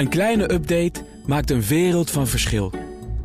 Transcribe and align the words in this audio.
Een 0.00 0.08
kleine 0.08 0.52
update 0.52 1.04
maakt 1.26 1.50
een 1.50 1.62
wereld 1.62 2.10
van 2.10 2.26
verschil. 2.26 2.72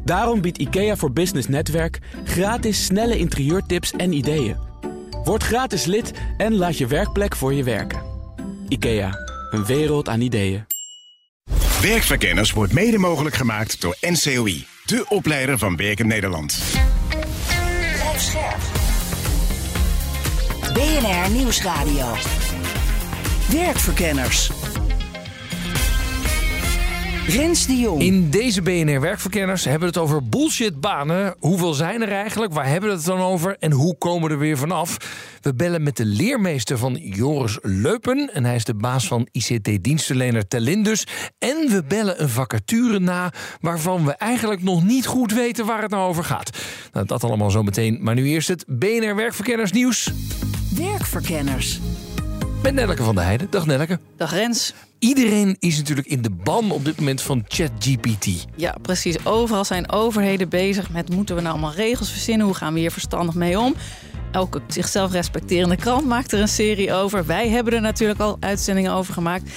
Daarom 0.04 0.42
biedt 0.42 0.58
IKEA 0.58 0.96
voor 0.96 1.12
Business 1.12 1.48
Netwerk 1.48 2.00
gratis 2.24 2.86
snelle 2.86 3.17
interieurtips 3.17 3.92
en 3.92 4.13
ideeën. 4.13 4.58
Word 5.24 5.43
gratis 5.43 5.85
lid 5.85 6.11
en 6.38 6.56
laat 6.56 6.77
je 6.77 6.88
werkplek 6.88 7.35
voor 7.35 7.53
je 7.53 7.64
werken. 7.64 8.02
IKEA, 8.68 9.11
een 9.52 9.66
wereld 9.66 10.09
aan 10.09 10.21
ideeën. 10.21 10.66
Werkverkenners 11.82 12.52
wordt 12.52 12.74
mede 12.74 12.98
mogelijk 12.98 13.36
gemaakt 13.36 13.82
door 13.82 13.98
NCOI, 14.02 14.66
de 14.86 15.05
opleider 15.10 15.57
van 15.57 15.76
Werken 15.76 16.07
Nederland. 16.07 16.64
Blijf 17.94 18.21
scherp. 18.21 18.62
BNR 20.73 21.32
Nieuwsradio. 21.32 22.14
Werkverkenners. 23.52 24.52
Rens 27.28 27.68
de 27.68 27.78
Jong. 27.78 28.02
In 28.02 28.29
deze 28.29 28.61
BNR 28.61 29.02
Werkverkenners 29.02 29.64
hebben 29.64 29.82
we 29.82 29.86
het 29.86 29.97
over 29.97 30.29
bullshitbanen. 30.29 31.36
Hoeveel 31.39 31.74
zijn 31.74 32.01
er 32.01 32.11
eigenlijk? 32.11 32.53
Waar 32.53 32.67
hebben 32.67 32.89
we 32.89 32.95
het 32.95 33.05
dan 33.05 33.20
over? 33.20 33.55
En 33.59 33.71
hoe 33.71 33.98
komen 33.98 34.27
we 34.27 34.34
er 34.34 34.39
weer 34.39 34.57
vanaf? 34.57 34.98
We 35.41 35.53
bellen 35.53 35.84
met 35.84 35.98
de 35.98 36.05
leermeester 36.05 36.77
van 36.77 36.93
Joris 36.93 37.57
Leupen. 37.61 38.29
En 38.34 38.45
hij 38.45 38.55
is 38.55 38.63
de 38.63 38.73
baas 38.73 39.07
van 39.07 39.27
ICT-dienstverlener 39.31 40.48
Telindus. 40.48 41.07
En 41.39 41.67
we 41.70 41.84
bellen 41.88 42.21
een 42.21 42.29
vacature 42.29 42.99
na 42.99 43.34
waarvan 43.62 44.05
we 44.05 44.12
eigenlijk 44.12 44.63
nog 44.63 44.84
niet 44.84 45.05
goed 45.05 45.34
weten 45.34 45.65
waar 45.65 45.81
het 45.81 45.91
nou 45.91 46.07
over 46.07 46.23
gaat. 46.23 46.57
Nou, 46.91 47.05
dat 47.05 47.23
allemaal 47.23 47.51
zo 47.51 47.63
meteen. 47.63 47.98
Maar 48.01 48.15
nu 48.15 48.26
eerst 48.26 48.48
het 48.48 48.65
BNR 48.67 49.15
Werkverkenners 49.15 49.71
nieuws. 49.71 50.12
Werkverkenners. 50.76 51.79
Met 52.63 52.73
Nelleke 52.73 53.03
van 53.03 53.15
der 53.15 53.23
Heijden. 53.23 53.48
Dag 53.49 53.65
Nelleke. 53.65 53.99
Dag 54.17 54.31
Rens. 54.31 54.73
Iedereen 55.05 55.55
is 55.59 55.77
natuurlijk 55.77 56.07
in 56.07 56.21
de 56.21 56.29
ban 56.29 56.71
op 56.71 56.85
dit 56.85 56.97
moment 56.97 57.21
van 57.21 57.45
ChatGPT. 57.47 58.45
Ja, 58.55 58.75
precies. 58.81 59.25
Overal 59.25 59.65
zijn 59.65 59.91
overheden 59.91 60.49
bezig 60.49 60.89
met... 60.89 61.09
moeten 61.09 61.35
we 61.35 61.41
nou 61.41 61.53
allemaal 61.53 61.73
regels 61.73 62.12
verzinnen? 62.12 62.45
Hoe 62.45 62.55
gaan 62.55 62.73
we 62.73 62.79
hier 62.79 62.91
verstandig 62.91 63.35
mee 63.35 63.59
om? 63.59 63.75
Elke 64.31 64.62
zichzelf 64.67 65.12
respecterende 65.12 65.75
krant 65.75 66.06
maakt 66.06 66.31
er 66.31 66.39
een 66.39 66.47
serie 66.47 66.94
over. 66.94 67.25
Wij 67.25 67.50
hebben 67.50 67.73
er 67.73 67.81
natuurlijk 67.81 68.20
al 68.20 68.38
uitzendingen 68.39 68.92
over 68.92 69.14
gemaakt. 69.14 69.52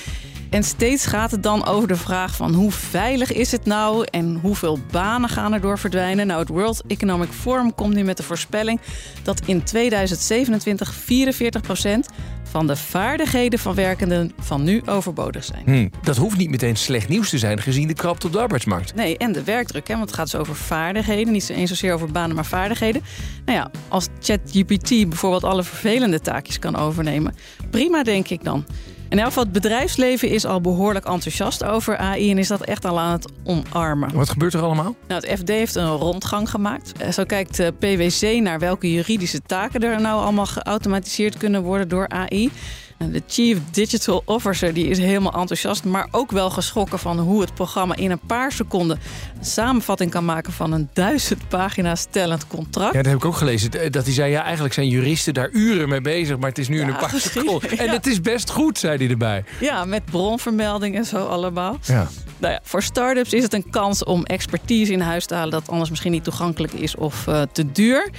En 0.51 0.63
steeds 0.65 1.07
gaat 1.07 1.31
het 1.31 1.43
dan 1.43 1.67
over 1.67 1.89
de 1.89 1.97
vraag 1.97 2.37
van 2.37 2.55
hoe 2.55 2.73
veilig 2.73 3.33
is 3.33 3.53
het 3.53 3.65
nou 3.65 4.07
en 4.11 4.39
hoeveel 4.43 4.79
banen 4.91 5.29
gaan 5.29 5.53
er 5.53 5.61
door 5.61 5.79
verdwijnen. 5.79 6.27
Nou, 6.27 6.41
het 6.41 6.49
World 6.49 6.83
Economic 6.87 7.31
Forum 7.31 7.75
komt 7.75 7.95
nu 7.95 8.03
met 8.03 8.17
de 8.17 8.23
voorspelling 8.23 8.81
dat 9.23 9.43
in 9.45 9.63
2027 9.63 10.95
44 10.95 11.63
van 12.51 12.67
de 12.67 12.77
vaardigheden 12.77 13.59
van 13.59 13.75
werkenden 13.75 14.33
van 14.41 14.65
nu 14.65 14.83
overbodig 14.87 15.45
zijn. 15.45 15.63
Hm, 15.65 15.89
dat 16.03 16.17
hoeft 16.17 16.37
niet 16.37 16.51
meteen 16.51 16.77
slecht 16.77 17.09
nieuws 17.09 17.31
te 17.31 17.39
zijn 17.39 17.61
gezien 17.61 17.89
de 17.89 17.95
krapte 17.95 18.27
op 18.27 18.33
de 18.33 18.39
arbeidsmarkt. 18.39 18.95
Nee, 18.95 19.19
en 19.19 19.33
de 19.33 19.45
werkdruk, 19.45 19.89
hè, 19.89 19.95
want 19.95 20.07
het 20.07 20.19
gaat 20.19 20.31
dus 20.31 20.41
over 20.41 20.55
vaardigheden. 20.55 21.33
Niet 21.33 21.49
eens 21.49 21.71
zozeer 21.71 21.95
over 21.95 22.13
banen, 22.13 22.37
maar 22.37 22.47
vaardigheden. 22.47 23.03
Nou 23.45 23.59
ja, 23.59 23.71
als 23.89 24.07
ChatGPT 24.21 24.89
bijvoorbeeld 24.89 25.45
alle 25.45 25.63
vervelende 25.63 26.21
taakjes 26.21 26.59
kan 26.59 26.77
overnemen, 26.77 27.35
prima 27.71 28.03
denk 28.03 28.29
ik 28.29 28.45
dan. 28.45 28.65
In 29.09 29.19
elk 29.19 29.27
geval, 29.27 29.43
het 29.43 29.53
bedrijfsleven 29.53 30.29
is 30.29 30.45
al 30.45 30.61
behoorlijk 30.61 31.05
enthousiast 31.07 31.65
over 31.65 31.97
AI 31.97 32.31
en 32.31 32.39
is 32.39 32.49
dat 32.49 32.61
echt 32.65 32.85
al 32.85 32.99
aan 33.01 33.13
het 33.13 33.29
omarmen. 33.45 34.15
Wat 34.15 34.29
gebeurt 34.29 34.55
er 34.55 34.61
allemaal? 34.61 34.95
Nou, 35.09 35.27
het 35.27 35.39
FD 35.39 35.49
heeft 35.49 35.75
een 35.75 35.89
rondgang 35.89 36.51
gemaakt. 36.51 36.93
Eh, 36.93 37.11
Zo 37.11 37.25
kijkt 37.25 37.57
de 37.57 37.73
PwC 37.79 38.41
naar 38.43 38.59
welke 38.59 38.93
juridische 38.93 39.41
taken 39.47 39.81
er 39.83 40.01
nou 40.01 40.23
allemaal 40.23 40.47
geautomatiseerd 40.47 41.37
kunnen 41.37 41.63
worden 41.63 41.89
door 41.89 42.09
AI. 42.09 42.51
De 42.99 43.23
Chief 43.27 43.59
Digital 43.71 44.23
Officer 44.25 44.75
die 44.75 44.87
is 44.89 44.99
helemaal 44.99 45.33
enthousiast, 45.33 45.85
maar 45.85 46.09
ook 46.11 46.31
wel 46.31 46.51
geschrokken 46.51 46.99
van 46.99 47.19
hoe 47.19 47.41
het 47.41 47.55
programma 47.55 47.97
in 47.97 48.11
een 48.11 48.21
paar 48.27 48.53
seconden 48.53 48.99
een 49.39 49.45
samenvatting 49.45 50.11
kan 50.11 50.25
maken 50.25 50.53
van 50.53 50.73
een 50.73 50.89
duizend 50.93 51.49
pagina's 51.49 52.07
tellend 52.11 52.47
contract. 52.47 52.93
Ja, 52.95 53.03
dat 53.03 53.11
heb 53.13 53.21
ik 53.21 53.25
ook 53.25 53.37
gelezen. 53.37 53.93
Dat 53.93 54.05
hij 54.05 54.13
zei, 54.15 54.31
ja, 54.31 54.43
eigenlijk 54.43 54.75
zijn 54.75 54.89
juristen 54.89 55.35
daar 55.35 55.51
uren 55.51 55.89
mee 55.89 56.01
bezig... 56.01 56.39
maar 56.39 56.49
het 56.49 56.59
is 56.59 56.69
nu 56.69 56.81
in 56.81 56.89
een 56.89 56.97
paar 56.97 57.15
seconden. 57.17 57.71
En 57.79 57.85
Ja. 57.85 57.93
het 57.93 58.07
is 58.07 58.21
best 58.21 58.51
goed, 58.51 58.79
zei 58.79 58.97
hij 58.97 59.09
erbij. 59.09 59.45
Ja, 59.61 59.85
met 59.85 60.05
bronvermelding 60.05 60.97
en 60.97 61.05
zo 61.05 61.25
allemaal. 61.27 61.79
Ja. 61.83 62.09
Nou 62.39 62.53
ja, 62.53 62.61
voor 62.63 62.83
start-ups 62.83 63.33
is 63.33 63.43
het 63.43 63.53
een 63.53 63.71
kans 63.71 64.05
om 64.05 64.25
expertise 64.25 64.93
in 64.93 65.01
huis 65.01 65.27
te 65.27 65.35
halen 65.35 65.51
dat 65.51 65.69
anders 65.69 65.91
misschien 65.91 66.13
niet 66.13 66.25
toegankelijk 66.25 66.73
is 66.73 66.97
of 66.97 67.27
eh, 67.27 67.43
te 67.53 67.73
duur. 67.73 68.11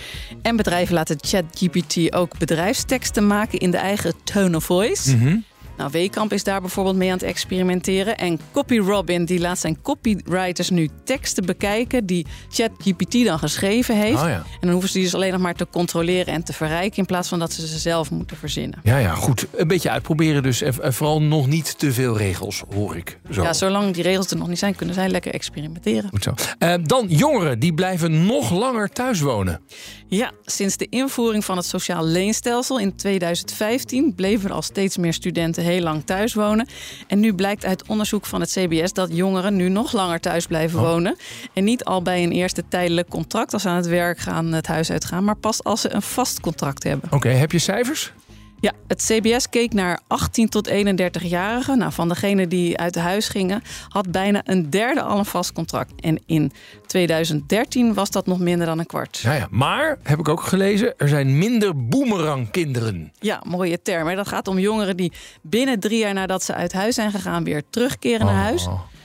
En 0.41 0.55
bedrijven 0.55 0.93
laten 0.93 1.17
ChatGPT 1.21 2.13
ook 2.15 2.37
bedrijfsteksten 2.37 3.27
maken 3.27 3.59
in 3.59 3.71
de 3.71 3.77
eigen 3.77 4.13
tone 4.23 4.55
of 4.55 4.68
foi. 4.69 4.93
Uhum. 5.07 5.15
Mm-hmm. 5.15 5.43
Nou, 5.79 5.91
Wekamp 5.91 6.33
is 6.33 6.43
daar 6.43 6.61
bijvoorbeeld 6.61 6.95
mee 6.95 7.07
aan 7.07 7.17
het 7.17 7.23
experimenteren. 7.23 8.17
En 8.17 8.39
CopyRobin 8.51 9.25
die 9.25 9.39
laat 9.39 9.59
zijn 9.59 9.81
copywriters 9.81 10.69
nu 10.69 10.89
teksten 11.03 11.45
bekijken 11.45 12.05
die 12.05 12.25
ChatGPT 12.49 13.25
dan 13.25 13.39
geschreven 13.39 13.95
heeft. 13.95 14.21
Oh 14.21 14.27
ja. 14.27 14.35
En 14.35 14.59
dan 14.59 14.69
hoeven 14.69 14.89
ze 14.89 14.95
die 14.95 15.03
dus 15.03 15.15
alleen 15.15 15.31
nog 15.31 15.41
maar 15.41 15.55
te 15.55 15.67
controleren 15.71 16.33
en 16.33 16.43
te 16.43 16.53
verrijken 16.53 16.97
in 16.97 17.05
plaats 17.05 17.29
van 17.29 17.39
dat 17.39 17.53
ze 17.53 17.67
ze 17.67 17.79
zelf 17.79 18.11
moeten 18.11 18.37
verzinnen. 18.37 18.79
Ja, 18.83 18.97
ja, 18.97 19.13
goed. 19.15 19.45
Een 19.55 19.67
beetje 19.67 19.89
uitproberen 19.89 20.43
dus. 20.43 20.61
En 20.61 20.73
en 20.89 20.93
vooral 20.93 21.21
nog 21.21 21.47
niet 21.47 21.79
te 21.79 21.93
veel 21.93 22.17
regels, 22.17 22.63
hoor 22.73 22.95
ik. 22.95 23.19
Zo. 23.31 23.41
Ja, 23.41 23.53
zolang 23.53 23.93
die 23.93 24.03
regels 24.03 24.31
er 24.31 24.37
nog 24.37 24.47
niet 24.47 24.59
zijn, 24.59 24.75
kunnen 24.75 24.95
zij 24.95 25.09
lekker 25.09 25.33
experimenteren. 25.33 26.09
Goed 26.09 26.23
zo. 26.23 26.33
Eh, 26.59 26.73
dan 26.83 27.05
jongeren, 27.07 27.59
die 27.59 27.73
blijven 27.73 28.25
nog 28.25 28.51
langer 28.51 28.89
thuis 28.89 29.19
wonen. 29.19 29.61
Ja, 30.07 30.31
sinds 30.45 30.77
de 30.77 30.87
invoering 30.89 31.45
van 31.45 31.57
het 31.57 31.65
sociaal 31.65 32.05
leenstelsel 32.05 32.79
in 32.79 32.95
2015 32.95 34.15
bleven 34.15 34.49
er 34.49 34.55
al 34.55 34.61
steeds 34.61 34.97
meer 34.97 35.13
studenten 35.13 35.63
heel 35.69 35.81
lang 35.81 36.01
thuis 36.05 36.33
wonen. 36.33 36.67
En 37.07 37.19
nu 37.19 37.33
blijkt 37.33 37.65
uit 37.65 37.87
onderzoek 37.87 38.25
van 38.25 38.41
het 38.41 38.49
CBS 38.51 38.93
dat 38.93 39.15
jongeren 39.15 39.55
nu 39.55 39.69
nog 39.69 39.91
langer 39.93 40.19
thuis 40.19 40.45
blijven 40.47 40.79
Oh. 40.79 40.85
wonen. 40.85 41.17
En 41.53 41.63
niet 41.63 41.83
al 41.83 42.01
bij 42.01 42.23
een 42.23 42.31
eerste 42.31 42.63
tijdelijk 42.69 43.09
contract 43.09 43.53
als 43.53 43.61
ze 43.61 43.69
aan 43.69 43.75
het 43.75 43.87
werk 43.87 44.17
gaan, 44.17 44.51
het 44.51 44.67
huis 44.67 44.91
uitgaan, 44.91 45.23
maar 45.23 45.35
pas 45.35 45.63
als 45.63 45.81
ze 45.81 45.93
een 45.93 46.01
vast 46.01 46.39
contract 46.39 46.83
hebben. 46.83 47.11
Oké, 47.11 47.29
heb 47.29 47.51
je 47.51 47.59
cijfers? 47.59 48.11
Ja, 48.59 48.71
het 48.87 49.03
CBS 49.03 49.49
keek 49.49 49.73
naar 49.73 49.99
18 50.07 50.49
tot 50.49 50.69
31-jarigen. 50.69 51.77
Nou, 51.77 51.91
van 51.91 52.07
degenen 52.07 52.49
die 52.49 52.77
uit 52.77 52.95
huis 52.95 53.29
gingen, 53.29 53.61
had 53.87 54.11
bijna 54.11 54.41
een 54.43 54.69
derde 54.69 55.01
al 55.01 55.17
een 55.17 55.25
vast 55.25 55.53
contract. 55.53 55.91
En 56.01 56.19
in 56.25 56.51
2013 56.85 57.93
was 57.93 58.11
dat 58.11 58.25
nog 58.25 58.39
minder 58.39 58.65
dan 58.65 58.79
een 58.79 58.85
kwart. 58.85 59.17
Ja, 59.17 59.33
ja. 59.33 59.47
Maar, 59.49 59.97
heb 60.03 60.19
ik 60.19 60.29
ook 60.29 60.41
gelezen, 60.41 60.93
er 60.97 61.07
zijn 61.07 61.37
minder 61.37 61.87
boemerangkinderen. 61.87 63.11
Ja, 63.19 63.41
mooie 63.45 63.81
term. 63.81 64.07
hè. 64.07 64.15
Dat 64.15 64.27
gaat 64.27 64.47
om 64.47 64.59
jongeren 64.59 64.97
die 64.97 65.13
binnen 65.41 65.79
drie 65.79 65.99
jaar 65.99 66.13
nadat 66.13 66.43
ze 66.43 66.53
uit 66.53 66.73
huis 66.73 66.95
zijn 66.95 67.11
gegaan 67.11 67.43
weer 67.43 67.63
terugkeren 67.69 68.25
naar 68.25 68.35
huis. 68.35 68.67
Oh. 68.67 68.73
Ja, 68.73 68.98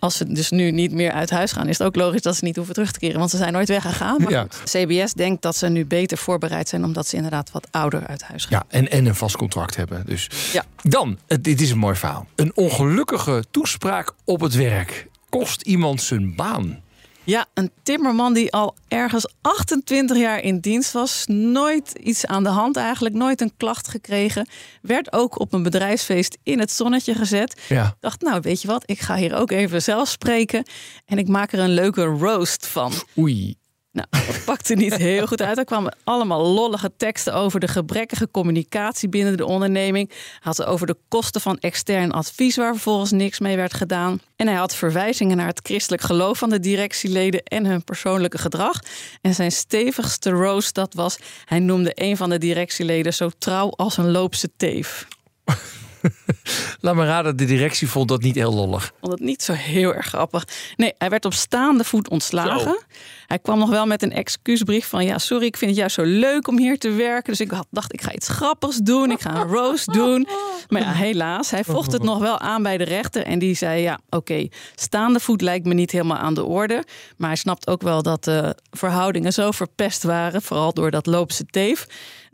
als 0.00 0.16
ze 0.16 0.32
dus 0.32 0.50
nu 0.50 0.70
niet 0.70 0.92
meer 0.92 1.12
uit 1.12 1.30
huis 1.30 1.52
gaan, 1.52 1.68
is 1.68 1.78
het 1.78 1.86
ook 1.86 1.96
logisch 1.96 2.22
dat 2.22 2.36
ze 2.36 2.44
niet 2.44 2.56
hoeven 2.56 2.74
terug 2.74 2.92
te 2.92 2.98
keren, 2.98 3.18
want 3.18 3.30
ze 3.30 3.36
zijn 3.36 3.52
nooit 3.52 3.68
weggegaan. 3.68 4.22
Maar 4.22 4.30
Ja. 4.30 4.46
CBS 4.64 5.12
denkt 5.12 5.42
dat 5.42 5.56
ze 5.56 5.68
nu 5.68 5.86
beter 5.86 6.18
voorbereid 6.18 6.68
zijn 6.68 6.84
omdat 6.84 7.06
ze 7.06 7.16
inderdaad 7.16 7.50
wat 7.50 7.66
ouder 7.70 8.06
uit 8.06 8.22
huis 8.22 8.44
gaan. 8.44 8.58
Ja, 8.68 8.78
en, 8.78 8.90
en 8.90 9.06
een 9.06 9.14
vast 9.14 9.36
contract 9.36 9.76
hebben. 9.76 10.02
Dus. 10.06 10.28
Ja. 10.52 10.64
Dan, 10.82 11.18
het- 11.26 11.44
dit 11.44 11.60
is 11.60 11.70
een 11.70 11.78
mooi 11.78 11.96
verhaal. 11.96 12.26
Een 12.36 12.52
ongelukkige 12.54 13.44
toespraak 13.50 14.12
op 14.24 14.40
het 14.40 14.54
werk 14.54 15.06
kost 15.28 15.62
iemand 15.62 16.02
zijn 16.02 16.34
baan. 16.34 16.80
Ja, 17.24 17.46
een 17.54 17.70
timmerman 17.82 18.32
die 18.32 18.52
al 18.52 18.76
ergens 18.88 19.26
28 19.40 20.16
jaar 20.16 20.42
in 20.42 20.58
dienst 20.58 20.92
was. 20.92 21.24
Nooit 21.26 21.92
iets 22.02 22.26
aan 22.26 22.42
de 22.42 22.48
hand 22.48 22.76
eigenlijk. 22.76 23.14
Nooit 23.14 23.40
een 23.40 23.52
klacht 23.56 23.88
gekregen. 23.88 24.48
Werd 24.82 25.12
ook 25.12 25.38
op 25.38 25.52
een 25.52 25.62
bedrijfsfeest 25.62 26.38
in 26.42 26.58
het 26.58 26.72
zonnetje 26.72 27.14
gezet. 27.14 27.60
Ja. 27.68 27.96
Dacht, 28.00 28.20
nou 28.20 28.40
weet 28.40 28.62
je 28.62 28.68
wat, 28.68 28.82
ik 28.86 29.00
ga 29.00 29.16
hier 29.16 29.34
ook 29.34 29.50
even 29.50 29.82
zelf 29.82 30.08
spreken. 30.08 30.64
En 31.06 31.18
ik 31.18 31.28
maak 31.28 31.52
er 31.52 31.58
een 31.58 31.74
leuke 31.74 32.04
roast 32.04 32.66
van. 32.66 32.92
Oei. 33.18 33.59
Nou, 33.92 34.06
dat 34.10 34.44
pakte 34.54 34.74
niet 34.74 34.94
heel 34.94 35.26
goed 35.26 35.42
uit. 35.42 35.58
Er 35.58 35.64
kwamen 35.64 35.96
allemaal 36.04 36.46
lollige 36.46 36.92
teksten 36.96 37.34
over 37.34 37.60
de 37.60 37.68
gebrekkige 37.68 38.28
communicatie 38.30 39.08
binnen 39.08 39.36
de 39.36 39.46
onderneming. 39.46 40.08
Hij 40.08 40.38
had 40.40 40.64
over 40.64 40.86
de 40.86 40.96
kosten 41.08 41.40
van 41.40 41.58
extern 41.58 42.12
advies, 42.12 42.56
waar 42.56 42.72
vervolgens 42.72 43.10
niks 43.10 43.38
mee 43.38 43.56
werd 43.56 43.74
gedaan. 43.74 44.20
En 44.36 44.46
hij 44.46 44.56
had 44.56 44.74
verwijzingen 44.74 45.36
naar 45.36 45.46
het 45.46 45.60
christelijk 45.62 46.02
geloof 46.02 46.38
van 46.38 46.50
de 46.50 46.60
directieleden 46.60 47.42
en 47.42 47.66
hun 47.66 47.84
persoonlijke 47.84 48.38
gedrag. 48.38 48.80
En 49.20 49.34
zijn 49.34 49.52
stevigste 49.52 50.30
roast, 50.30 50.74
dat 50.74 50.94
was, 50.94 51.18
hij 51.44 51.58
noemde 51.58 51.92
een 51.94 52.16
van 52.16 52.30
de 52.30 52.38
directieleden 52.38 53.14
zo 53.14 53.30
trouw 53.38 53.70
als 53.70 53.96
een 53.96 54.10
loopse 54.10 54.50
teef. 54.56 55.06
Laat 56.80 56.94
me 56.94 57.04
raden, 57.04 57.36
de 57.36 57.44
directie 57.44 57.88
vond 57.88 58.08
dat 58.08 58.22
niet 58.22 58.34
heel 58.34 58.54
lollig. 58.54 58.92
vond 59.00 59.12
het 59.12 59.20
niet 59.20 59.42
zo 59.42 59.52
heel 59.52 59.94
erg 59.94 60.06
grappig. 60.06 60.44
Nee, 60.76 60.94
hij 60.98 61.10
werd 61.10 61.24
op 61.24 61.34
staande 61.34 61.84
voet 61.84 62.08
ontslagen. 62.08 62.60
Zo. 62.60 62.78
Hij 63.26 63.38
kwam 63.38 63.58
nog 63.58 63.68
wel 63.70 63.86
met 63.86 64.02
een 64.02 64.12
excuusbrief 64.12 64.86
van... 64.86 65.04
ja, 65.04 65.18
sorry, 65.18 65.46
ik 65.46 65.56
vind 65.56 65.70
het 65.70 65.80
juist 65.80 65.94
zo 65.94 66.02
leuk 66.02 66.48
om 66.48 66.58
hier 66.58 66.78
te 66.78 66.90
werken. 66.90 67.30
Dus 67.30 67.40
ik 67.40 67.50
had, 67.50 67.66
dacht, 67.70 67.92
ik 67.92 68.02
ga 68.02 68.12
iets 68.12 68.28
grappigs 68.28 68.76
doen. 68.76 69.10
Ik 69.10 69.20
ga 69.20 69.36
een 69.36 69.48
roast 69.48 69.92
doen. 70.00 70.28
Maar 70.68 70.80
ja, 70.80 70.92
helaas, 70.92 71.50
hij 71.50 71.64
vocht 71.64 71.92
het 71.92 72.02
nog 72.02 72.18
wel 72.18 72.38
aan 72.38 72.62
bij 72.62 72.76
de 72.76 72.84
rechter. 72.84 73.22
En 73.22 73.38
die 73.38 73.54
zei, 73.54 73.82
ja, 73.82 73.98
oké, 74.08 74.48
staande 74.74 75.20
voet 75.20 75.40
lijkt 75.40 75.66
me 75.66 75.74
niet 75.74 75.90
helemaal 75.90 76.16
aan 76.16 76.34
de 76.34 76.44
orde. 76.44 76.84
Maar 77.16 77.28
hij 77.28 77.38
snapt 77.38 77.68
ook 77.68 77.82
wel 77.82 78.02
dat 78.02 78.24
de 78.24 78.56
verhoudingen 78.70 79.32
zo 79.32 79.50
verpest 79.50 80.02
waren... 80.02 80.42
vooral 80.42 80.72
door 80.72 80.90
dat 80.90 81.06
loopse 81.06 81.44
teef 81.46 81.86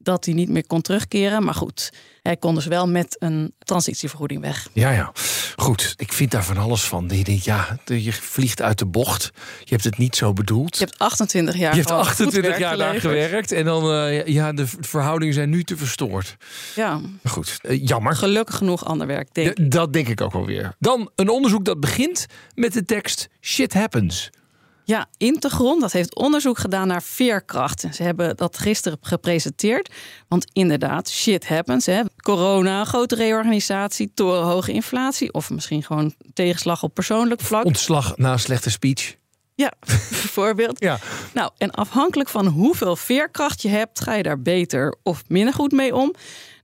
dat 0.07 0.25
hij 0.25 0.35
niet 0.35 0.49
meer 0.49 0.67
kon 0.67 0.81
terugkeren. 0.81 1.45
Maar 1.45 1.55
goed, 1.55 1.93
hij 2.23 2.37
kon 2.37 2.55
dus 2.55 2.67
wel 2.67 2.89
met 2.89 3.17
een 3.19 3.55
transitievergoeding 3.59 4.41
weg. 4.41 4.69
Ja, 4.73 4.91
ja. 4.91 5.13
Goed, 5.57 5.95
ik 5.97 6.13
vind 6.13 6.31
daar 6.31 6.45
van 6.45 6.57
alles 6.57 6.83
van. 6.83 7.09
Je 7.13 7.25
denkt, 7.25 7.45
ja, 7.45 7.79
je 7.85 8.13
vliegt 8.13 8.63
uit 8.63 8.79
de 8.79 8.87
bocht. 8.87 9.31
Je 9.59 9.71
hebt 9.71 9.85
het 9.85 9.99
niet 9.99 10.17
zo 10.17 10.33
bedoeld. 10.33 10.79
Je 10.79 10.85
hebt 10.85 10.99
28 10.99 11.57
jaar 11.57 11.71
Je 11.71 11.77
hebt 11.77 11.89
gewoon 11.89 12.05
goed 12.05 12.13
28 12.13 12.51
werk 12.51 12.63
jaar 12.63 12.77
daar 12.77 13.01
gewerkt. 13.01 13.53
En 13.53 13.65
dan, 13.65 13.93
eh, 13.93 14.27
ja, 14.27 14.53
de 14.53 14.67
verhoudingen 14.81 15.35
zijn 15.35 15.51
nu 15.51 15.65
te 15.65 15.77
verstoord. 15.77 16.37
Ja, 16.75 16.99
Maar 17.23 17.33
goed, 17.33 17.59
eh, 17.63 17.87
jammer. 17.87 18.17
gelukkig 18.17 18.57
genoeg 18.57 18.85
ander 18.85 19.07
werk, 19.07 19.35
denk 19.35 19.59
ik. 19.59 19.71
Dat 19.71 19.93
denk 19.93 20.09
ik 20.09 20.21
ook 20.21 20.33
wel 20.33 20.47
weer. 20.47 20.75
Dan 20.79 21.11
een 21.15 21.29
onderzoek 21.29 21.65
dat 21.65 21.81
begint 21.81 22.27
met 22.55 22.73
de 22.73 22.85
tekst 22.85 23.29
Shit 23.41 23.75
happens. 23.75 24.31
Ja, 24.87 25.07
Integron, 25.17 25.81
dat 25.81 25.93
heeft 25.93 26.15
onderzoek 26.15 26.59
gedaan 26.59 26.89
naar 26.89 27.03
veerkracht. 27.03 27.85
En 27.85 27.95
Ze 27.95 28.03
hebben 28.03 28.37
dat 28.37 28.59
gisteren 28.59 28.99
gepresenteerd. 29.01 29.91
Want 30.29 30.51
inderdaad, 30.53 31.11
shit 31.11 31.49
happens. 31.49 31.87
Hè. 31.87 32.03
Corona, 32.17 32.85
grote 32.85 33.15
reorganisatie, 33.15 34.11
torenhoge 34.15 34.73
inflatie... 34.73 35.33
of 35.33 35.51
misschien 35.51 35.83
gewoon 35.83 36.15
tegenslag 36.33 36.83
op 36.83 36.95
persoonlijk 36.95 37.41
vlak. 37.41 37.65
Ontslag 37.65 38.17
na 38.17 38.33
een 38.33 38.39
slechte 38.39 38.71
speech. 38.71 39.15
Ja, 39.55 39.73
bijvoorbeeld. 40.21 40.81
Ja. 40.81 40.99
Nou, 41.35 41.51
en 41.57 41.71
afhankelijk 41.71 42.29
van 42.29 42.47
hoeveel 42.47 42.97
veerkracht 42.97 43.63
je 43.63 43.69
hebt... 43.69 44.01
ga 44.01 44.15
je 44.15 44.23
daar 44.23 44.43
beter 44.43 44.97
of 45.03 45.23
minder 45.29 45.55
goed 45.55 45.73
mee 45.73 45.95
om. 45.95 46.15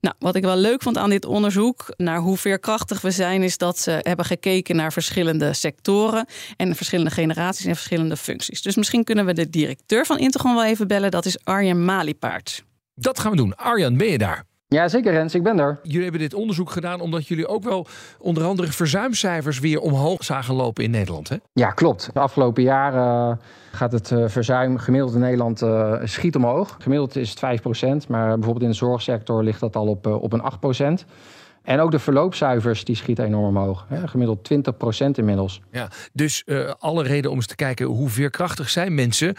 Nou, 0.03 0.15
wat 0.19 0.37
ik 0.37 0.43
wel 0.43 0.57
leuk 0.57 0.83
vond 0.83 0.99
aan 0.99 1.11
dit 1.11 1.25
onderzoek... 1.25 1.95
naar 1.97 2.19
hoe 2.19 2.37
veerkrachtig 2.37 3.01
we 3.01 3.11
zijn... 3.11 3.43
is 3.43 3.59
dat 3.59 3.79
ze 3.79 3.99
hebben 4.01 4.25
gekeken 4.25 4.77
naar 4.77 4.93
verschillende 4.93 5.53
sectoren... 5.53 6.27
en 6.57 6.77
verschillende 6.77 7.11
generaties 7.11 7.67
en 7.67 7.75
verschillende 7.75 8.17
functies. 8.17 8.63
Dus 8.63 8.77
misschien 8.77 9.05
kunnen 9.05 9.27
we 9.27 9.33
de 9.33 9.51
directeur 9.51 10.07
van 10.07 10.19
Intergon 10.19 10.55
wel 10.55 10.65
even 10.65 10.89
bellen. 10.89 11.11
Dat 11.11 11.25
is 11.25 11.45
Arjen 11.45 11.85
Maliepaard. 11.85 12.65
Dat 12.95 13.19
gaan 13.19 13.31
we 13.31 13.37
doen. 13.37 13.57
Arjan, 13.57 13.97
ben 13.97 14.07
je 14.07 14.19
daar? 14.19 14.45
Ja, 14.73 14.89
zeker 14.89 15.13
Rens, 15.13 15.35
ik 15.35 15.43
ben 15.43 15.59
er. 15.59 15.79
Jullie 15.83 16.03
hebben 16.03 16.21
dit 16.21 16.35
onderzoek 16.35 16.71
gedaan 16.71 17.01
omdat 17.01 17.27
jullie 17.27 17.47
ook 17.47 17.65
wel 17.65 17.87
onder 18.19 18.45
andere 18.45 18.73
verzuimcijfers 18.73 19.59
weer 19.59 19.81
omhoog 19.81 20.25
zagen 20.25 20.55
lopen 20.55 20.85
in 20.85 20.91
Nederland. 20.91 21.29
Hè? 21.29 21.37
Ja, 21.53 21.71
klopt. 21.71 22.11
De 22.13 22.21
afgelopen 22.21 22.63
jaren 22.63 23.41
gaat 23.73 23.93
het 23.93 24.11
eh, 24.11 24.25
verzuim 24.27 24.79
gemiddeld 24.79 25.15
in 25.15 25.21
Nederland 25.21 25.63
eh, 25.63 25.95
schiet 26.05 26.37
omhoog. 26.37 26.77
Gemiddeld 26.79 27.17
is 27.17 27.35
het 27.41 27.61
5%, 28.05 28.09
maar 28.09 28.27
bijvoorbeeld 28.27 28.65
in 28.65 28.71
de 28.71 28.77
zorgsector 28.77 29.43
ligt 29.43 29.61
dat 29.61 29.77
al 29.77 29.87
op, 29.87 30.07
eh, 30.07 30.23
op 30.23 30.33
een 30.33 30.43
8%. 30.43 31.05
En 31.63 31.81
ook 31.81 31.91
de 31.91 31.99
verloopcijfers 31.99 32.85
die 32.85 32.97
schieten 32.97 33.25
enorm 33.25 33.57
omhoog. 33.57 33.87
Hè? 33.89 34.09
Gemiddeld 34.09 34.51
20% 34.53 35.07
inmiddels. 35.13 35.61
Ja, 35.71 35.89
dus 36.13 36.45
eh, 36.45 36.71
alle 36.79 37.03
reden 37.03 37.31
om 37.31 37.37
eens 37.37 37.47
te 37.47 37.55
kijken 37.55 37.87
hoe 37.87 38.09
veerkrachtig 38.09 38.71
zijn 38.71 38.95
mensen. 38.95 39.35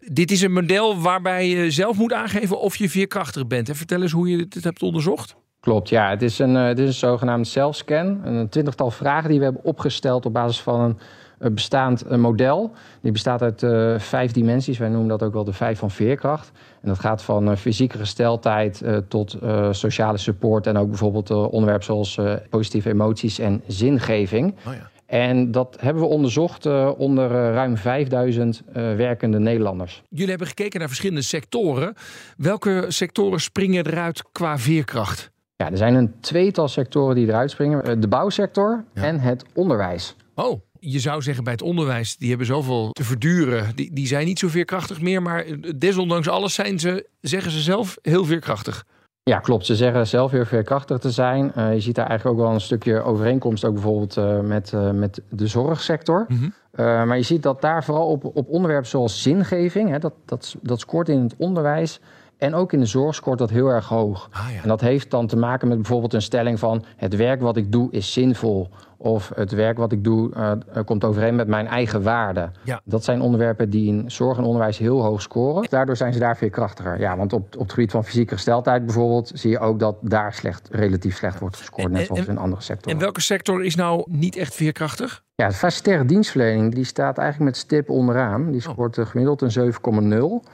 Dit 0.00 0.30
is 0.30 0.42
een 0.42 0.52
model 0.52 1.00
waarbij 1.00 1.48
je 1.48 1.70
zelf 1.70 1.96
moet 1.96 2.12
aangeven 2.12 2.60
of 2.60 2.76
je 2.76 2.90
veerkrachtig 2.90 3.46
bent. 3.46 3.70
Vertel 3.72 4.02
eens 4.02 4.12
hoe 4.12 4.30
je 4.30 4.48
dit 4.48 4.64
hebt 4.64 4.82
onderzocht. 4.82 5.34
Klopt, 5.64 5.88
ja. 5.88 6.10
Het 6.10 6.22
is 6.22 6.38
een, 6.38 6.56
eh, 6.56 6.64
het 6.64 6.78
is 6.78 6.86
een 6.86 6.92
zogenaamde 6.92 7.48
zelfscan. 7.48 8.20
Een 8.24 8.48
twintigtal 8.48 8.90
vragen 8.90 9.28
die 9.30 9.38
we 9.38 9.44
hebben 9.44 9.64
opgesteld 9.64 10.26
op 10.26 10.32
basis 10.32 10.60
van 10.60 10.80
een, 10.80 10.98
een 11.38 11.54
bestaand 11.54 12.02
eh, 12.02 12.18
model. 12.18 12.72
Die 13.00 13.12
bestaat 13.12 13.42
uit 13.42 13.62
eh, 13.62 13.98
vijf 13.98 14.32
dimensies. 14.32 14.78
Wij 14.78 14.88
noemen 14.88 15.08
dat 15.08 15.22
ook 15.22 15.32
wel 15.32 15.44
de 15.44 15.52
vijf 15.52 15.78
van 15.78 15.90
veerkracht. 15.90 16.52
En 16.84 16.90
dat 16.90 16.98
gaat 16.98 17.22
van 17.22 17.50
eh, 17.50 17.56
fysieke 17.56 17.98
gesteldheid 17.98 18.82
eh, 18.82 18.96
tot 19.08 19.32
eh, 19.32 19.68
sociale 19.72 20.18
support... 20.18 20.66
en 20.66 20.76
ook 20.76 20.88
bijvoorbeeld 20.88 21.30
onderwerpen 21.30 21.84
zoals 21.84 22.16
eh, 22.18 22.34
positieve 22.50 22.88
emoties 22.90 23.38
en 23.38 23.62
zingeving. 23.66 24.54
Oh 24.66 24.72
ja. 24.74 24.90
En 25.06 25.50
dat 25.50 25.76
hebben 25.80 26.02
we 26.02 26.08
onderzocht 26.08 26.66
eh, 26.66 26.90
onder 26.96 27.28
ruim 27.30 27.76
5000 27.76 28.62
eh, 28.72 28.74
werkende 28.94 29.38
Nederlanders. 29.38 30.02
Jullie 30.08 30.28
hebben 30.28 30.46
gekeken 30.46 30.78
naar 30.78 30.88
verschillende 30.88 31.22
sectoren. 31.22 31.94
Welke 32.36 32.84
sectoren 32.88 33.40
springen 33.40 33.86
eruit 33.86 34.22
qua 34.32 34.58
veerkracht? 34.58 35.30
Ja, 35.56 35.70
er 35.70 35.76
zijn 35.76 35.94
een 35.94 36.14
tweetal 36.20 36.68
sectoren 36.68 37.14
die 37.14 37.26
eruit 37.28 37.50
springen. 37.50 38.00
De 38.00 38.08
bouwsector 38.08 38.84
Ja. 38.94 39.02
en 39.02 39.20
het 39.20 39.44
onderwijs. 39.54 40.16
Oh, 40.34 40.60
je 40.90 40.98
zou 40.98 41.22
zeggen 41.22 41.44
bij 41.44 41.52
het 41.52 41.62
onderwijs, 41.62 42.16
die 42.16 42.28
hebben 42.28 42.46
zoveel 42.46 42.90
te 42.92 43.04
verduren. 43.04 43.76
Die, 43.76 43.92
die 43.92 44.06
zijn 44.06 44.26
niet 44.26 44.38
zo 44.38 44.48
veerkrachtig 44.48 45.00
meer, 45.00 45.22
maar 45.22 45.44
desondanks 45.76 46.28
alles 46.28 46.54
zijn 46.54 46.78
ze, 46.78 47.06
zeggen 47.20 47.50
ze 47.50 47.60
zelf, 47.60 47.96
heel 48.02 48.24
veerkrachtig. 48.24 48.84
Ja, 49.30 49.38
klopt. 49.38 49.66
Ze 49.66 49.76
zeggen 49.76 50.06
zelf 50.06 50.30
weer 50.30 50.46
veerkrachtig 50.46 50.98
te 50.98 51.10
zijn. 51.10 51.52
Eh, 51.52 51.72
je 51.72 51.80
ziet 51.80 51.94
daar 51.94 52.06
eigenlijk 52.06 52.38
ook 52.38 52.46
wel 52.46 52.54
een 52.54 52.60
stukje 52.60 53.02
overeenkomst, 53.02 53.64
ook 53.64 53.72
bijvoorbeeld 53.72 54.16
eh, 54.16 54.40
met, 54.40 54.72
eh, 54.72 54.90
met 54.90 55.20
de 55.28 55.46
zorgsector. 55.46 56.26
Mhm. 56.28 56.48
Maar 56.76 57.16
je 57.16 57.22
ziet 57.22 57.42
dat 57.42 57.60
daar 57.60 57.84
vooral 57.84 58.06
op, 58.06 58.24
op 58.24 58.48
onderwerpen 58.48 58.88
zoals 58.88 59.22
zingeving, 59.22 59.90
hè, 59.90 59.98
dat, 59.98 60.12
dat, 60.24 60.56
dat 60.62 60.80
scoort 60.80 61.08
in 61.08 61.22
het 61.22 61.34
onderwijs 61.38 62.00
en 62.44 62.54
ook 62.54 62.72
in 62.72 62.80
de 62.80 62.86
zorg 62.86 63.14
scoort 63.14 63.38
dat 63.38 63.50
heel 63.50 63.68
erg 63.68 63.88
hoog. 63.88 64.28
Ah, 64.32 64.46
ja. 64.54 64.62
En 64.62 64.68
dat 64.68 64.80
heeft 64.80 65.10
dan 65.10 65.26
te 65.26 65.36
maken 65.36 65.68
met 65.68 65.76
bijvoorbeeld 65.76 66.12
een 66.14 66.22
stelling 66.22 66.58
van 66.58 66.84
het 66.96 67.16
werk 67.16 67.40
wat 67.40 67.56
ik 67.56 67.72
doe 67.72 67.88
is 67.90 68.12
zinvol. 68.12 68.68
Of 68.96 69.30
het 69.34 69.52
werk 69.52 69.76
wat 69.78 69.92
ik 69.92 70.04
doe 70.04 70.34
eh, 70.34 70.50
eh, 70.72 70.84
komt 70.84 71.04
overeen 71.04 71.34
met 71.34 71.48
mijn 71.48 71.66
eigen 71.66 72.02
waarden. 72.02 72.52
Ja. 72.62 72.80
Dat 72.84 73.04
zijn 73.04 73.20
onderwerpen 73.20 73.70
die 73.70 73.86
in 73.88 74.10
zorg 74.10 74.38
en 74.38 74.44
onderwijs 74.44 74.78
heel 74.78 75.02
hoog 75.02 75.22
scoren. 75.22 75.66
Daardoor 75.70 75.96
zijn 75.96 76.12
ze 76.12 76.18
daar 76.18 76.36
veerkrachtiger. 76.36 77.00
Ja, 77.00 77.16
want 77.16 77.32
op, 77.32 77.54
op 77.54 77.62
het 77.62 77.72
gebied 77.72 77.90
van 77.90 78.04
fysieke 78.04 78.34
gesteldheid 78.34 78.84
bijvoorbeeld... 78.86 79.30
zie 79.34 79.50
je 79.50 79.58
ook 79.58 79.78
dat 79.78 79.96
daar 80.00 80.32
slecht, 80.34 80.68
relatief 80.72 81.16
slecht 81.16 81.38
wordt 81.38 81.56
gescoord. 81.56 81.86
En- 81.86 81.92
Net 81.92 82.06
zoals 82.06 82.20
en- 82.20 82.28
in 82.28 82.38
andere 82.38 82.62
sectoren. 82.62 82.92
En 82.98 83.02
welke 83.04 83.20
sector 83.20 83.64
is 83.64 83.74
nou 83.74 84.04
niet 84.10 84.36
echt 84.36 84.54
veerkrachtig? 84.54 85.22
Ja, 85.34 85.48
de 85.48 85.54
facilitaire 85.54 86.04
dienstverlening 86.04 86.74
die 86.74 86.84
staat 86.84 87.18
eigenlijk 87.18 87.50
met 87.50 87.60
stip 87.60 87.90
onderaan. 87.90 88.50
Die 88.50 88.66
Oh. 88.66 88.72
scoort 88.72 88.98
eh, 88.98 89.06
gemiddeld 89.06 89.42
een 89.42 89.50
7,0. 89.50 90.48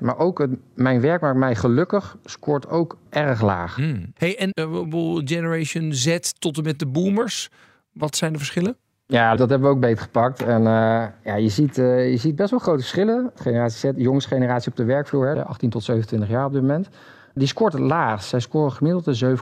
Maar 0.00 0.18
ook 0.18 0.38
het, 0.38 0.50
mijn 0.74 1.00
werk 1.00 1.20
maakt 1.20 1.36
mij 1.36 1.54
gelukkig 1.54 2.16
scoort 2.24 2.68
ook 2.68 2.96
erg 3.10 3.42
laag. 3.42 3.74
Hmm. 3.74 4.12
Hey, 4.14 4.38
en 4.38 4.50
bedoel, 4.54 5.20
Generation 5.24 5.92
Z 5.92 6.18
tot 6.38 6.56
en 6.56 6.62
met 6.62 6.78
de 6.78 6.86
boomers, 6.86 7.50
wat 7.92 8.16
zijn 8.16 8.32
de 8.32 8.38
verschillen? 8.38 8.76
Ja, 9.06 9.36
dat 9.36 9.50
hebben 9.50 9.68
we 9.68 9.74
ook 9.74 9.80
beet 9.80 10.00
gepakt. 10.00 10.42
En 10.42 10.66
eh, 10.66 11.06
ja, 11.24 11.34
je, 11.36 11.48
ziet, 11.48 11.78
eh, 11.78 12.10
je 12.10 12.16
ziet 12.16 12.36
best 12.36 12.50
wel 12.50 12.58
grote 12.58 12.78
verschillen. 12.78 13.30
Generatie 13.34 13.78
Z, 13.78 13.94
de 13.94 14.02
jongste 14.02 14.34
generatie 14.34 14.70
op 14.70 14.76
de 14.76 14.84
werkvloer, 14.84 15.26
hè, 15.26 15.44
18 15.44 15.70
tot 15.70 15.84
27 15.84 16.28
jaar 16.28 16.44
op 16.44 16.52
dit 16.52 16.60
moment. 16.60 16.88
Die 17.34 17.46
scoort 17.46 17.72
het 17.72 17.82
laagst. 17.82 18.28
Zij 18.28 18.40
scoren 18.40 18.72
gemiddeld 18.72 19.06
een 19.06 19.38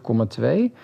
7,2. 0.71 0.75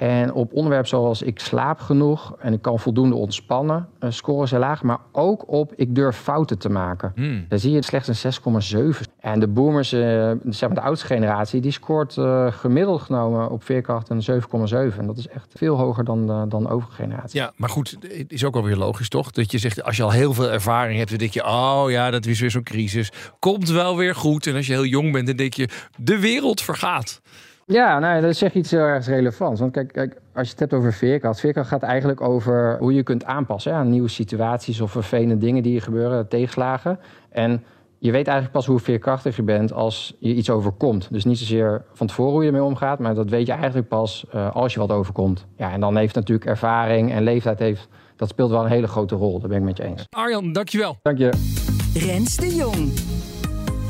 En 0.00 0.32
op 0.32 0.52
onderwerpen 0.52 0.88
zoals 0.88 1.22
ik 1.22 1.38
slaap 1.40 1.80
genoeg 1.80 2.34
en 2.38 2.52
ik 2.52 2.62
kan 2.62 2.78
voldoende 2.78 3.14
ontspannen, 3.14 3.88
eh, 3.98 4.10
scoren 4.10 4.48
ze 4.48 4.58
laag. 4.58 4.82
Maar 4.82 4.98
ook 5.12 5.44
op 5.52 5.72
ik 5.76 5.94
durf 5.94 6.16
fouten 6.16 6.58
te 6.58 6.68
maken. 6.68 7.12
Hmm. 7.14 7.44
Daar 7.48 7.58
zie 7.58 7.70
je 7.72 7.82
slechts 7.82 8.08
een 8.08 8.14
6,7. 8.16 9.06
En 9.20 9.40
de 9.40 9.48
boomers, 9.48 9.92
eh, 9.92 10.30
zeg 10.48 10.68
maar 10.68 10.78
de 10.78 10.84
oudste 10.84 11.06
generatie, 11.06 11.60
die 11.60 11.70
scoort 11.70 12.16
eh, 12.16 12.52
gemiddeld 12.52 13.00
genomen 13.02 13.50
op 13.50 13.64
veerkracht 13.64 14.08
een 14.08 14.22
7,7. 14.22 14.98
En 15.00 15.06
dat 15.06 15.18
is 15.18 15.28
echt 15.28 15.52
veel 15.56 15.76
hoger 15.76 16.04
dan, 16.04 16.26
de- 16.26 16.44
dan 16.48 16.62
de 16.62 16.68
overige 16.68 16.94
generatie. 17.02 17.40
Ja, 17.40 17.52
maar 17.56 17.68
goed, 17.70 17.96
het 18.00 18.32
is 18.32 18.44
ook 18.44 18.56
alweer 18.56 18.76
logisch 18.76 19.08
toch? 19.08 19.30
Dat 19.30 19.50
je 19.52 19.58
zegt, 19.58 19.82
als 19.82 19.96
je 19.96 20.02
al 20.02 20.10
heel 20.10 20.34
veel 20.34 20.50
ervaring 20.50 20.96
hebt, 20.98 21.10
dan 21.10 21.18
denk 21.18 21.32
je, 21.32 21.44
oh 21.44 21.84
ja, 21.88 22.10
dat 22.10 22.26
is 22.26 22.40
weer 22.40 22.50
zo'n 22.50 22.62
crisis. 22.62 23.12
Komt 23.38 23.68
wel 23.70 23.96
weer 23.96 24.14
goed. 24.14 24.46
En 24.46 24.54
als 24.54 24.66
je 24.66 24.72
heel 24.72 24.84
jong 24.84 25.12
bent, 25.12 25.26
dan 25.26 25.36
denk 25.36 25.54
je, 25.54 25.68
de 25.98 26.18
wereld 26.18 26.60
vergaat. 26.60 27.20
Ja, 27.70 27.98
nou, 27.98 28.20
dat 28.20 28.36
zeg 28.36 28.52
je 28.52 28.58
iets 28.58 28.70
heel 28.70 28.80
erg 28.80 29.06
relevants. 29.06 29.60
Want 29.60 29.72
kijk, 29.72 29.92
kijk, 29.92 30.20
als 30.34 30.46
je 30.46 30.50
het 30.50 30.60
hebt 30.60 30.74
over 30.74 30.92
veerkracht. 30.92 31.40
Veerkracht 31.40 31.68
gaat 31.68 31.82
eigenlijk 31.82 32.20
over 32.20 32.76
hoe 32.78 32.94
je 32.94 33.02
kunt 33.02 33.24
aanpassen 33.24 33.72
hè, 33.72 33.78
aan 33.78 33.90
nieuwe 33.90 34.08
situaties 34.08 34.80
of 34.80 34.90
vervelende 34.90 35.38
dingen 35.38 35.62
die 35.62 35.76
er 35.76 35.82
gebeuren, 35.82 36.28
tegenslagen. 36.28 36.98
En 37.30 37.64
je 37.98 38.10
weet 38.10 38.26
eigenlijk 38.26 38.56
pas 38.56 38.66
hoe 38.66 38.78
veerkrachtig 38.78 39.36
je 39.36 39.42
bent 39.42 39.72
als 39.72 40.16
je 40.18 40.34
iets 40.34 40.50
overkomt. 40.50 41.08
Dus 41.10 41.24
niet 41.24 41.38
zozeer 41.38 41.84
van 41.92 42.06
tevoren 42.06 42.32
hoe 42.32 42.42
je 42.42 42.48
ermee 42.48 42.64
omgaat, 42.64 42.98
maar 42.98 43.14
dat 43.14 43.30
weet 43.30 43.46
je 43.46 43.52
eigenlijk 43.52 43.88
pas 43.88 44.26
eh, 44.30 44.54
als 44.54 44.74
je 44.74 44.80
wat 44.80 44.90
overkomt. 44.90 45.46
Ja, 45.56 45.72
en 45.72 45.80
dan 45.80 45.96
heeft 45.96 46.14
natuurlijk 46.14 46.48
ervaring 46.48 47.12
en 47.12 47.22
leeftijd 47.22 47.58
heeft, 47.58 47.88
dat 48.16 48.28
speelt 48.28 48.50
wel 48.50 48.64
een 48.64 48.70
hele 48.70 48.88
grote 48.88 49.14
rol. 49.14 49.40
Daar 49.40 49.48
ben 49.48 49.58
ik 49.58 49.64
met 49.64 49.76
je 49.76 49.84
eens. 49.84 50.04
Arjan, 50.08 50.52
dankjewel. 50.52 50.96
Dank 51.02 51.18
je. 51.18 51.30
Rens 51.94 52.36
de 52.36 52.54
Jong. 52.54 53.09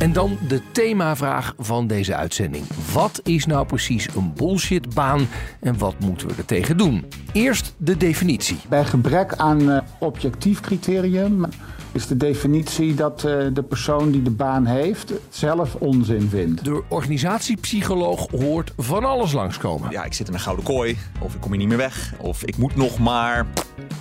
En 0.00 0.12
dan 0.12 0.38
de 0.48 0.60
themavraag 0.72 1.54
van 1.58 1.86
deze 1.86 2.14
uitzending. 2.14 2.64
Wat 2.92 3.20
is 3.24 3.46
nou 3.46 3.66
precies 3.66 4.08
een 4.16 4.32
bullshitbaan 4.34 5.28
en 5.60 5.78
wat 5.78 5.94
moeten 5.98 6.28
we 6.28 6.34
er 6.36 6.44
tegen 6.44 6.76
doen? 6.76 7.04
Eerst 7.32 7.74
de 7.76 7.96
definitie. 7.96 8.56
Bij 8.68 8.84
gebrek 8.84 9.34
aan 9.34 9.70
eh, 9.70 9.80
objectief 9.98 10.60
criterium 10.60 11.44
is 11.92 12.06
de 12.06 12.16
definitie 12.16 12.94
dat 12.94 13.24
eh, 13.24 13.46
de 13.52 13.62
persoon 13.62 14.10
die 14.10 14.22
de 14.22 14.30
baan 14.30 14.66
heeft 14.66 15.12
zelf 15.28 15.74
onzin 15.74 16.28
vindt. 16.28 16.64
De 16.64 16.82
organisatiepsycholoog 16.88 18.26
hoort 18.30 18.72
van 18.76 19.04
alles 19.04 19.32
langskomen. 19.32 19.90
ja, 19.90 20.04
ik 20.04 20.12
zit 20.12 20.28
in 20.28 20.34
een 20.34 20.40
gouden 20.40 20.64
kooi. 20.64 20.98
Of 21.20 21.34
ik 21.34 21.40
kom 21.40 21.50
hier 21.50 21.60
niet 21.60 21.68
meer 21.68 21.76
weg. 21.76 22.14
Of 22.18 22.44
ik 22.44 22.56
moet 22.56 22.76
nog 22.76 22.98
maar 22.98 23.46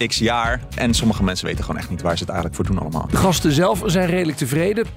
x 0.08 0.18
jaar. 0.18 0.62
En 0.76 0.94
sommige 0.94 1.24
mensen 1.24 1.46
weten 1.46 1.64
gewoon 1.64 1.80
echt 1.80 1.90
niet 1.90 2.02
waar 2.02 2.18
ze 2.18 2.24
het 2.24 2.32
eigenlijk 2.32 2.56
voor 2.56 2.66
doen 2.66 2.80
allemaal. 2.80 3.08
De 3.12 3.18
gasten 3.18 3.52
zelf 3.52 3.82
zijn 3.86 4.08
redelijk 4.08 4.38
tevreden. 4.38 4.86
10% 4.86 4.88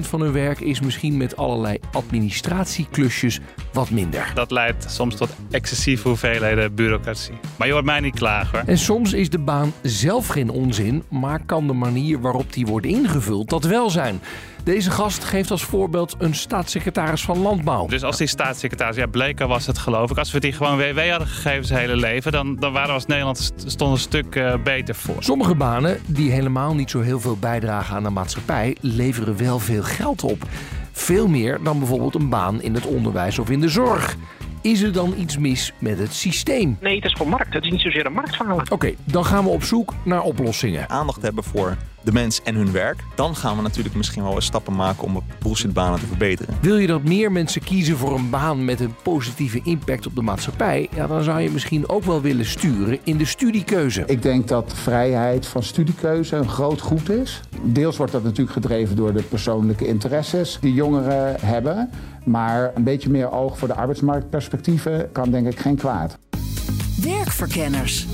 van 0.00 0.20
hun 0.20 0.32
werk 0.32 0.60
is 0.60 0.80
misschien 0.80 1.16
met 1.16 1.36
allerlei 1.36 1.78
administratieklusjes 1.92 3.40
wat 3.72 3.90
minder. 3.90 4.30
Dat 4.34 4.50
leidt 4.50 4.90
soms 4.90 5.16
tot 5.16 5.30
excessieve 5.50 6.08
hoeveelheden 6.08 6.74
bureaucratie. 6.74 7.34
Maar 7.56 7.66
je 7.66 7.72
hoort 7.72 7.84
mij 7.84 8.00
niet 8.00 8.14
klagen 8.14 8.58
hoor. 8.58 8.68
En 8.68 8.78
soms 8.78 9.12
is 9.12 9.30
de 9.30 9.38
baan 9.38 9.72
zelf 9.82 10.26
geen 10.26 10.50
onzin, 10.50 11.02
maar 11.08 11.44
kan 11.46 11.66
de 11.66 11.72
manier 11.72 12.20
waarop 12.20 12.52
die 12.52 12.66
wordt 12.66 12.86
ingevuld 12.86 13.48
dat 13.48 13.64
wel 13.64 13.90
zijn. 13.90 14.20
Deze 14.64 14.90
gast 14.90 15.24
geeft 15.24 15.50
als 15.50 15.62
voorbeeld 15.64 16.14
een 16.18 16.34
staatssecretaris 16.34 17.22
van 17.24 17.38
Landbouw. 17.38 17.86
Dus 17.86 18.02
als 18.02 18.16
die 18.16 18.26
staatssecretaris, 18.26 18.96
ja, 18.96 19.06
Bleker 19.06 19.46
was 19.46 19.66
het 19.66 19.78
geloof 19.78 20.10
ik. 20.10 20.18
Als 20.18 20.32
we 20.32 20.40
die 20.40 20.52
gewoon 20.52 20.76
WW 20.76 21.08
hadden 21.10 21.28
gegeven 21.28 21.64
zijn 21.64 21.80
hele 21.80 21.96
leven, 21.96 22.32
dan, 22.32 22.56
dan 22.56 22.72
waren 22.72 22.88
we 22.88 22.94
als 22.94 23.06
Nederland 23.06 23.38
st- 23.38 23.64
stond 23.66 23.92
een 23.92 23.98
stuk 23.98 24.36
eh, 24.36 24.54
beter 24.64 24.94
voor. 24.94 25.16
Sommige 25.22 25.54
banen, 25.54 26.00
die 26.06 26.30
helemaal 26.30 26.74
niet 26.74 26.90
zo 26.90 27.00
heel 27.00 27.20
veel 27.20 27.36
bijdragen 27.36 27.96
aan 27.96 28.02
de 28.02 28.10
maatschappij, 28.10 28.76
leveren 28.80 29.36
wel 29.36 29.58
veel 29.58 29.82
geld 29.82 30.22
op. 30.22 30.42
Veel 30.92 31.28
meer 31.28 31.58
dan 31.62 31.78
bijvoorbeeld 31.78 32.14
een 32.14 32.28
baan 32.28 32.62
in 32.62 32.74
het 32.74 32.86
onderwijs 32.86 33.38
of 33.38 33.50
in 33.50 33.60
de 33.60 33.68
zorg. 33.68 34.16
Is 34.60 34.82
er 34.82 34.92
dan 34.92 35.14
iets 35.18 35.38
mis 35.38 35.72
met 35.78 35.98
het 35.98 36.14
systeem? 36.14 36.76
Nee, 36.80 36.94
het 36.96 37.04
is 37.04 37.12
gewoon 37.12 37.30
markt. 37.32 37.54
Het 37.54 37.64
is 37.64 37.70
niet 37.70 37.80
zozeer 37.80 38.06
een 38.06 38.12
marktfalen. 38.12 38.70
Oké, 38.70 38.94
dan 39.04 39.24
gaan 39.24 39.44
we 39.44 39.50
op 39.50 39.62
zoek 39.62 39.94
naar 40.04 40.22
oplossingen. 40.22 40.88
Aandacht 40.88 41.22
hebben 41.22 41.44
voor 41.44 41.76
de 42.04 42.12
mens 42.12 42.42
en 42.42 42.54
hun 42.54 42.72
werk. 42.72 43.00
Dan 43.14 43.36
gaan 43.36 43.56
we 43.56 43.62
natuurlijk 43.62 43.94
misschien 43.94 44.22
wel 44.22 44.34
eens 44.34 44.44
stappen 44.44 44.74
maken 44.74 45.04
om 45.04 45.22
bullshitbanen 45.38 46.00
te 46.00 46.06
verbeteren. 46.06 46.54
Wil 46.60 46.76
je 46.76 46.86
dat 46.86 47.02
meer 47.02 47.32
mensen 47.32 47.62
kiezen 47.62 47.96
voor 47.96 48.14
een 48.14 48.30
baan 48.30 48.64
met 48.64 48.80
een 48.80 48.94
positieve 49.02 49.60
impact 49.62 50.06
op 50.06 50.14
de 50.14 50.22
maatschappij? 50.22 50.88
Ja, 50.94 51.06
dan 51.06 51.22
zou 51.22 51.40
je 51.40 51.50
misschien 51.50 51.88
ook 51.88 52.04
wel 52.04 52.20
willen 52.20 52.46
sturen 52.46 52.98
in 53.04 53.16
de 53.16 53.24
studiekeuze. 53.24 54.02
Ik 54.06 54.22
denk 54.22 54.48
dat 54.48 54.72
vrijheid 54.74 55.46
van 55.46 55.62
studiekeuze 55.62 56.36
een 56.36 56.48
groot 56.48 56.80
goed 56.80 57.10
is. 57.10 57.40
Deels 57.62 57.96
wordt 57.96 58.12
dat 58.12 58.22
natuurlijk 58.22 58.52
gedreven 58.52 58.96
door 58.96 59.12
de 59.12 59.22
persoonlijke 59.22 59.86
interesses 59.86 60.58
die 60.60 60.74
jongeren 60.74 61.36
hebben. 61.40 61.90
Maar 62.24 62.70
een 62.74 62.84
beetje 62.84 63.10
meer 63.10 63.30
oog 63.32 63.58
voor 63.58 63.68
de 63.68 63.74
arbeidsmarktperspectieven 63.74 65.12
kan 65.12 65.30
denk 65.30 65.46
ik 65.46 65.58
geen 65.58 65.76
kwaad. 65.76 66.18
Werkverkenners. 67.02 68.06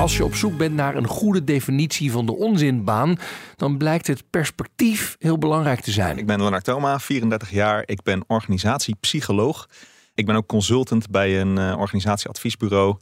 Als 0.00 0.16
je 0.16 0.24
op 0.24 0.34
zoek 0.34 0.56
bent 0.56 0.74
naar 0.74 0.96
een 0.96 1.06
goede 1.06 1.44
definitie 1.44 2.12
van 2.12 2.26
de 2.26 2.36
onzinbaan, 2.36 3.16
dan 3.56 3.78
blijkt 3.78 4.06
het 4.06 4.30
perspectief 4.30 5.16
heel 5.18 5.38
belangrijk 5.38 5.80
te 5.80 5.90
zijn. 5.90 6.18
Ik 6.18 6.26
ben 6.26 6.42
Lennart 6.42 6.64
Thoma, 6.64 6.98
34 6.98 7.50
jaar. 7.50 7.82
Ik 7.86 8.02
ben 8.02 8.24
organisatiepsycholoog. 8.26 9.68
Ik 10.14 10.26
ben 10.26 10.34
ook 10.36 10.46
consultant 10.46 11.10
bij 11.10 11.40
een 11.40 11.58
eh, 11.58 11.78
organisatieadviesbureau. 11.78 12.96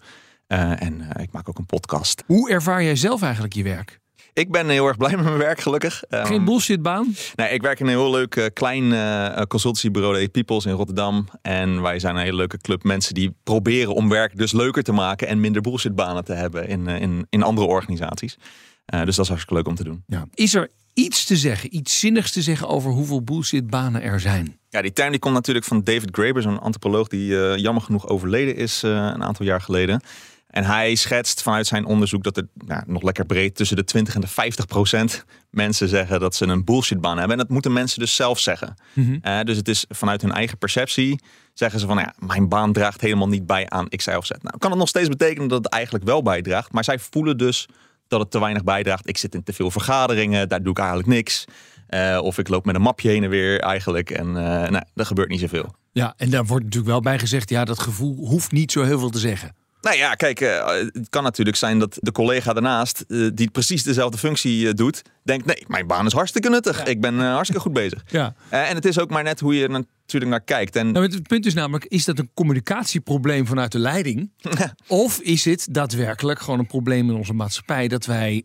Eh, 0.47 0.83
en 0.83 1.01
eh, 1.01 1.23
ik 1.23 1.33
maak 1.33 1.49
ook 1.49 1.59
een 1.59 1.67
podcast. 1.67 2.23
Hoe 2.27 2.51
ervaar 2.51 2.83
jij 2.83 2.97
zelf 2.97 3.23
eigenlijk 3.23 3.55
je 3.55 3.63
werk? 3.63 4.01
Ik 4.39 4.51
ben 4.51 4.69
heel 4.69 4.87
erg 4.87 4.97
blij 4.97 5.17
met 5.17 5.25
mijn 5.25 5.39
werk, 5.39 5.61
gelukkig. 5.61 6.03
Ehm, 6.03 6.27
Geen 6.27 6.45
bullshitbaan? 6.45 7.15
Nee, 7.35 7.51
ik 7.51 7.63
werk 7.63 7.81
in 7.81 7.87
een 7.87 7.93
heel 7.93 8.11
leuk 8.11 8.37
eh, 8.37 8.47
klein 8.53 8.93
eh, 8.93 9.43
consultancybureau, 9.43 10.21
de 10.21 10.29
Peoples 10.29 10.67
in 10.67 10.73
Rotterdam. 10.73 11.29
En 11.43 11.83
wij 11.83 11.99
zijn 11.99 12.17
een 12.17 12.23
hele 12.23 12.37
leuke 12.37 12.59
club 12.59 12.83
mensen 12.83 13.15
die 13.15 13.35
proberen 13.43 13.95
om 13.95 14.09
werk 14.09 14.37
dus 14.37 14.53
leuker 14.53 14.83
te 14.83 14.93
maken 14.93 15.29
en 15.29 15.41
minder 15.41 15.63
bullshitbanen 15.63 16.25
te 16.25 16.33
hebben 16.33 16.69
in, 16.69 16.87
in, 16.87 17.27
in 17.31 17.43
andere 17.43 17.67
organisaties. 17.67 18.37
Eh, 18.85 19.05
dus 19.05 19.17
dat 19.17 19.25
is 19.25 19.31
hartstikke 19.31 19.55
leuk 19.55 19.69
om 19.69 19.75
te 19.75 19.85
doen. 19.85 20.03
Ja. 20.07 20.27
Is 20.35 20.55
er 20.55 20.71
iets 20.95 21.25
te 21.25 21.37
zeggen, 21.37 21.77
iets 21.77 21.99
zinnigs 21.99 22.31
te 22.31 22.43
zeggen 22.43 22.69
over 22.69 22.91
hoeveel 22.91 23.23
bullshitbanen 23.23 24.03
er 24.03 24.21
zijn? 24.21 24.59
Ja, 24.69 24.83
die 24.83 24.93
term 24.93 25.11
die 25.11 25.19
komt 25.21 25.35
natuurlijk 25.35 25.67
van 25.67 25.85
David 25.85 26.09
Graeber, 26.13 26.43
zo'n 26.43 26.61
antropoloog 26.61 27.09
die 27.09 27.41
eh, 27.41 27.57
jammer 27.57 27.83
genoeg 27.83 28.09
overleden 28.09 28.57
is 28.57 28.83
eh, 28.83 28.91
een 28.91 29.25
aantal 29.25 29.47
jaar 29.47 29.61
geleden. 29.61 30.01
En 30.49 30.65
hij 30.65 30.95
schetst 30.95 31.43
vanuit 31.43 31.67
zijn 31.67 31.85
onderzoek 31.85 32.23
dat 32.23 32.37
er 32.37 32.49
nou, 32.55 32.83
nog 32.87 33.03
lekker 33.03 33.27
breed 33.27 33.55
tussen 33.55 33.77
de 33.77 33.85
20 33.85 34.15
en 34.15 34.21
de 34.21 34.29
50 34.29 34.67
procent 34.67 35.25
mensen 35.51 35.89
zeggen 35.89 36.21
dat 36.21 36.35
ze 36.35 36.47
een 36.47 36.65
bullshitbaan 36.65 37.19
hebben. 37.19 37.37
En 37.37 37.43
dat 37.43 37.53
moeten 37.53 37.73
mensen 37.73 38.01
dus 38.01 38.15
zelf 38.15 38.39
zeggen. 38.39 38.75
Eh, 39.23 39.41
dus 39.41 39.57
het 39.57 39.69
is 39.69 39.85
vanuit 39.89 40.23
hun 40.23 40.33
eigen 40.33 40.59
perceptie 40.59 41.21
zeggen 41.59 41.81
ze 41.81 41.87
van 41.87 41.99
ja, 41.99 42.15
mijn 42.19 42.49
baan 42.49 42.73
draagt 42.73 43.01
helemaal 43.01 43.29
niet 43.29 43.47
bij 43.47 43.69
aan 43.69 43.89
X, 43.89 44.07
Y 44.07 44.11
of 44.11 44.27
Z. 44.27 44.31
Nou, 44.31 44.59
kan 44.59 44.71
het 44.71 44.79
nog 44.79 44.89
steeds 44.89 45.09
betekenen 45.09 45.49
dat 45.49 45.65
het 45.65 45.73
eigenlijk 45.73 46.05
wel 46.05 46.23
bijdraagt, 46.23 46.73
maar 46.73 46.85
zij 46.85 46.99
voelen 46.99 47.37
dus 47.37 47.69
dat 48.09 48.21
het 48.21 48.31
te 48.31 48.41
weinig 48.41 48.65
bijdraagt. 48.65 49.09
Ik 49.09 49.17
zit 49.17 49.35
in 49.35 49.43
te 49.43 49.53
veel 49.53 49.71
vergaderingen, 49.71 50.49
daar 50.49 50.63
doe 50.63 50.73
ik 50.73 50.79
eigenlijk 50.79 51.09
niks. 51.09 51.45
Eh, 51.87 52.19
of 52.23 52.39
ik 52.39 52.49
loop 52.49 52.65
met 52.65 52.75
een 52.75 52.81
mapje 52.81 53.09
heen 53.09 53.25
en 53.25 53.31
weer 53.31 53.61
eigenlijk. 53.61 54.11
En 54.11 54.27
uh, 54.27 54.35
nou, 54.35 54.83
er 54.95 55.07
gebeurt 55.07 55.29
niet 55.29 55.41
zoveel. 55.41 55.75
Ja, 55.93 56.15
en 56.17 56.31
daar 56.31 56.47
wordt 56.47 56.65
natuurlijk 56.65 56.93
wel 56.93 57.01
bij 57.01 57.19
gezegd, 57.19 57.51
ja, 57.51 57.65
dat 57.65 57.79
gevoel 57.79 58.17
hoeft 58.17 58.53
niet 58.53 58.73
zo 58.73 58.83
heel 58.83 58.99
veel 58.99 59.11
te 59.11 59.19
zeggen. 59.19 59.55
Nou 59.81 59.97
ja, 59.97 60.15
kijk, 60.15 60.41
uh, 60.41 60.69
het 60.69 61.09
kan 61.09 61.23
natuurlijk 61.23 61.57
zijn 61.57 61.79
dat 61.79 61.99
de 62.01 62.13
collega 62.13 62.53
daarnaast, 62.53 63.05
uh, 63.09 63.31
die 63.35 63.51
precies 63.51 63.83
dezelfde 63.83 64.19
functie 64.19 64.65
uh, 64.65 64.73
doet, 64.73 65.03
denkt: 65.23 65.47
nee, 65.47 65.65
mijn 65.67 65.87
baan 65.87 66.07
is 66.07 66.13
hartstikke 66.13 66.49
nuttig. 66.49 66.79
Ja. 66.79 66.85
Ik 66.85 67.01
ben 67.01 67.19
hartstikke 67.19 67.63
goed 67.63 67.73
bezig. 67.73 68.03
Ja. 68.07 68.35
en 68.51 68.75
het 68.75 68.85
is 68.85 68.99
ook 68.99 69.11
maar 69.11 69.23
net 69.23 69.41
hoe 69.41 69.55
je 69.55 69.85
natuurlijk 70.13 70.31
naar 70.31 70.57
kijkt. 70.57 70.77
En... 70.77 70.93
Nou, 70.93 71.07
het 71.07 71.29
punt 71.29 71.47
is 71.47 71.55
namelijk: 71.55 71.85
is 71.85 72.05
dat 72.05 72.19
een 72.19 72.31
communicatieprobleem 72.35 73.47
vanuit 73.47 73.73
de 73.73 73.79
leiding? 73.79 74.31
of 74.87 75.21
is 75.21 75.45
het 75.45 75.69
daadwerkelijk 75.71 76.41
gewoon 76.41 76.59
een 76.59 76.67
probleem 76.67 77.11
in 77.11 77.17
onze 77.17 77.33
maatschappij 77.33 77.89
dat 77.89 78.07
wij 78.07 78.43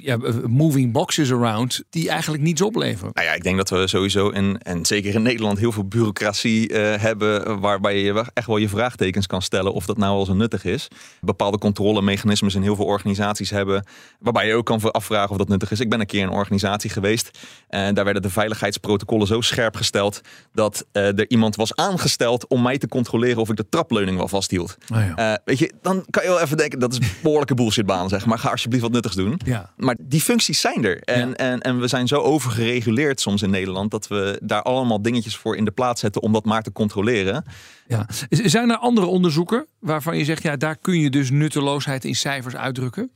ja, 0.00 0.18
moving 0.46 0.92
boxes 0.92 1.32
around 1.32 1.82
die 1.90 2.08
eigenlijk 2.08 2.42
niets 2.42 2.62
opleveren? 2.62 3.10
Nou 3.14 3.26
ja, 3.26 3.34
ik 3.34 3.42
denk 3.42 3.56
dat 3.56 3.70
we 3.70 3.86
sowieso 3.86 4.28
in, 4.28 4.58
en 4.58 4.86
zeker 4.86 5.14
in 5.14 5.22
Nederland 5.22 5.58
heel 5.58 5.72
veel 5.72 5.88
bureaucratie 5.88 6.74
hebben 6.76 7.60
waarbij 7.60 8.02
je 8.02 8.24
echt 8.34 8.46
wel 8.46 8.56
je 8.56 8.68
vraagtekens 8.68 9.26
kan 9.26 9.42
stellen 9.42 9.72
of 9.72 9.86
dat 9.86 9.98
nou 9.98 10.16
wel 10.16 10.26
zo 10.26 10.34
nuttig 10.34 10.64
is. 10.64 10.88
Bepaalde 11.20 11.58
controlemechanismes 11.58 12.54
in 12.54 12.62
heel 12.62 12.76
veel 12.76 12.84
organisaties 12.84 13.50
hebben 13.50 13.86
waarbij 14.18 14.46
je 14.46 14.54
ook 14.54 14.66
kan 14.66 14.92
afvragen 14.92 15.30
of 15.30 15.36
dat 15.36 15.48
nuttig 15.48 15.70
is. 15.70 15.80
Ik 15.80 15.88
ben 15.88 16.00
een 16.00 16.06
keer 16.06 16.20
in 16.20 16.26
een 16.26 16.32
organisatie 16.32 16.90
geweest 16.90 17.38
en 17.68 17.94
daar 17.94 18.04
werden 18.04 18.22
de 18.22 18.30
veiligheidsprotocollen 18.30 19.26
zo 19.26 19.40
scherp 19.40 19.76
gesteld 19.76 20.20
dat 20.52 20.86
uh, 20.98 21.18
er 21.18 21.30
iemand 21.30 21.56
was 21.56 21.76
aangesteld 21.76 22.46
om 22.46 22.62
mij 22.62 22.78
te 22.78 22.88
controleren 22.88 23.40
of 23.40 23.50
ik 23.50 23.56
de 23.56 23.68
trapleuning 23.68 24.16
wel 24.16 24.28
vasthield. 24.28 24.76
Oh 24.92 24.98
ja. 25.16 25.32
uh, 25.32 25.36
weet 25.44 25.58
je, 25.58 25.72
dan 25.82 26.04
kan 26.10 26.22
je 26.22 26.28
wel 26.28 26.40
even 26.40 26.56
denken 26.56 26.78
dat 26.78 26.92
is 26.92 26.98
een 26.98 27.10
behoorlijke 27.22 27.54
bullshitbaan 27.54 28.08
zeg 28.08 28.26
maar. 28.26 28.38
Ga 28.38 28.50
alsjeblieft 28.50 28.82
wat 28.82 28.92
nuttigs 28.92 29.14
doen. 29.14 29.40
Ja. 29.44 29.72
Maar 29.76 29.96
die 29.98 30.20
functies 30.20 30.60
zijn 30.60 30.84
er 30.84 31.00
en, 31.00 31.28
ja. 31.28 31.34
en, 31.34 31.60
en 31.60 31.80
we 31.80 31.88
zijn 31.88 32.08
zo 32.08 32.20
overgereguleerd 32.20 33.20
soms 33.20 33.42
in 33.42 33.50
Nederland 33.50 33.90
dat 33.90 34.08
we 34.08 34.40
daar 34.42 34.62
allemaal 34.62 35.02
dingetjes 35.02 35.36
voor 35.36 35.56
in 35.56 35.64
de 35.64 35.70
plaats 35.70 36.00
zetten 36.00 36.22
om 36.22 36.32
dat 36.32 36.44
maar 36.44 36.62
te 36.62 36.72
controleren. 36.72 37.44
Ja. 37.86 38.06
Zijn 38.28 38.70
er 38.70 38.76
andere 38.76 39.06
onderzoeken 39.06 39.66
waarvan 39.78 40.18
je 40.18 40.24
zegt, 40.24 40.42
ja, 40.42 40.56
daar 40.56 40.76
kun 40.76 41.00
je 41.00 41.10
dus 41.10 41.30
nutteloosheid 41.30 42.04
in 42.04 42.14
cijfers 42.14 42.56
uitdrukken? 42.56 43.10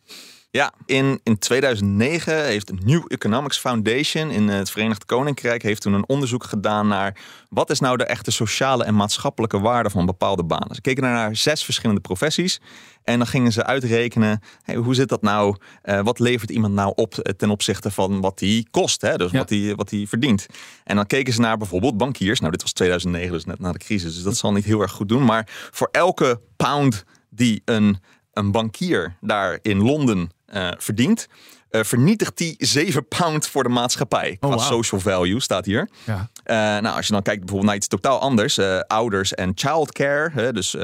Ja, 0.53 0.73
in, 0.87 1.21
in 1.23 1.39
2009 1.39 2.45
heeft 2.45 2.67
de 2.67 2.75
New 2.85 3.05
Economics 3.09 3.59
Foundation 3.59 4.31
in 4.31 4.49
het 4.49 4.71
Verenigd 4.71 5.05
Koninkrijk 5.05 5.63
heeft 5.63 5.83
toen 5.83 5.93
een 5.93 6.09
onderzoek 6.09 6.45
gedaan 6.45 6.89
naar 6.89 7.21
wat 7.49 7.71
is 7.71 7.81
nou 7.81 7.97
de 7.97 8.05
echte 8.05 8.31
sociale 8.31 8.85
en 8.85 8.95
maatschappelijke 8.95 9.61
waarde 9.61 9.91
van 9.91 10.07
bepaalde 10.07 10.45
banen. 10.45 10.75
Ze 10.75 10.81
keken 10.81 11.03
naar 11.03 11.37
zes 11.37 11.65
verschillende 11.65 12.01
professies 12.01 12.61
en 13.05 13.19
dan 13.19 13.27
gingen 13.27 13.53
ze 13.53 13.65
uitrekenen 13.65 14.41
hey, 14.63 14.75
hoe 14.75 14.95
zit 14.95 15.09
dat 15.09 15.23
nou, 15.23 15.57
uh, 15.85 16.01
wat 16.01 16.19
levert 16.19 16.51
iemand 16.51 16.75
nou 16.75 16.93
op 16.95 17.15
ten 17.37 17.51
opzichte 17.51 17.91
van 17.91 18.21
wat 18.21 18.39
die 18.39 18.69
kost, 18.71 19.01
hè? 19.01 19.17
dus 19.17 19.31
ja. 19.31 19.39
wat 19.39 19.49
die 19.49 19.75
wat 19.75 19.89
die 19.89 20.09
verdient. 20.09 20.47
En 20.85 20.97
dan 20.97 21.07
keken 21.07 21.33
ze 21.33 21.41
naar 21.41 21.59
bijvoorbeeld 21.59 21.97
bankiers. 21.97 22.41
Nou, 22.41 22.53
dit 22.53 22.63
was 22.63 22.73
2009, 22.73 23.33
dus 23.33 23.45
net 23.45 23.59
na 23.59 23.73
de 23.73 23.79
crisis, 23.79 24.15
dus 24.15 24.23
dat 24.23 24.37
zal 24.37 24.53
niet 24.53 24.65
heel 24.65 24.81
erg 24.81 24.93
goed 24.93 25.09
doen. 25.09 25.25
Maar 25.25 25.49
voor 25.71 25.89
elke 25.93 26.41
pound 26.57 27.05
die 27.31 27.63
een 27.65 27.99
een 28.33 28.51
bankier 28.51 29.17
daar 29.21 29.59
in 29.63 29.83
Londen 29.83 30.31
verdient, 30.79 31.27
uh, 31.71 31.83
vernietigt 31.83 32.37
die 32.39 32.55
7 32.59 33.09
pound 33.09 33.47
voor 33.47 33.63
de 33.63 33.69
maatschappij. 33.69 34.37
Qua 34.41 34.49
Oh, 34.49 34.55
wow. 34.55 34.65
social 34.65 35.01
value 35.01 35.41
staat 35.41 35.65
hier. 35.65 35.89
Ja. 36.05 36.15
Uh, 36.17 36.83
nou, 36.83 36.97
als 36.97 37.07
je 37.07 37.13
dan 37.13 37.23
kijkt 37.23 37.39
bijvoorbeeld 37.41 37.67
naar 37.69 37.77
iets 37.79 37.89
totaal 37.89 38.19
anders, 38.21 38.59
ouders 38.87 39.35
en 39.35 39.53
childcare, 39.55 40.31
hè, 40.33 40.53
dus 40.53 40.77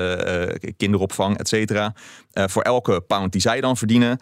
kinderopvang, 0.76 1.38
et 1.38 1.48
cetera. 1.48 1.94
Voor 2.46 2.62
elke 2.62 3.00
pound 3.00 3.32
die 3.32 3.40
zij 3.40 3.60
dan 3.60 3.76
verdienen, 3.76 4.18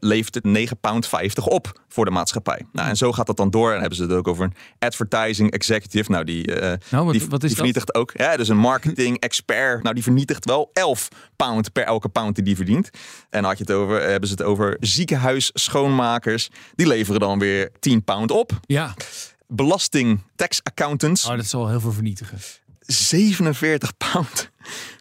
levert 0.00 0.34
het 0.34 0.44
9 0.44 0.78
pound 0.78 1.06
50 1.06 1.46
op 1.46 1.80
voor 1.88 2.04
de 2.04 2.10
maatschappij. 2.10 2.66
Nou, 2.72 2.88
en 2.88 2.96
zo 2.96 3.12
gaat 3.12 3.26
dat 3.26 3.36
dan 3.36 3.50
door. 3.50 3.66
En 3.66 3.70
dan 3.72 3.80
hebben 3.80 3.98
ze 3.98 4.02
het 4.02 4.12
ook 4.12 4.28
over 4.28 4.44
een 4.44 4.54
advertising 4.78 5.50
executive. 5.50 6.10
Nou, 6.10 6.24
die, 6.24 6.54
nou, 6.90 7.04
wat, 7.04 7.12
die, 7.12 7.26
wat 7.28 7.42
is 7.42 7.48
die 7.48 7.56
vernietigt 7.56 7.94
ook. 7.94 8.12
Ja, 8.14 8.36
dus 8.36 8.48
een 8.48 8.56
marketing 8.56 9.18
expert. 9.18 9.82
Nou, 9.82 9.94
die 9.94 10.02
vernietigt 10.02 10.44
wel 10.44 10.70
11 10.72 11.08
pound 11.36 11.72
per 11.72 11.84
elke 11.84 12.08
pound 12.08 12.34
die 12.34 12.44
die 12.44 12.56
verdient. 12.56 12.90
En 13.30 13.40
dan 13.40 13.44
had 13.44 13.58
je 13.58 13.64
het 13.64 13.72
over, 13.72 14.02
hebben 14.02 14.28
ze 14.28 14.34
het 14.34 14.42
over 14.42 14.76
ziekenhuis 14.80 15.50
schoonmakers. 15.54 16.50
Die 16.74 16.86
leveren 16.86 17.20
dan 17.20 17.38
weer 17.38 17.70
10 17.80 18.04
pound 18.04 18.30
op. 18.30 18.52
Ja. 18.60 18.94
Belasting 19.46 20.22
tax 20.36 20.60
accountants. 20.62 21.26
Oh, 21.26 21.36
dat 21.36 21.46
zal 21.46 21.68
heel 21.68 21.80
veel 21.80 21.92
vernietigen. 21.92 22.38
47 22.90 23.96
pound. 23.96 24.50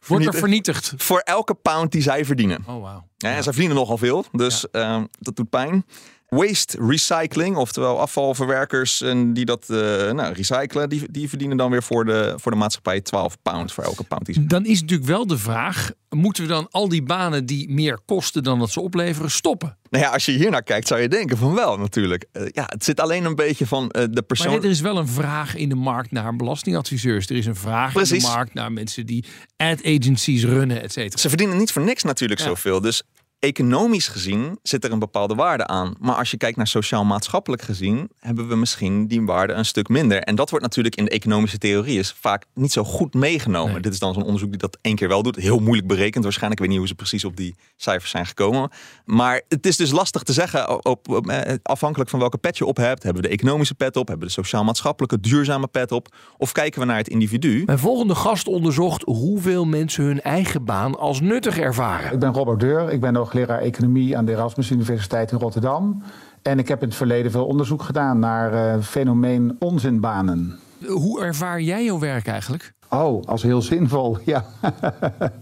Wordt 0.07 0.25
er 0.25 0.33
vernietigd? 0.33 0.93
Voor 0.97 1.19
elke 1.19 1.53
pound 1.53 1.91
die 1.91 2.01
zij 2.01 2.25
verdienen. 2.25 2.63
Oh, 2.67 2.73
wow. 2.73 3.03
Ja, 3.17 3.35
en 3.35 3.43
zij 3.43 3.53
verdienen 3.53 3.75
nogal 3.77 3.97
veel, 3.97 4.25
dus 4.31 4.65
ja. 4.71 4.97
uh, 4.97 5.03
dat 5.19 5.35
doet 5.35 5.49
pijn. 5.49 5.85
Waste 6.29 6.77
recycling, 6.87 7.55
oftewel 7.55 7.99
afvalverwerkers 7.99 9.01
en 9.01 9.33
die 9.33 9.45
dat 9.45 9.65
uh, 9.69 9.77
nou, 10.11 10.33
recyclen, 10.33 10.89
die, 10.89 11.11
die 11.11 11.29
verdienen 11.29 11.57
dan 11.57 11.71
weer 11.71 11.83
voor 11.83 12.05
de, 12.05 12.33
voor 12.37 12.51
de 12.51 12.57
maatschappij 12.57 13.01
12 13.01 13.37
pound 13.41 13.73
voor 13.73 13.83
elke 13.83 14.03
pound. 14.03 14.25
Die 14.25 14.35
ze... 14.35 14.45
Dan 14.45 14.65
is 14.65 14.81
natuurlijk 14.81 15.09
wel 15.09 15.27
de 15.27 15.37
vraag: 15.37 15.91
moeten 16.09 16.43
we 16.43 16.49
dan 16.49 16.67
al 16.71 16.89
die 16.89 17.03
banen 17.03 17.45
die 17.45 17.69
meer 17.71 17.99
kosten 18.05 18.43
dan 18.43 18.59
dat 18.59 18.69
ze 18.69 18.81
opleveren 18.81 19.31
stoppen? 19.31 19.77
Nou 19.89 20.03
ja, 20.03 20.09
als 20.09 20.25
je 20.25 20.31
hier 20.31 20.51
naar 20.51 20.63
kijkt, 20.63 20.87
zou 20.87 21.01
je 21.01 21.07
denken 21.07 21.37
van 21.37 21.55
wel 21.55 21.77
natuurlijk. 21.77 22.25
Uh, 22.33 22.43
ja, 22.51 22.63
het 22.65 22.83
zit 22.83 22.99
alleen 22.99 23.25
een 23.25 23.35
beetje 23.35 23.67
van 23.67 23.83
uh, 23.83 24.03
de 24.11 24.21
persoon. 24.21 24.51
Maar 24.51 24.63
er 24.63 24.69
is 24.69 24.81
wel 24.81 24.97
een 24.97 25.07
vraag 25.07 25.55
in 25.55 25.69
de 25.69 25.75
markt 25.75 26.11
naar 26.11 26.35
belastingadviseurs. 26.35 27.27
Er 27.27 27.35
is 27.35 27.45
een 27.45 27.55
vraag 27.55 27.93
Precies. 27.93 28.11
in 28.11 28.19
de 28.19 28.35
markt 28.35 28.53
naar 28.53 28.71
mensen 28.71 29.05
die 29.05 29.25
ad 29.57 29.85
agencies 29.85 30.43
runnen, 30.43 30.81
et 30.81 30.91
cetera. 30.91 31.21
Ze 31.21 31.29
verdienen 31.29 31.57
niet 31.57 31.71
voor 31.71 31.83
niks 31.83 32.03
natuurlijk 32.03 32.39
ja. 32.39 32.45
zoveel. 32.45 32.81
Dus 32.81 33.03
economisch 33.39 34.07
gezien 34.07 34.59
zit 34.63 34.83
er 34.83 34.91
een 34.91 34.99
bepaalde 34.99 35.35
waarde 35.35 35.67
aan. 35.67 35.95
Maar 35.99 36.15
als 36.15 36.31
je 36.31 36.37
kijkt 36.37 36.57
naar 36.57 36.67
sociaal-maatschappelijk 36.67 37.61
gezien, 37.61 38.09
hebben 38.19 38.47
we 38.47 38.55
misschien 38.55 39.07
die 39.07 39.21
waarde 39.21 39.53
een 39.53 39.65
stuk 39.65 39.87
minder. 39.87 40.21
En 40.21 40.35
dat 40.35 40.49
wordt 40.49 40.65
natuurlijk 40.65 40.95
in 40.95 41.05
de 41.05 41.11
economische 41.11 41.57
theorie 41.57 41.99
is 41.99 42.15
vaak 42.19 42.45
niet 42.53 42.71
zo 42.71 42.83
goed 42.83 43.13
meegenomen. 43.13 43.81
Dit 43.81 43.93
is 43.93 43.99
dan 43.99 44.13
zo'n 44.13 44.23
onderzoek 44.23 44.49
die 44.49 44.59
dat 44.59 44.77
één 44.81 44.95
keer 44.95 45.07
wel 45.07 45.23
doet. 45.23 45.35
Heel 45.35 45.59
moeilijk 45.59 45.87
berekend 45.87 46.23
waarschijnlijk. 46.23 46.61
Ik 46.61 46.67
weet 46.67 46.77
niet 46.77 46.87
hoe 46.87 46.95
ze 46.97 47.03
precies 47.03 47.25
op 47.25 47.37
die 47.37 47.55
cijfers 47.75 48.11
zijn 48.11 48.25
gekomen. 48.25 48.69
Maar 49.05 49.41
het 49.47 49.65
is 49.65 49.77
dus 49.77 49.91
lastig 49.91 50.23
te 50.23 50.33
zeggen, 50.33 50.85
op, 50.85 51.09
op, 51.09 51.27
eh, 51.27 51.53
afhankelijk 51.63 52.09
van 52.09 52.19
welke 52.19 52.37
pet 52.37 52.57
je 52.57 52.65
op 52.65 52.77
hebt. 52.77 53.03
Hebben 53.03 53.21
we 53.21 53.27
de 53.27 53.33
economische 53.33 53.75
pet 53.75 53.95
op? 53.95 54.07
Hebben 54.07 54.27
we 54.27 54.33
de 54.35 54.41
sociaal-maatschappelijke, 54.41 55.19
duurzame 55.19 55.67
pet 55.67 55.91
op? 55.91 56.15
Of 56.37 56.51
kijken 56.51 56.79
we 56.79 56.85
naar 56.85 56.97
het 56.97 57.07
individu? 57.07 57.63
Mijn 57.65 57.79
volgende 57.79 58.15
gast 58.15 58.47
onderzocht 58.47 59.03
hoeveel 59.03 59.65
mensen 59.65 60.03
hun 60.03 60.21
eigen 60.21 60.65
baan 60.65 60.97
als 60.97 61.21
nuttig 61.21 61.57
ervaren. 61.57 62.13
Ik 62.13 62.19
ben 62.19 62.33
Robert 62.33 62.59
Deur, 62.59 62.91
ik 62.91 62.99
ben 62.99 63.13
hoogleraar 63.29 63.61
economie 63.61 64.17
aan 64.17 64.25
de 64.25 64.31
Erasmus 64.31 64.69
Universiteit 64.69 65.31
in 65.31 65.37
Rotterdam. 65.37 66.03
En 66.41 66.59
ik 66.59 66.67
heb 66.67 66.81
in 66.81 66.87
het 66.87 66.97
verleden 66.97 67.31
veel 67.31 67.45
onderzoek 67.45 67.83
gedaan 67.83 68.19
naar 68.19 68.53
uh, 68.53 68.83
fenomeen 68.83 69.55
onzinbanen. 69.59 70.59
Hoe 70.87 71.21
ervaar 71.21 71.61
jij 71.61 71.83
jouw 71.83 71.99
werk 71.99 72.27
eigenlijk? 72.27 72.73
Oh, 72.89 73.23
als 73.23 73.43
heel 73.43 73.61
zinvol, 73.61 74.17
ja. 74.25 74.45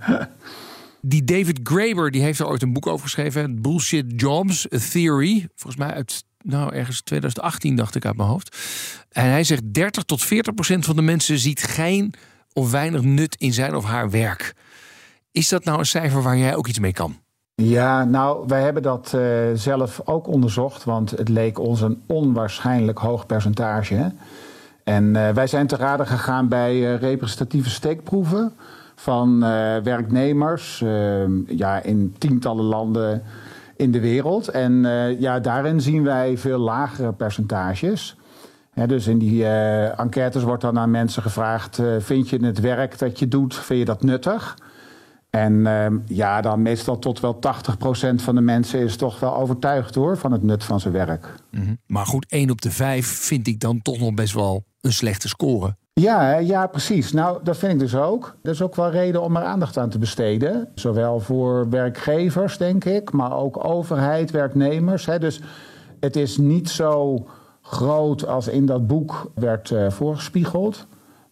die 1.01 1.23
David 1.23 1.59
Graeber 1.63 2.11
die 2.11 2.21
heeft 2.21 2.39
er 2.39 2.47
ooit 2.47 2.61
een 2.61 2.73
boek 2.73 2.87
over 2.87 3.03
geschreven, 3.03 3.61
Bullshit 3.61 4.05
Jobs 4.21 4.73
A 4.73 4.77
Theory. 4.91 5.47
Volgens 5.55 5.85
mij 5.85 5.93
uit 5.93 6.23
nou, 6.41 6.73
ergens 6.73 7.01
2018 7.01 7.75
dacht 7.75 7.95
ik 7.95 8.05
uit 8.05 8.17
mijn 8.17 8.29
hoofd. 8.29 8.57
En 9.11 9.29
hij 9.29 9.43
zegt 9.43 9.73
30 9.73 10.03
tot 10.03 10.23
40 10.23 10.53
procent 10.53 10.85
van 10.85 10.95
de 10.95 11.01
mensen 11.01 11.37
ziet 11.37 11.63
geen 11.63 12.13
of 12.53 12.71
weinig 12.71 13.01
nut 13.01 13.35
in 13.35 13.53
zijn 13.53 13.75
of 13.75 13.83
haar 13.83 14.09
werk. 14.09 14.55
Is 15.31 15.49
dat 15.49 15.63
nou 15.63 15.79
een 15.79 15.85
cijfer 15.85 16.21
waar 16.21 16.37
jij 16.37 16.55
ook 16.55 16.67
iets 16.67 16.79
mee 16.79 16.93
kan? 16.93 17.25
Ja, 17.63 18.03
nou, 18.03 18.43
wij 18.47 18.61
hebben 18.61 18.83
dat 18.83 19.13
uh, 19.15 19.21
zelf 19.53 20.01
ook 20.05 20.27
onderzocht, 20.27 20.83
want 20.83 21.11
het 21.11 21.29
leek 21.29 21.59
ons 21.59 21.81
een 21.81 22.01
onwaarschijnlijk 22.05 22.97
hoog 22.97 23.25
percentage. 23.25 24.11
En 24.83 25.03
uh, 25.03 25.29
wij 25.29 25.47
zijn 25.47 25.67
te 25.67 25.75
raden 25.75 26.07
gegaan 26.07 26.47
bij 26.47 26.75
uh, 26.75 26.99
representatieve 26.99 27.69
steekproeven 27.69 28.53
van 28.95 29.39
werknemers 29.83 30.83
ja, 31.47 31.83
in 31.83 32.15
tientallen 32.17 32.65
landen 32.65 33.23
in 33.75 33.91
de 33.91 33.99
wereld. 33.99 34.47
En 34.47 34.73
ja, 35.19 35.39
daarin 35.39 35.81
zien 35.81 36.03
wij 36.03 36.37
veel 36.37 36.59
lagere 36.59 37.13
percentages. 37.13 38.15
dus 38.87 39.07
in 39.07 39.17
die 39.17 39.45
enquêtes 39.95 40.43
wordt 40.43 40.61
dan 40.61 40.79
aan 40.79 40.91
mensen 40.91 41.21
gevraagd: 41.21 41.81
vind 41.99 42.29
je 42.29 42.45
het 42.45 42.59
werk 42.59 42.97
dat 42.97 43.19
je 43.19 43.27
doet, 43.27 43.55
vind 43.55 43.79
je 43.79 43.85
dat 43.85 44.03
nuttig? 44.03 44.57
En 45.29 45.53
uh, 45.53 45.85
ja, 46.05 46.41
dan 46.41 46.61
meestal 46.61 46.99
tot 46.99 47.19
wel 47.19 47.35
80% 47.35 47.39
van 48.15 48.35
de 48.35 48.41
mensen 48.41 48.79
is 48.79 48.95
toch 48.95 49.19
wel 49.19 49.35
overtuigd 49.35 49.95
hoor 49.95 50.17
van 50.17 50.31
het 50.31 50.43
nut 50.43 50.63
van 50.63 50.79
zijn 50.79 50.93
werk. 50.93 51.33
Mm 51.51 51.63
-hmm. 51.63 51.77
Maar 51.85 52.05
goed, 52.05 52.25
1 52.29 52.49
op 52.49 52.61
de 52.61 52.71
5 52.71 53.07
vind 53.07 53.47
ik 53.47 53.59
dan 53.59 53.81
toch 53.81 53.99
nog 53.99 54.13
best 54.13 54.33
wel 54.33 54.63
een 54.81 54.93
slechte 54.93 55.27
score. 55.27 55.75
Ja, 55.93 56.37
ja, 56.37 56.67
precies. 56.67 57.11
Nou, 57.11 57.39
dat 57.43 57.57
vind 57.57 57.73
ik 57.73 57.79
dus 57.79 57.95
ook. 57.95 58.37
Dat 58.41 58.53
is 58.53 58.61
ook 58.61 58.75
wel 58.75 58.89
reden 58.89 59.21
om 59.21 59.35
er 59.35 59.43
aandacht 59.43 59.77
aan 59.77 59.89
te 59.89 59.99
besteden. 59.99 60.67
Zowel 60.75 61.19
voor 61.19 61.69
werkgevers, 61.69 62.57
denk 62.57 62.85
ik, 62.85 63.11
maar 63.11 63.37
ook 63.37 63.65
overheid, 63.65 64.31
werknemers. 64.31 65.05
Hè. 65.05 65.19
Dus 65.19 65.41
het 65.99 66.15
is 66.15 66.37
niet 66.37 66.69
zo 66.69 67.25
groot 67.61 68.27
als 68.27 68.47
in 68.47 68.65
dat 68.65 68.87
boek 68.87 69.31
werd 69.35 69.69
uh, 69.69 69.89
voorgespiegeld. 69.89 70.87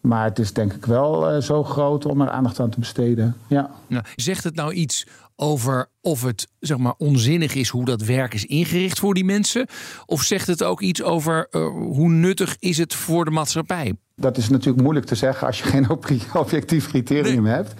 Maar 0.05 0.23
het 0.23 0.39
is 0.39 0.53
denk 0.53 0.73
ik 0.73 0.85
wel 0.85 1.35
uh, 1.35 1.41
zo 1.41 1.63
groot 1.63 2.05
om 2.05 2.21
er 2.21 2.29
aandacht 2.29 2.59
aan 2.59 2.69
te 2.69 2.79
besteden. 2.79 3.35
Ja. 3.47 3.69
Nou, 3.87 4.03
zegt 4.15 4.43
het 4.43 4.55
nou 4.55 4.73
iets 4.73 5.07
over 5.35 5.89
of 6.01 6.23
het 6.23 6.47
zeg 6.59 6.77
maar 6.77 6.93
onzinnig 6.97 7.55
is 7.55 7.69
hoe 7.69 7.85
dat 7.85 8.01
werk 8.01 8.33
is 8.33 8.45
ingericht 8.45 8.99
voor 8.99 9.13
die 9.13 9.25
mensen? 9.25 9.67
Of 10.05 10.21
zegt 10.21 10.47
het 10.47 10.63
ook 10.63 10.81
iets 10.81 11.03
over 11.03 11.47
uh, 11.51 11.67
hoe 11.67 12.09
nuttig 12.09 12.55
is 12.59 12.77
het 12.77 12.93
voor 12.93 13.25
de 13.25 13.31
maatschappij? 13.31 13.95
Dat 14.15 14.37
is 14.37 14.49
natuurlijk 14.49 14.83
moeilijk 14.83 15.05
te 15.05 15.15
zeggen 15.15 15.47
als 15.47 15.57
je 15.57 15.63
geen 15.63 15.89
objectief 16.33 16.87
criterium 16.87 17.43
nee. 17.43 17.53
hebt. 17.53 17.73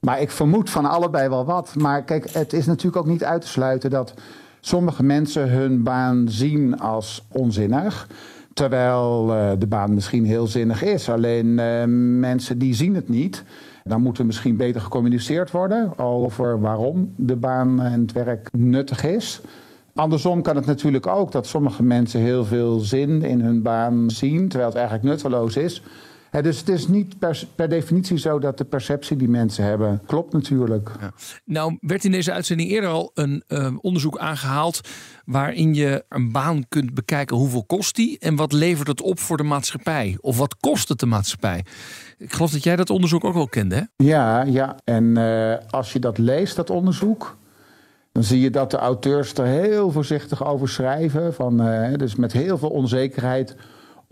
Maar 0.00 0.20
ik 0.20 0.30
vermoed 0.30 0.70
van 0.70 0.84
allebei 0.84 1.28
wel 1.28 1.44
wat. 1.44 1.74
Maar 1.74 2.04
kijk, 2.04 2.30
het 2.30 2.52
is 2.52 2.66
natuurlijk 2.66 2.96
ook 2.96 3.10
niet 3.10 3.24
uit 3.24 3.40
te 3.40 3.48
sluiten 3.48 3.90
dat 3.90 4.14
sommige 4.60 5.02
mensen 5.02 5.50
hun 5.50 5.82
baan 5.82 6.28
zien 6.28 6.78
als 6.78 7.26
onzinnig. 7.32 8.06
Terwijl 8.52 9.28
uh, 9.30 9.50
de 9.58 9.66
baan 9.66 9.94
misschien 9.94 10.24
heel 10.24 10.46
zinnig 10.46 10.82
is. 10.82 11.08
Alleen 11.08 11.46
uh, 11.46 11.82
mensen 12.20 12.58
die 12.58 12.74
zien 12.74 12.94
het 12.94 13.08
niet. 13.08 13.44
Dan 13.84 14.02
moet 14.02 14.18
er 14.18 14.26
misschien 14.26 14.56
beter 14.56 14.80
gecommuniceerd 14.80 15.50
worden 15.50 15.98
over 15.98 16.60
waarom 16.60 17.12
de 17.16 17.36
baan 17.36 17.82
en 17.82 18.00
het 18.00 18.12
werk 18.12 18.48
nuttig 18.52 19.04
is. 19.04 19.40
Andersom 19.94 20.42
kan 20.42 20.56
het 20.56 20.66
natuurlijk 20.66 21.06
ook 21.06 21.32
dat 21.32 21.46
sommige 21.46 21.82
mensen 21.82 22.20
heel 22.20 22.44
veel 22.44 22.78
zin 22.78 23.22
in 23.22 23.40
hun 23.40 23.62
baan 23.62 24.10
zien, 24.10 24.48
terwijl 24.48 24.70
het 24.70 24.78
eigenlijk 24.78 25.08
nutteloos 25.08 25.56
is. 25.56 25.82
He, 26.30 26.42
dus 26.42 26.58
het 26.58 26.68
is 26.68 26.88
niet 26.88 27.18
per, 27.18 27.44
per, 27.54 27.68
definitie 27.68 28.18
zo 28.18 28.38
dat 28.38 28.58
de 28.58 28.64
perceptie 28.64 29.16
die 29.16 29.28
mensen 29.28 29.64
hebben 29.64 30.02
klopt 30.06 30.32
natuurlijk. 30.32 30.90
Ja. 31.00 31.12
Nou 31.44 31.78
werd 31.80 32.04
in 32.04 32.10
deze 32.10 32.32
uitzending 32.32 32.70
eerder 32.70 32.90
al 32.90 33.10
een 33.14 33.42
uh, 33.48 33.76
onderzoek 33.80 34.18
aangehaald 34.18 34.80
waarin 35.24 35.74
je 35.74 36.04
een 36.08 36.32
baan 36.32 36.68
kunt 36.68 36.94
bekijken 36.94 37.36
hoeveel 37.36 37.64
kost 37.64 37.96
die 37.96 38.18
en 38.18 38.36
wat 38.36 38.52
levert 38.52 38.88
het 38.88 39.02
op 39.02 39.18
voor 39.18 39.36
de 39.36 39.42
maatschappij 39.42 40.18
of 40.20 40.38
wat 40.38 40.56
kost 40.56 40.88
het 40.88 40.98
de 40.98 41.06
maatschappij. 41.06 41.64
Ik 42.18 42.32
geloof 42.32 42.50
dat 42.50 42.64
jij 42.64 42.76
dat 42.76 42.90
onderzoek 42.90 43.24
ook 43.24 43.34
wel 43.34 43.48
kende, 43.48 43.74
hè? 43.74 44.04
Ja, 44.04 44.42
ja. 44.42 44.76
En 44.84 45.04
uh, 45.18 45.54
als 45.70 45.92
je 45.92 45.98
dat 45.98 46.18
leest, 46.18 46.56
dat 46.56 46.70
onderzoek, 46.70 47.36
dan 48.12 48.22
zie 48.22 48.40
je 48.40 48.50
dat 48.50 48.70
de 48.70 48.76
auteurs 48.76 49.34
er 49.34 49.46
heel 49.46 49.90
voorzichtig 49.90 50.44
over 50.44 50.68
schrijven. 50.68 51.34
Van, 51.34 51.66
uh, 51.66 51.94
dus 51.96 52.14
met 52.14 52.32
heel 52.32 52.58
veel 52.58 52.70
onzekerheid 52.70 53.56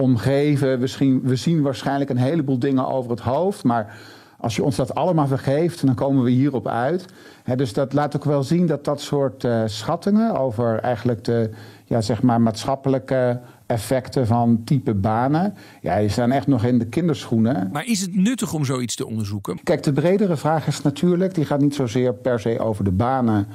omgeven. 0.03 0.81
We 0.81 0.87
zien, 0.87 1.21
we 1.23 1.37
zien 1.37 1.63
waarschijnlijk 1.63 2.11
een 2.11 2.17
heleboel 2.17 2.59
dingen 2.59 2.89
over 2.89 3.11
het 3.11 3.21
hoofd. 3.21 3.65
Maar 3.65 3.99
als 4.39 4.57
je 4.57 4.65
ons 4.65 4.77
dat 4.77 4.95
allemaal 4.95 5.27
vergeeft, 5.27 5.87
dan 5.87 5.95
komen 5.95 6.25
we 6.25 6.31
hierop 6.31 6.69
uit. 6.69 7.05
He, 7.43 7.57
dus 7.57 7.73
dat 7.73 7.93
laat 7.93 8.17
ook 8.17 8.25
wel 8.25 8.43
zien 8.43 8.67
dat 8.67 8.85
dat 8.85 9.01
soort 9.01 9.45
uh, 9.45 9.63
schattingen 9.67 10.39
over 10.39 10.79
eigenlijk 10.79 11.25
de 11.25 11.51
ja, 11.85 12.01
zeg 12.01 12.23
maar 12.23 12.41
maatschappelijke 12.41 13.41
effecten 13.67 14.27
van 14.27 14.65
type 14.65 14.95
banen. 14.95 15.55
Ja, 15.81 15.99
die 15.99 16.09
staan 16.09 16.31
echt 16.31 16.47
nog 16.47 16.65
in 16.65 16.79
de 16.79 16.87
kinderschoenen. 16.87 17.69
Maar 17.73 17.87
is 17.87 18.01
het 18.01 18.15
nuttig 18.15 18.53
om 18.53 18.65
zoiets 18.65 18.97
te 18.97 19.07
onderzoeken? 19.07 19.63
Kijk, 19.63 19.83
de 19.83 19.93
bredere 19.93 20.37
vraag 20.37 20.67
is 20.67 20.83
natuurlijk, 20.83 21.35
die 21.35 21.45
gaat 21.45 21.61
niet 21.61 21.75
zozeer 21.75 22.15
per 22.15 22.41
se 22.41 22.59
over 22.59 22.85
de 22.85 22.93
banen, 22.93 23.47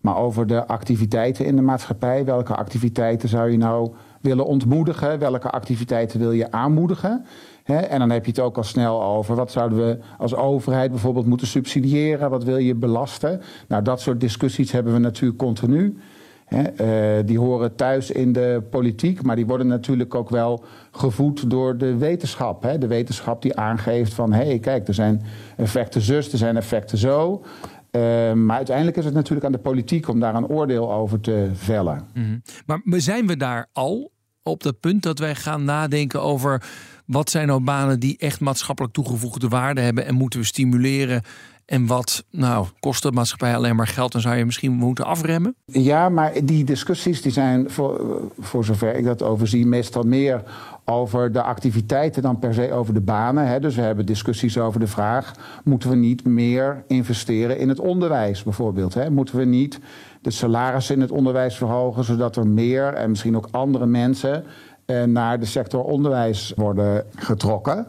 maar 0.00 0.16
over 0.16 0.46
de 0.46 0.66
activiteiten 0.66 1.44
in 1.46 1.56
de 1.56 1.62
maatschappij. 1.62 2.24
Welke 2.24 2.54
activiteiten 2.54 3.28
zou 3.28 3.50
je 3.50 3.56
nou 3.56 3.92
willen 4.20 4.46
ontmoedigen? 4.46 5.18
Welke 5.18 5.50
activiteiten 5.50 6.18
wil 6.18 6.32
je 6.32 6.50
aanmoedigen? 6.50 7.24
En 7.64 7.98
dan 7.98 8.10
heb 8.10 8.24
je 8.24 8.30
het 8.30 8.40
ook 8.40 8.56
al 8.56 8.62
snel 8.62 9.02
over 9.02 9.34
wat 9.34 9.50
zouden 9.50 9.78
we 9.78 9.98
als 10.18 10.34
overheid 10.34 10.90
bijvoorbeeld 10.90 11.26
moeten 11.26 11.46
subsidiëren? 11.46 12.30
Wat 12.30 12.44
wil 12.44 12.56
je 12.56 12.74
belasten? 12.74 13.40
Nou, 13.68 13.82
dat 13.82 14.00
soort 14.00 14.20
discussies 14.20 14.72
hebben 14.72 14.92
we 14.92 14.98
natuurlijk 14.98 15.38
continu. 15.38 15.98
He, 16.44 17.18
uh, 17.18 17.26
die 17.26 17.38
horen 17.38 17.74
thuis 17.74 18.10
in 18.10 18.32
de 18.32 18.62
politiek, 18.70 19.22
maar 19.22 19.36
die 19.36 19.46
worden 19.46 19.66
natuurlijk 19.66 20.14
ook 20.14 20.30
wel 20.30 20.64
gevoed 20.90 21.50
door 21.50 21.78
de 21.78 21.96
wetenschap. 21.96 22.62
De 22.78 22.86
wetenschap 22.86 23.42
die 23.42 23.56
aangeeft 23.56 24.14
van 24.14 24.32
hé, 24.32 24.46
hey, 24.46 24.58
kijk, 24.58 24.88
er 24.88 24.94
zijn 24.94 25.22
effecten 25.56 26.00
zus, 26.00 26.32
er 26.32 26.38
zijn 26.38 26.56
effecten 26.56 26.98
zo. 26.98 27.42
Uh, 27.90 28.32
maar 28.32 28.56
uiteindelijk 28.56 28.96
is 28.96 29.04
het 29.04 29.14
natuurlijk 29.14 29.46
aan 29.46 29.52
de 29.52 29.58
politiek 29.58 30.08
om 30.08 30.20
daar 30.20 30.34
een 30.34 30.46
oordeel 30.46 30.92
over 30.92 31.20
te 31.20 31.50
vellen. 31.52 32.08
Mm 32.14 32.24
-hmm. 32.24 32.42
Maar 32.84 33.00
zijn 33.00 33.26
we 33.26 33.36
daar 33.36 33.66
al 33.72 34.12
op 34.42 34.62
dat 34.62 34.80
punt 34.80 35.02
dat 35.02 35.18
wij 35.18 35.34
gaan 35.34 35.64
nadenken 35.64 36.22
over 36.22 36.62
wat 37.06 37.30
zijn 37.30 37.46
nou 37.46 37.60
banen 37.60 38.00
die 38.00 38.18
echt 38.18 38.40
maatschappelijk 38.40 38.94
toegevoegde 38.94 39.48
waarde 39.48 39.80
hebben 39.80 40.06
en 40.06 40.14
moeten 40.14 40.40
we 40.40 40.46
stimuleren? 40.46 41.22
En 41.70 41.86
wat, 41.86 42.24
nou, 42.30 42.66
kost 42.80 43.02
de 43.02 43.12
maatschappij 43.12 43.56
alleen 43.56 43.76
maar 43.76 43.86
geld, 43.86 44.12
dan 44.12 44.20
zou 44.20 44.36
je 44.36 44.44
misschien 44.44 44.72
moeten 44.72 45.04
afremmen? 45.04 45.54
Ja, 45.64 46.08
maar 46.08 46.32
die 46.44 46.64
discussies 46.64 47.22
die 47.22 47.32
zijn, 47.32 47.70
voor, 47.70 48.22
voor 48.38 48.64
zover 48.64 48.94
ik 48.94 49.04
dat 49.04 49.22
overzie, 49.22 49.66
meestal 49.66 50.02
meer 50.02 50.42
over 50.84 51.32
de 51.32 51.42
activiteiten 51.42 52.22
dan 52.22 52.38
per 52.38 52.54
se 52.54 52.72
over 52.72 52.94
de 52.94 53.00
banen. 53.00 53.46
Hè. 53.46 53.60
Dus 53.60 53.74
we 53.74 53.82
hebben 53.82 54.06
discussies 54.06 54.58
over 54.58 54.80
de 54.80 54.86
vraag: 54.86 55.32
moeten 55.64 55.90
we 55.90 55.96
niet 55.96 56.24
meer 56.24 56.84
investeren 56.86 57.58
in 57.58 57.68
het 57.68 57.80
onderwijs 57.80 58.42
bijvoorbeeld? 58.42 58.94
Hè? 58.94 59.10
Moeten 59.10 59.36
we 59.36 59.44
niet 59.44 59.78
de 60.22 60.30
salarissen 60.30 60.94
in 60.94 61.00
het 61.00 61.10
onderwijs 61.10 61.56
verhogen, 61.56 62.04
zodat 62.04 62.36
er 62.36 62.46
meer 62.46 62.94
en 62.94 63.10
misschien 63.10 63.36
ook 63.36 63.48
andere 63.50 63.86
mensen 63.86 64.44
eh, 64.86 65.02
naar 65.02 65.40
de 65.40 65.46
sector 65.46 65.84
onderwijs 65.84 66.52
worden 66.56 67.04
getrokken? 67.16 67.86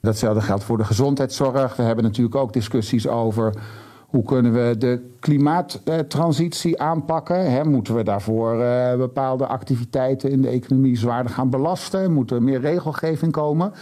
Datzelfde 0.00 0.40
geldt 0.40 0.64
voor 0.64 0.76
de 0.76 0.84
gezondheidszorg. 0.84 1.76
We 1.76 1.82
hebben 1.82 2.04
natuurlijk 2.04 2.34
ook 2.34 2.52
discussies 2.52 3.08
over 3.08 3.54
Hoe 4.14 4.24
kunnen 4.24 4.52
we 4.52 4.76
de 4.78 5.10
klimaattransitie 5.20 6.80
aanpakken? 6.80 7.50
Hè, 7.50 7.64
moeten 7.64 7.94
we 7.94 8.02
daarvoor 8.02 8.60
uh, 8.60 8.96
bepaalde 8.96 9.46
activiteiten 9.46 10.30
in 10.30 10.42
de 10.42 10.48
economie 10.48 10.96
zwaarder 10.96 11.32
gaan 11.32 11.50
belasten? 11.50 12.12
Moet 12.12 12.30
er 12.30 12.42
meer 12.42 12.60
regelgeving 12.60 13.32
komen? 13.32 13.72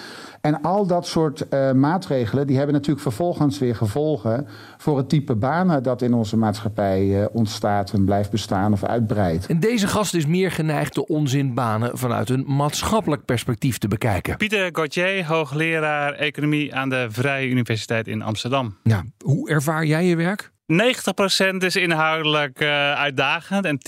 En 0.43 0.63
al 0.63 0.87
dat 0.87 1.07
soort 1.07 1.45
uh, 1.51 1.73
maatregelen 1.73 2.47
die 2.47 2.57
hebben 2.57 2.75
natuurlijk 2.75 3.03
vervolgens 3.03 3.59
weer 3.59 3.77
gevolgen 3.77 4.49
voor 4.77 4.97
het 4.97 5.09
type 5.09 5.35
banen 5.35 5.83
dat 5.83 6.03
in 6.03 6.15
onze 6.15 6.37
maatschappij 6.37 7.03
uh, 7.03 7.25
ontstaat 7.33 7.93
en 7.93 8.05
blijft 8.05 8.31
bestaan 8.31 8.73
of 8.73 8.85
uitbreidt. 8.85 9.47
En 9.47 9.61
deze 9.61 9.87
gast 9.87 10.15
is 10.15 10.27
meer 10.27 10.51
geneigd 10.51 10.95
de 10.95 11.07
onzinbanen 11.07 11.99
vanuit 11.99 12.31
een 12.31 12.45
maatschappelijk 12.47 13.25
perspectief 13.25 13.79
te 13.79 13.89
bekijken. 13.89 14.37
Pieter 14.37 14.69
Gauthier, 14.73 15.27
hoogleraar 15.27 16.13
economie 16.13 16.75
aan 16.75 16.89
de 16.89 17.07
Vrije 17.11 17.49
Universiteit 17.49 18.09
in 18.09 18.23
Amsterdam. 18.23 18.77
Ja, 18.83 19.05
hoe 19.25 19.51
ervaar 19.51 19.85
jij 19.85 20.05
je 20.05 20.17
werk? 20.17 20.51
90% 20.73 21.57
is 21.59 21.77
inhoudelijk 21.77 22.61
uh, 22.61 22.93
uitdagend 22.93 23.65
en 23.65 23.79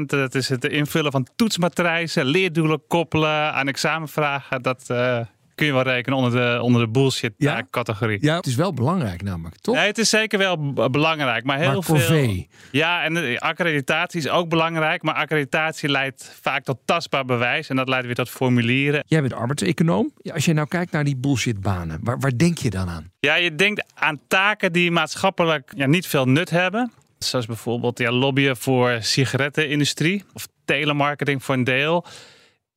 dat 0.04 0.34
is 0.34 0.48
het 0.48 0.64
invullen 0.64 1.12
van 1.12 1.28
toetsmatrijzen, 1.36 2.24
leerdoelen 2.24 2.82
koppelen 2.88 3.52
aan 3.52 3.68
examenvragen. 3.68 4.62
Dat 4.62 4.84
uh, 4.90 5.20
kun 5.56 5.66
je 5.66 5.72
wel 5.72 5.82
rekenen 5.82 6.18
onder 6.18 6.30
de, 6.30 6.62
onder 6.62 6.80
de 6.80 6.88
bullshit 6.88 7.34
ja? 7.38 7.66
categorie. 7.70 8.18
Ja, 8.20 8.36
het 8.36 8.46
is 8.46 8.54
wel 8.54 8.72
belangrijk 8.72 9.22
namelijk, 9.22 9.56
toch? 9.56 9.74
Nee, 9.74 9.86
het 9.86 9.98
is 9.98 10.08
zeker 10.08 10.38
wel 10.38 10.72
belangrijk, 10.90 11.44
maar 11.44 11.58
heel 11.58 11.82
maar 11.88 12.00
veel. 12.00 12.46
Ja, 12.70 13.02
en 13.02 13.14
de 13.14 13.36
accreditatie 13.40 14.20
is 14.20 14.28
ook 14.28 14.48
belangrijk, 14.48 15.02
maar 15.02 15.14
accreditatie 15.14 15.88
leidt 15.88 16.36
vaak 16.40 16.64
tot 16.64 16.78
tastbaar 16.84 17.24
bewijs 17.24 17.68
en 17.68 17.76
dat 17.76 17.88
leidt 17.88 18.06
weer 18.06 18.14
tot 18.14 18.30
formulieren. 18.30 19.04
Jij 19.06 19.20
bent 19.20 19.32
arbeidseconoom. 19.32 20.12
Als 20.32 20.44
je 20.44 20.52
nou 20.52 20.68
kijkt 20.68 20.92
naar 20.92 21.04
die 21.04 21.16
bullshitbanen, 21.16 21.98
waar, 22.02 22.18
waar 22.18 22.36
denk 22.36 22.58
je 22.58 22.70
dan 22.70 22.88
aan? 22.88 23.10
Ja, 23.20 23.34
je 23.34 23.54
denkt 23.54 23.84
aan 23.94 24.20
taken 24.28 24.72
die 24.72 24.90
maatschappelijk 24.90 25.72
ja, 25.76 25.86
niet 25.86 26.06
veel 26.06 26.28
nut 26.28 26.50
hebben. 26.50 26.92
Zoals 27.18 27.46
bijvoorbeeld 27.46 27.98
ja, 27.98 28.10
lobbyen 28.10 28.56
voor 28.56 28.98
sigarettenindustrie 29.00 30.24
of 30.32 30.48
telemarketing 30.64 31.44
voor 31.44 31.54
een 31.54 31.64
deel 31.64 32.04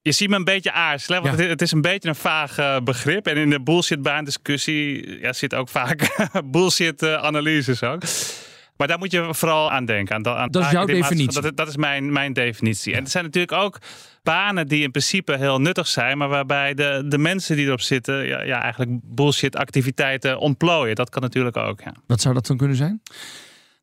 je 0.09 0.15
ziet 0.15 0.29
me 0.29 0.35
een 0.35 0.43
beetje 0.43 0.71
aarzelen. 0.71 1.23
Want 1.23 1.39
het, 1.39 1.61
is 1.61 1.71
een 1.71 1.81
beetje 1.81 2.09
een 2.09 2.15
vaag 2.15 2.59
uh, 2.59 2.79
begrip. 2.83 3.27
En 3.27 3.37
in 3.37 3.49
de 3.49 3.61
bullshit-baandiscussie 3.61 5.19
ja, 5.19 5.33
zit 5.33 5.55
ook 5.55 5.69
vaak 5.69 6.27
bullshit-analyses 6.51 7.83
ook. 7.83 8.01
Maar 8.77 8.87
daar 8.87 8.97
moet 8.97 9.11
je 9.11 9.33
vooral 9.33 9.71
aan 9.71 9.85
denken. 9.85 10.15
Aan, 10.15 10.27
aan 10.27 10.49
dat 10.49 10.63
is 10.63 10.71
jouw 10.71 10.85
definitie. 10.85 11.41
Dat, 11.41 11.57
dat, 11.57 11.67
is 11.67 11.75
mijn, 11.75 12.11
mijn 12.11 12.33
definitie. 12.33 12.93
En 12.93 13.03
er 13.03 13.09
zijn 13.09 13.23
natuurlijk 13.23 13.53
ook 13.53 13.77
banen 14.23 14.67
die 14.67 14.83
in 14.83 14.91
principe 14.91 15.37
heel 15.37 15.61
nuttig 15.61 15.87
zijn, 15.87 16.17
maar 16.17 16.29
waarbij 16.29 16.73
de, 16.73 17.03
de 17.07 17.17
mensen 17.17 17.55
die 17.55 17.65
erop 17.65 17.81
zitten, 17.81 18.27
ja, 18.27 18.41
ja 18.41 18.61
eigenlijk 18.61 18.91
bullshit 19.03 19.55
activiteiten 19.55 20.39
ontplooien. 20.39 20.95
Dat 20.95 21.09
kan 21.09 21.21
natuurlijk 21.21 21.57
ook. 21.57 21.81
Ja. 21.81 21.93
Wat 22.07 22.21
zou 22.21 22.33
dat 22.33 22.47
dan 22.47 22.57
kunnen 22.57 22.77
zijn? 22.77 23.01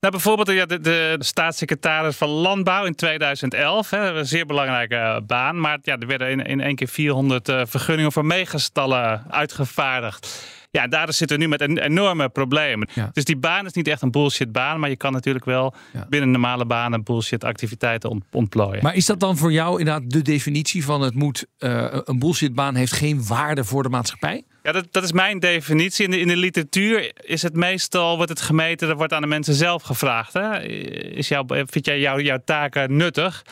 Nou, 0.07 0.19
bijvoorbeeld 0.19 0.59
ja, 0.59 0.66
de, 0.66 0.81
de, 0.81 1.16
staatssecretaris 1.19 2.16
van 2.16 2.29
Landbouw 2.29 2.85
in 2.85 2.95
2011. 2.95 3.90
Hè, 3.90 3.99
een 3.99 4.27
zeer 4.27 4.47
belangrijke 4.47 4.95
eh, 4.95 5.16
baan. 5.27 5.61
Maar 5.61 5.79
ja, 5.83 5.97
er 5.99 6.07
werden 6.07 6.47
in, 6.47 6.61
één 6.61 6.75
keer 6.75 6.88
400 6.88 7.49
uh, 7.49 7.62
vergunningen 7.64 8.12
voor 8.12 8.25
megastallen 8.25 9.25
uitgevaardigd. 9.31 10.55
Ja, 10.77 10.87
daar 10.87 11.12
zitten 11.12 11.37
we 11.39 11.43
nu 11.43 11.49
met 11.49 11.61
een 11.61 11.79
enorme 11.79 12.29
problemen. 12.29 12.89
Ja. 12.95 13.11
Dus 13.12 13.25
die 13.25 13.37
baan 13.37 13.67
is 13.67 13.73
niet 13.73 13.89
echt 13.89 14.03
een 14.03 14.11
bullshit 14.11 14.53
baan, 14.53 14.81
maar 14.81 14.89
je 14.89 14.97
kan 14.97 15.12
natuurlijk 15.12 15.45
wel 15.45 15.75
Ja. 15.93 16.07
binnen 16.09 16.31
normale 16.31 16.67
banen 16.67 17.03
bullshit 17.05 17.45
activiteiten 17.45 18.11
ont- 18.11 18.25
ontplooien. 18.33 18.83
Maar 18.83 18.95
is 18.95 19.07
dat 19.07 19.21
dan 19.21 19.37
voor 19.37 19.53
jou 19.53 19.79
inderdaad 19.79 20.11
de 20.11 20.23
definitie 20.23 20.85
van 20.85 21.01
het 21.01 21.15
moet 21.15 21.47
eh, 21.59 21.87
een 22.05 22.19
bullshitbaan 22.19 22.75
heeft 22.75 22.93
geen 22.93 23.27
waarde 23.27 23.65
voor 23.65 23.83
de 23.83 23.89
maatschappij? 23.89 24.43
Ja, 24.62 24.73
dat, 24.73 24.87
dat 24.91 25.03
is 25.03 25.12
mijn 25.12 25.39
definitie. 25.39 26.05
In 26.05 26.11
de, 26.11 26.21
in 26.21 26.29
de 26.29 26.37
literatuur 26.37 27.12
is 27.25 27.43
het 27.43 27.55
meestal, 27.57 28.17
wordt 28.17 28.31
het 28.31 28.41
gemeten, 28.41 28.89
dat 28.89 28.97
wordt 28.97 29.12
aan 29.12 29.21
de 29.21 29.27
mensen 29.29 29.55
zelf 29.55 29.83
gevraagd. 29.83 30.33
Hè? 30.33 30.62
Is 30.62 31.29
jouw, 31.29 31.45
vind 31.47 31.87
jij 31.87 32.01
jouw, 32.01 32.21
jouw 32.21 32.39
taken 32.45 32.97
nuttig? 32.97 33.45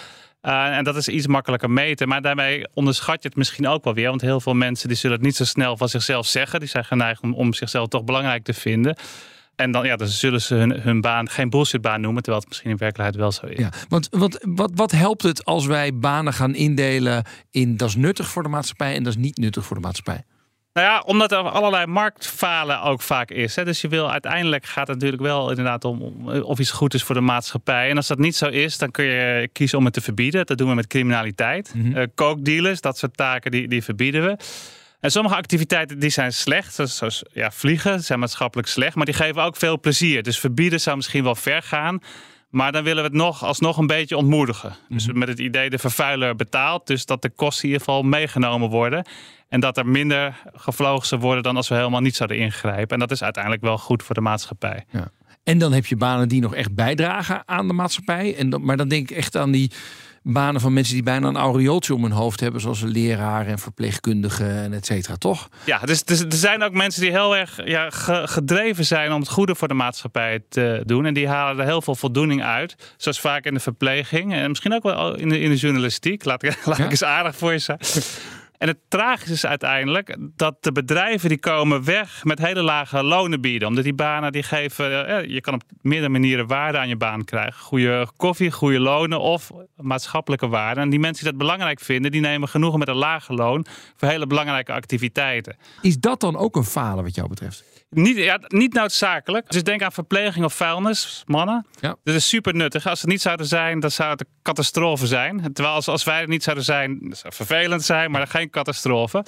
Uh, 0.47 0.77
en 0.77 0.85
dat 0.85 0.97
is 0.97 1.09
iets 1.09 1.27
makkelijker 1.27 1.71
meten. 1.71 2.09
Maar 2.09 2.23
daarmee 2.23 2.67
onderschat 2.75 3.23
je 3.23 3.29
het 3.29 3.37
misschien 3.37 3.69
ook 3.69 3.85
wel 3.85 3.95
weer. 3.95 4.09
Want 4.09 4.21
heel 4.21 4.41
veel 4.41 4.55
mensen 4.55 4.89
die 4.89 4.97
zullen 4.97 5.17
het 5.17 5.27
niet 5.27 5.37
zo 5.37 5.45
snel 5.45 5.77
van 5.77 5.89
zichzelf 5.89 6.27
zeggen. 6.27 6.61
Die 6.61 6.69
zijn 6.69 6.85
geneigd 6.85 7.23
om, 7.23 7.35
om 7.35 7.53
zichzelf 7.53 7.89
toch 7.89 8.05
belangrijk 8.05 8.45
te 8.45 8.55
vinden. 8.55 8.97
En 9.57 9.71
dan, 9.71 9.87
ja, 9.87 9.97
dan 9.97 10.09
zullen 10.09 10.43
ze 10.43 10.55
hun, 10.55 10.81
hun 10.81 11.01
baan 11.01 11.29
geen 11.29 11.51
bullshitbaan 11.51 12.01
noemen. 12.01 12.23
Terwijl 12.23 12.43
het 12.43 12.49
misschien 12.51 12.71
in 12.71 12.77
werkelijkheid 12.77 13.23
wel 13.23 13.33
zo 13.33 13.47
is. 13.47 13.59
Ja, 13.59 13.71
want 13.89 14.09
wat, 14.11 14.45
wat, 14.49 14.71
wat 14.75 14.91
helpt 14.91 15.23
het 15.23 15.45
als 15.45 15.67
wij 15.67 15.95
banen 15.95 16.33
gaan 16.33 16.55
indelen 16.55 17.25
in 17.51 17.77
dat 17.77 17.89
is 17.89 17.97
nuttig 17.97 18.29
voor 18.29 18.43
de 18.43 18.49
maatschappij 18.49 18.95
en 18.95 19.03
dat 19.03 19.13
is 19.13 19.23
niet 19.23 19.37
nuttig 19.37 19.65
voor 19.65 19.77
de 19.77 19.83
maatschappij? 19.83 20.25
Nou 20.75 20.87
ja, 20.87 21.01
omdat 21.01 21.33
er 21.33 21.39
allerlei 21.39 21.87
marktfalen 21.87 22.83
ook 22.83 23.03
vaak 23.03 23.31
is. 23.31 23.57
Hè. 23.57 23.65
Dus 23.65 23.81
je 23.81 23.89
wil 23.89 24.11
uiteindelijk 24.11 24.67
gaat 24.67 24.87
het 24.87 24.97
natuurlijk 24.97 25.23
wel 25.23 25.49
inderdaad 25.51 25.85
om 25.85 26.29
of 26.43 26.59
iets 26.59 26.71
goed 26.71 26.95
is 26.95 27.03
voor 27.03 27.15
de 27.15 27.21
maatschappij. 27.21 27.91
En 27.91 27.97
als 27.97 28.07
dat 28.07 28.19
niet 28.19 28.37
zo 28.37 28.47
is, 28.47 28.79
dan 28.79 28.91
kun 28.91 29.05
je 29.05 29.49
kiezen 29.53 29.79
om 29.79 29.85
het 29.85 29.95
te 29.95 30.01
verbieden. 30.01 30.47
Dat 30.47 30.59
doen 30.59 30.69
we 30.69 30.75
met 30.75 30.87
criminaliteit. 30.87 31.75
Mhm. 31.75 31.99
Uh, 31.99 32.05
kookdealers, 32.15 32.81
dat 32.81 32.99
soort 32.99 33.17
taken, 33.17 33.51
die, 33.51 33.69
die 33.69 33.85
verbieden 33.85 34.25
we. 34.25 34.37
En 35.01 35.11
sommige 35.11 35.37
activiteiten 35.37 35.99
die 35.99 36.11
zijn 36.11 36.33
slecht, 36.33 36.75
zoals, 36.75 36.97
zoals 36.97 37.23
ja, 37.33 37.51
vliegen, 37.51 38.03
zijn 38.03 38.19
maatschappelijk 38.19 38.69
slecht, 38.69 38.95
maar 38.95 39.07
die 39.07 39.15
geven 39.15 39.43
ook 39.43 39.57
veel 39.57 39.81
plezier. 39.81 40.23
Dus 40.23 40.39
verbieden 40.39 40.81
zou 40.81 40.97
misschien 40.97 41.25
wel 41.25 41.35
ver 41.35 41.63
gaan. 41.63 42.01
Maar 42.55 42.73
dan 42.73 42.85
willen 42.85 43.03
we 43.03 43.09
het 43.09 43.19
nog 43.19 43.45
alsnog 43.45 43.77
een 43.77 43.87
beetje 43.87 44.17
ontmoedigen. 44.17 44.77
Dus 44.89 45.13
met 45.13 45.29
het 45.29 45.39
idee 45.39 45.71
de 45.71 45.79
vervuiler 45.79 46.37
betaalt. 46.37 46.87
Dus 46.87 47.07
dat 47.07 47.23
de 47.23 47.31
kosten 47.31 47.65
in 47.65 47.71
ieder 47.71 47.87
geval 47.87 48.03
meegenomen 48.03 48.71
worden. 48.71 49.07
En 49.49 49.61
dat 49.61 49.77
er 49.77 49.87
minder 49.87 50.43
gevlogen 50.53 51.07
zou 51.07 51.21
worden 51.21 51.43
dan 51.43 51.57
als 51.57 51.69
we 51.69 51.75
helemaal 51.75 52.01
niet 52.01 52.17
zouden 52.17 52.39
ingrijpen. 52.39 52.89
En 52.89 52.99
dat 52.99 53.11
is 53.11 53.23
uiteindelijk 53.23 53.63
wel 53.63 53.79
goed 53.79 54.03
voor 54.03 54.15
de 54.15 54.21
maatschappij. 54.21 54.85
Ja. 54.91 55.11
En 55.45 55.59
dan 55.59 55.73
heb 55.73 55.87
je 55.87 55.97
banen 55.97 56.29
die 56.29 56.41
nog 56.41 56.55
echt 56.55 56.75
bijdragen 56.75 57.43
aan 57.47 57.67
de 57.67 57.73
maatschappij. 57.73 58.37
En 58.37 58.51
dan, 58.51 58.65
maar 58.65 58.77
dan 58.77 58.89
denk 58.89 59.11
ik 59.11 59.17
echt 59.17 59.37
aan 59.37 59.51
die 59.51 59.71
banen 60.27 60.61
van 60.61 60.73
mensen 60.73 60.95
die 60.95 61.03
bijna 61.03 61.29
een 61.29 61.37
aureooltje 61.37 61.95
om 61.95 62.03
hun 62.03 62.13
hoofd 62.13 62.41
hebben. 62.41 62.61
Zoals 62.61 62.83
een 62.83 62.89
leraar 62.89 63.47
en 63.47 63.59
verpleegkundigen 63.59 64.51
en 64.51 64.73
et 64.73 64.87
cetera, 64.87 65.17
toch? 65.17 65.49
Ja, 65.65 65.79
dus, 65.79 66.05
dus 66.05 66.21
er 66.21 66.33
zijn 66.33 66.63
ook 66.63 66.73
mensen 66.73 67.01
die 67.01 67.11
heel 67.11 67.37
erg 67.37 67.61
ja, 67.65 67.91
ge, 67.91 68.23
gedreven 68.25 68.85
zijn 68.85 69.13
om 69.13 69.21
het 69.21 69.29
goede 69.29 69.55
voor 69.55 69.69
de 69.69 69.75
maatschappij 69.75 70.41
te 70.49 70.83
doen. 70.87 71.07
En 71.07 71.15
die 71.15 71.29
halen 71.29 71.59
er 71.59 71.65
heel 71.67 71.83
veel 71.83 71.95
voldoening 71.95 72.43
uit. 72.43 72.75
Zoals 72.97 73.21
vaak 73.21 73.45
in 73.45 73.55
de 73.55 73.61
verpleging 73.61 74.35
en 74.35 74.49
misschien 74.49 74.75
ook 74.75 74.83
wel 74.83 75.17
in 75.17 75.29
de, 75.29 75.41
in 75.41 75.51
de 75.51 75.57
journalistiek. 75.57 76.25
Laat, 76.25 76.43
ik, 76.43 76.59
laat 76.67 76.77
Ja? 76.77 76.85
ik 76.85 76.91
eens 76.91 77.05
aardig 77.05 77.37
voor 77.37 77.53
je 77.53 77.59
zijn. 77.59 77.79
En 78.65 78.71
het 78.71 78.79
tragische 78.89 79.33
is 79.33 79.47
uiteindelijk 79.47 80.17
dat 80.37 80.57
de 80.61 80.73
bedrijven 80.73 81.29
die 81.29 81.39
komen 81.39 81.85
weg 81.85 82.25
met 82.25 82.39
hele 82.39 82.63
lage 82.63 83.03
lonen 83.03 83.41
bieden. 83.41 83.69
Omdat 83.69 83.85
die 83.85 83.95
banen 83.95 84.33
die 84.33 84.43
geven, 84.43 85.07
eh, 85.07 85.29
je 85.29 85.41
kan 85.41 85.55
op 85.55 85.63
meerdere 85.81 86.09
manieren 86.09 86.47
waarde 86.47 86.79
aan 86.79 86.89
je 86.89 86.97
baan 86.97 87.25
krijgen. 87.25 87.61
Goede 87.61 88.09
koffie, 88.17 88.51
goede 88.51 88.81
lonen 88.81 89.21
of 89.21 89.51
maatschappelijke 89.77 90.49
waarde. 90.49 90.81
En 90.81 90.91
die 90.91 90.99
mensen 90.99 91.25
die 91.25 91.33
dat 91.33 91.43
belangrijk 91.43 91.81
vinden, 91.81 92.11
die 92.11 92.21
nemen 92.21 92.49
genoegen 92.49 92.79
met 92.79 92.89
een 92.89 92.95
lage 92.95 93.33
loon 93.33 93.67
voor 93.97 94.09
hele 94.09 94.27
belangrijke 94.27 94.73
activiteiten. 94.73 95.57
Is 95.81 95.99
dat 95.99 96.21
dan 96.21 96.37
ook 96.37 96.57
een 96.57 96.65
falen 96.65 97.05
wat 97.05 97.15
jou 97.15 97.29
betreft? 97.29 97.74
Niet, 97.95 98.17
ja, 98.17 98.41
niet 98.49 98.73
noodzakelijk. 98.73 99.51
Dus 99.51 99.63
denk 99.63 99.83
aan 99.83 99.93
verpleging 99.93 100.45
of 100.45 100.55
vuilnis, 100.55 101.23
mannen. 101.27 101.67
Ja. 101.81 101.97
Dat 102.05 102.15
is 102.15 102.29
super 102.29 102.55
nuttig. 102.55 102.87
Als 102.87 103.01
ze 103.01 103.07
niet 103.07 103.21
zouden 103.21 103.47
zijn, 103.47 103.81
dan 103.81 103.91
zou 103.91 104.11
het 104.11 104.21
een 104.21 104.27
catastrofe 104.43 105.07
zijn. 105.07 105.53
Terwijl 105.53 105.75
als, 105.75 105.89
als 105.89 106.05
wij 106.05 106.21
er 106.21 106.29
niet 106.29 106.43
zouden 106.43 106.65
zijn, 106.65 106.99
dat 107.09 107.19
zou 107.19 107.35
vervelend 107.35 107.83
zijn, 107.83 108.11
maar 108.11 108.27
geen 108.27 108.51
catastrofe. 108.51 109.25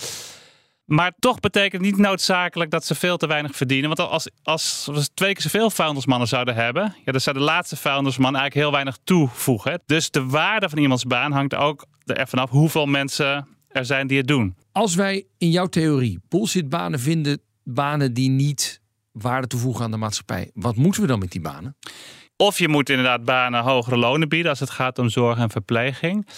Maar 0.86 1.12
toch 1.18 1.40
betekent 1.40 1.72
het 1.72 1.90
niet 1.90 2.00
noodzakelijk 2.00 2.70
dat 2.70 2.84
ze 2.84 2.94
veel 2.94 3.16
te 3.16 3.26
weinig 3.26 3.56
verdienen. 3.56 3.96
Want 3.96 4.10
als, 4.10 4.28
als 4.42 4.88
we 4.92 5.08
twee 5.14 5.32
keer 5.32 5.42
zoveel 5.42 5.70
vuilnismannen 5.70 6.28
zouden 6.28 6.54
hebben, 6.54 6.94
ja, 7.04 7.12
dan 7.12 7.20
zou 7.20 7.36
de 7.36 7.42
laatste 7.42 7.76
vuilnisman 7.76 8.36
eigenlijk 8.36 8.54
heel 8.54 8.72
weinig 8.72 8.98
toevoegen. 9.04 9.82
Dus 9.86 10.10
de 10.10 10.26
waarde 10.26 10.68
van 10.68 10.78
iemands 10.78 11.04
baan 11.04 11.32
hangt 11.32 11.54
ook 11.54 11.86
ervan 12.04 12.38
af 12.38 12.50
hoeveel 12.50 12.86
mensen 12.86 13.48
er 13.68 13.84
zijn 13.84 14.06
die 14.06 14.18
het 14.18 14.26
doen. 14.26 14.56
Als 14.72 14.94
wij 14.94 15.26
in 15.38 15.50
jouw 15.50 15.66
theorie 15.66 16.20
bullshitbanen 16.28 17.00
vinden, 17.00 17.40
banen 17.68 18.14
die 18.14 18.28
niet 18.28 18.80
waarde 19.12 19.46
toevoegen 19.46 19.84
aan 19.84 19.90
de 19.90 19.96
maatschappij, 19.96 20.50
wat 20.54 20.76
moeten 20.76 21.00
we 21.00 21.06
dan 21.06 21.18
met 21.18 21.32
die 21.32 21.40
banen? 21.40 21.76
Of 22.36 22.58
je 22.58 22.68
moet 22.68 22.90
inderdaad 22.90 23.24
banen 23.24 23.62
hogere 23.62 23.96
lonen 23.96 24.28
bieden 24.28 24.50
als 24.50 24.60
het 24.60 24.70
gaat 24.70 24.98
om 24.98 25.08
zorg 25.08 25.38
en 25.38 25.50
verpleging. 25.50 26.28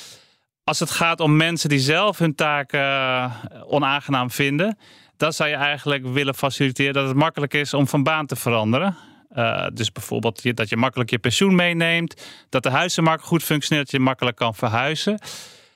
Als 0.64 0.78
het 0.78 0.90
gaat 0.90 1.20
om 1.20 1.36
mensen 1.36 1.68
die 1.68 1.78
zelf 1.78 2.18
hun 2.18 2.34
taken 2.34 2.80
uh, 2.80 3.34
onaangenaam 3.66 4.30
vinden, 4.30 4.78
dan 5.16 5.32
zou 5.32 5.48
je 5.48 5.54
eigenlijk 5.54 6.06
willen 6.06 6.34
faciliteren 6.34 6.92
dat 6.92 7.06
het 7.06 7.16
makkelijk 7.16 7.54
is 7.54 7.74
om 7.74 7.88
van 7.88 8.02
baan 8.02 8.26
te 8.26 8.36
veranderen. 8.36 8.96
Uh, 9.32 9.66
dus 9.72 9.92
bijvoorbeeld 9.92 10.56
dat 10.56 10.68
je 10.68 10.76
makkelijk 10.76 11.10
je 11.10 11.18
pensioen 11.18 11.54
meeneemt, 11.54 12.26
dat 12.48 12.62
de 12.62 12.70
huizenmarkt 12.70 13.24
goed 13.24 13.42
functioneert, 13.42 13.90
dat 13.90 14.00
je 14.00 14.06
makkelijk 14.06 14.36
kan 14.36 14.54
verhuizen. 14.54 15.18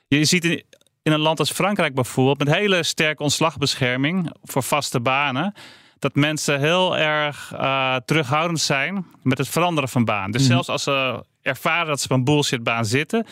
Je 0.09 0.25
ziet 0.25 0.45
in, 0.45 0.65
in 1.03 1.13
een 1.13 1.21
land 1.21 1.39
als 1.39 1.51
Frankrijk 1.51 1.95
bijvoorbeeld, 1.95 2.39
met 2.39 2.57
hele 2.57 2.83
sterke 2.83 3.23
ontslagbescherming 3.23 4.33
voor 4.43 4.63
vaste 4.63 5.01
banen, 5.01 5.55
dat 5.99 6.15
mensen 6.15 6.61
heel 6.61 6.97
erg 6.97 7.53
uh, 7.55 7.97
terughoudend 7.97 8.61
zijn 8.61 9.07
met 9.23 9.39
het 9.39 9.49
veranderen 9.49 9.89
van 9.89 10.05
baan. 10.05 10.31
Dus 10.31 10.43
mm. 10.43 10.49
zelfs 10.49 10.69
als 10.69 10.83
ze 10.83 11.25
ervaren 11.43 11.87
dat 11.87 12.01
ze 12.01 12.05
op 12.05 12.17
een 12.17 12.25
bullshitbaan 12.25 12.85
zitten, 12.85 13.27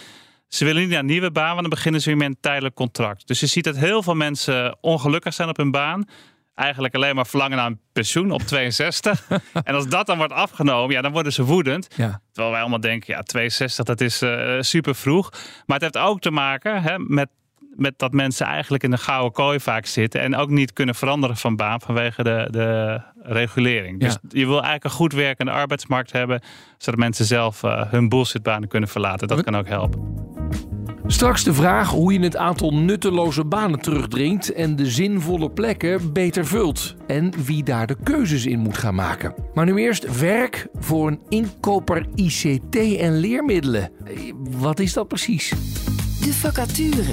ze 0.48 0.64
willen 0.64 0.80
niet 0.80 0.90
naar 0.90 0.98
een 0.98 1.06
nieuwe 1.06 1.30
baan, 1.30 1.48
want 1.48 1.60
dan 1.60 1.70
beginnen 1.70 2.00
ze 2.00 2.08
weer 2.08 2.16
met 2.18 2.26
een 2.26 2.36
tijdelijk 2.40 2.74
contract. 2.74 3.26
Dus 3.26 3.40
je 3.40 3.46
ziet 3.46 3.64
dat 3.64 3.76
heel 3.76 4.02
veel 4.02 4.14
mensen 4.14 4.76
ongelukkig 4.80 5.34
zijn 5.34 5.48
op 5.48 5.56
hun 5.56 5.70
baan. 5.70 6.08
eigenlijk 6.54 6.94
alleen 6.94 7.14
maar 7.14 7.26
verlangen 7.26 7.56
naar 7.56 7.66
een 7.66 7.80
pensioen 7.92 8.30
op 8.30 8.42
62. 8.42 9.28
en 9.64 9.74
als 9.74 9.88
dat 9.88 10.06
dan 10.06 10.18
wordt 10.18 10.32
afgenomen, 10.32 10.94
ja, 10.94 11.02
dan 11.02 11.12
worden 11.12 11.32
ze 11.32 11.44
woedend. 11.44 11.88
Ja. 11.96 12.20
Terwijl 12.32 12.52
wij 12.52 12.60
allemaal 12.60 12.80
denken, 12.80 13.14
ja, 13.14 13.22
62, 13.22 13.84
dat 13.84 14.00
is 14.00 14.22
eh, 14.22 14.56
super 14.60 14.94
vroeg. 14.94 15.30
Maar 15.66 15.80
het 15.80 15.82
heeft 15.82 16.06
ook 16.06 16.20
te 16.20 16.30
maken 16.30 16.82
hè, 16.82 16.98
met, 16.98 17.28
met 17.76 17.94
dat 17.98 18.12
mensen 18.12 18.46
eigenlijk 18.46 18.82
in 18.82 18.90
de 18.90 18.98
gouden 18.98 19.32
kooi 19.32 19.60
vaak 19.60 19.86
zitten. 19.86 20.20
En 20.20 20.36
ook 20.36 20.48
niet 20.48 20.72
kunnen 20.72 20.94
veranderen 20.94 21.36
van 21.36 21.56
baan 21.56 21.80
vanwege 21.80 22.22
de, 22.22 22.48
de 22.50 23.00
regulering. 23.22 24.00
Dus 24.00 24.16
je 24.28 24.46
wil 24.46 24.54
eigenlijk 24.54 24.84
een 24.84 24.90
goed 24.90 25.12
werkende 25.12 25.52
arbeidsmarkt 25.52 26.12
hebben. 26.12 26.40
Zodat 26.78 27.00
mensen 27.00 27.24
zelf 27.24 27.62
eh, 27.62 27.90
hun 27.90 28.08
bullshitbanen 28.08 28.68
kunnen 28.68 28.88
verlaten. 28.88 29.28
Dat 29.28 29.42
kan 29.42 29.56
ook 29.56 29.68
helpen. 29.68 30.28
Straks 31.06 31.44
de 31.44 31.54
vraag 31.54 31.90
hoe 31.90 32.12
je 32.12 32.20
het 32.20 32.36
aantal 32.36 32.74
nutteloze 32.74 33.44
banen 33.44 33.78
terugdringt 33.80 34.52
en 34.52 34.76
de 34.76 34.90
zinvolle 34.90 35.50
plekken 35.50 36.12
beter 36.12 36.46
vult. 36.46 36.94
En 37.06 37.32
wie 37.44 37.62
daar 37.62 37.86
de 37.86 37.96
keuzes 38.02 38.46
in 38.46 38.58
moet 38.58 38.78
gaan 38.78 38.94
maken. 38.94 39.34
Maar 39.54 39.64
nu 39.64 39.76
eerst 39.76 40.18
werk 40.20 40.68
voor 40.78 41.08
een 41.08 41.20
inkoper 41.28 42.06
ICT 42.14 42.76
en 42.98 43.16
leermiddelen. 43.18 43.90
Eh, 44.04 44.32
Wat 44.38 44.80
is 44.80 44.92
dat 44.92 45.08
precies? 45.08 45.48
De 46.20 46.32
vacature. 46.32 47.12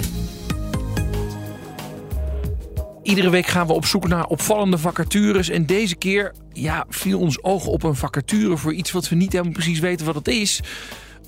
Iedere 3.07 3.29
week 3.29 3.45
gaan 3.45 3.67
we 3.67 3.73
op 3.73 3.85
zoek 3.85 4.07
naar 4.07 4.25
opvallende 4.25 4.77
vacatures. 4.77 5.49
En 5.49 5.65
deze 5.65 5.95
keer 5.95 6.33
ja, 6.53 6.85
viel 6.89 7.19
ons 7.19 7.43
oog 7.43 7.67
op 7.67 7.83
een 7.83 7.95
vacature 7.95 8.57
voor 8.57 8.73
iets 8.73 8.91
wat 8.91 9.09
we 9.09 9.15
niet 9.15 9.31
helemaal 9.31 9.53
precies 9.53 9.79
weten 9.79 10.05
wat 10.05 10.15
het 10.15 10.27
is. 10.27 10.61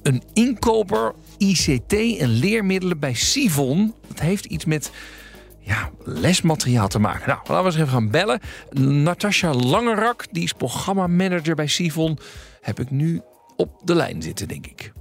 Een 0.04 0.24
inkoper 0.34 1.14
ICT 1.38 1.94
en 1.94 2.28
leermiddelen 2.28 3.00
bij 3.00 3.14
Sivon. 3.14 3.94
Dat 4.08 4.20
heeft 4.20 4.46
iets 4.46 4.66
met 4.66 4.92
ja, 5.60 5.90
lesmateriaal 6.04 6.88
te 6.88 7.00
maken. 7.00 7.28
Nou, 7.28 7.40
laten 7.40 7.58
we 7.58 7.66
eens 7.66 7.76
even 7.76 7.88
gaan 7.88 8.12
bellen. 8.12 8.40
Natasja 9.04 9.54
Langerak, 9.54 10.26
die 10.32 10.44
is 10.44 10.54
programmamanager 10.54 11.56
bij 11.56 11.68
Sivon, 11.68 12.18
heb 12.62 12.80
ik 12.80 12.92
nu 12.92 13.22
op 13.56 13.82
de 13.84 13.96
lijn 13.96 14.22
zitten, 14.22 14.48
denk 14.48 14.68
ik. 14.68 14.92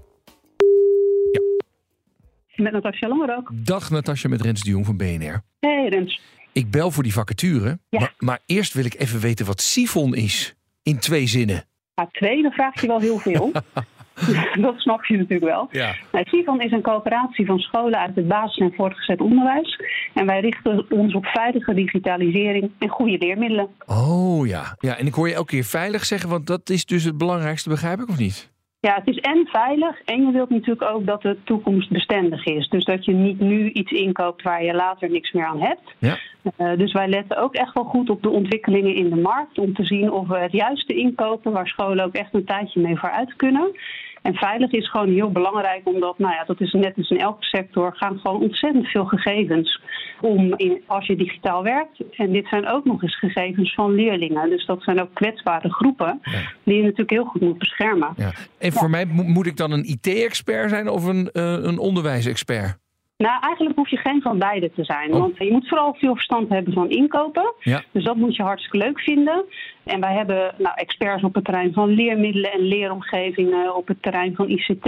Met 2.56 2.72
Natasja 2.72 3.08
Langerak. 3.08 3.50
Dag 3.52 3.90
Natasja 3.90 4.28
met 4.28 4.40
Rens 4.40 4.62
de 4.62 4.70
Jong 4.70 4.86
van 4.86 4.96
BNR. 4.96 5.42
Hey 5.60 5.88
Rens. 5.88 6.20
Ik 6.58 6.70
bel 6.70 6.90
voor 6.90 7.02
die 7.02 7.12
vacature, 7.12 7.78
Ja. 7.88 7.98
maar, 8.00 8.14
maar 8.18 8.38
eerst 8.46 8.74
wil 8.74 8.84
ik 8.84 8.94
even 8.98 9.20
weten 9.20 9.46
wat 9.46 9.60
Sivon 9.60 10.14
is. 10.14 10.54
In 10.82 10.98
twee 10.98 11.26
zinnen. 11.26 11.64
Nou, 11.94 12.08
twee, 12.12 12.42
dan 12.42 12.52
vraag 12.52 12.80
je 12.80 12.86
wel 12.86 13.00
heel 13.00 13.18
veel. 13.18 13.52
dat 14.66 14.74
snap 14.78 15.04
je 15.04 15.16
natuurlijk 15.16 15.50
wel. 15.50 15.68
Ja. 15.70 15.94
Nou, 16.12 16.24
CIVAN 16.28 16.60
is 16.60 16.72
een 16.72 16.82
coöperatie 16.82 17.46
van 17.46 17.58
scholen 17.58 17.98
uit 17.98 18.14
het 18.14 18.28
basis- 18.28 18.56
en 18.58 18.72
voortgezet 18.76 19.20
onderwijs. 19.20 19.80
En 20.14 20.26
wij 20.26 20.40
richten 20.40 20.86
ons 20.90 21.14
op 21.14 21.26
veilige 21.26 21.74
digitalisering 21.74 22.70
en 22.78 22.88
goede 22.88 23.18
leermiddelen. 23.18 23.68
Oh 23.86 24.46
ja. 24.46 24.76
ja. 24.78 24.96
En 24.96 25.06
ik 25.06 25.14
hoor 25.14 25.28
je 25.28 25.34
elke 25.34 25.50
keer 25.50 25.64
veilig 25.64 26.04
zeggen, 26.04 26.28
want 26.28 26.46
dat 26.46 26.70
is 26.70 26.84
dus 26.84 27.04
het 27.04 27.16
belangrijkste, 27.18 27.68
begrijp 27.68 28.00
ik 28.00 28.08
of 28.08 28.18
niet? 28.18 28.50
Ja, 28.80 28.94
het 28.94 29.06
is 29.06 29.18
en 29.18 29.46
veilig 29.46 30.02
en 30.04 30.26
je 30.26 30.32
wilt 30.32 30.50
natuurlijk 30.50 30.90
ook 30.90 31.06
dat 31.06 31.22
de 31.22 31.36
toekomst 31.44 31.90
bestendig 31.90 32.44
is. 32.44 32.68
Dus 32.68 32.84
dat 32.84 33.04
je 33.04 33.12
niet 33.12 33.40
nu 33.40 33.70
iets 33.70 33.92
inkoopt 33.92 34.42
waar 34.42 34.64
je 34.64 34.74
later 34.74 35.10
niks 35.10 35.32
meer 35.32 35.46
aan 35.46 35.60
hebt. 35.60 35.94
Ja. 35.98 36.18
Eh, 36.56 36.78
dus 36.78 36.92
wij 36.92 37.08
letten 37.08 37.36
ook 37.36 37.54
echt 37.54 37.74
wel 37.74 37.84
goed 37.84 38.10
op 38.10 38.22
de 38.22 38.28
ontwikkelingen 38.28 38.94
in 38.94 39.10
de 39.10 39.16
markt. 39.16 39.58
Om 39.58 39.74
te 39.74 39.84
zien 39.84 40.10
of 40.12 40.28
we 40.28 40.38
het 40.38 40.52
juiste 40.52 40.94
inkopen 40.94 41.52
waar 41.52 41.66
scholen 41.66 42.04
ook 42.04 42.14
echt 42.14 42.34
een 42.34 42.44
tijdje 42.44 42.80
mee 42.80 42.98
vooruit 42.98 43.36
kunnen. 43.36 43.70
En 44.28 44.34
veilig 44.34 44.72
is 44.72 44.90
gewoon 44.90 45.08
heel 45.08 45.32
belangrijk, 45.32 45.80
omdat, 45.84 46.18
nou 46.18 46.32
ja, 46.32 46.44
dat 46.44 46.60
is 46.60 46.72
net 46.72 46.96
als 46.96 47.10
in 47.10 47.18
elke 47.20 47.44
sector, 47.44 47.96
gaan 47.96 48.18
gewoon 48.18 48.40
ontzettend 48.42 48.86
veel 48.86 49.04
gegevens 49.04 49.80
om 50.20 50.54
in, 50.56 50.82
als 50.86 51.06
je 51.06 51.16
digitaal 51.16 51.62
werkt. 51.62 52.02
En 52.16 52.32
dit 52.32 52.46
zijn 52.48 52.66
ook 52.68 52.84
nog 52.84 53.02
eens 53.02 53.18
gegevens 53.18 53.74
van 53.74 53.94
leerlingen. 53.94 54.50
Dus 54.50 54.66
dat 54.66 54.82
zijn 54.82 55.00
ook 55.00 55.14
kwetsbare 55.14 55.72
groepen 55.72 56.20
die 56.62 56.76
je 56.76 56.82
natuurlijk 56.82 57.10
heel 57.10 57.24
goed 57.24 57.40
moet 57.40 57.58
beschermen. 57.58 58.08
Ja. 58.16 58.32
En 58.58 58.72
voor 58.72 58.90
mij 58.90 59.06
mo- 59.06 59.22
moet 59.22 59.46
ik 59.46 59.56
dan 59.56 59.70
een 59.70 59.84
IT-expert 59.84 60.70
zijn 60.70 60.88
of 60.88 61.04
een, 61.04 61.30
eh, 61.30 61.52
een 61.52 61.78
onderwijsexpert? 61.78 62.78
Nou, 63.18 63.42
eigenlijk 63.42 63.76
hoef 63.76 63.88
je 63.88 63.96
geen 63.96 64.22
van 64.22 64.38
beide 64.38 64.70
te 64.74 64.84
zijn. 64.84 65.10
Want 65.10 65.38
je 65.38 65.52
moet 65.52 65.68
vooral 65.68 65.94
veel 65.94 66.14
verstand 66.14 66.48
hebben 66.48 66.72
van 66.72 66.90
inkopen. 66.90 67.54
Ja. 67.60 67.82
Dus 67.92 68.04
dat 68.04 68.16
moet 68.16 68.36
je 68.36 68.42
hartstikke 68.42 68.76
leuk 68.78 69.00
vinden. 69.00 69.44
En 69.84 70.00
wij 70.00 70.14
hebben 70.14 70.54
nou, 70.58 70.74
experts 70.74 71.22
op 71.22 71.34
het 71.34 71.44
terrein 71.44 71.72
van 71.72 71.88
leermiddelen 71.88 72.52
en 72.52 72.60
leeromgevingen, 72.60 73.76
op 73.76 73.88
het 73.88 74.02
terrein 74.02 74.34
van 74.34 74.48
ICT 74.48 74.86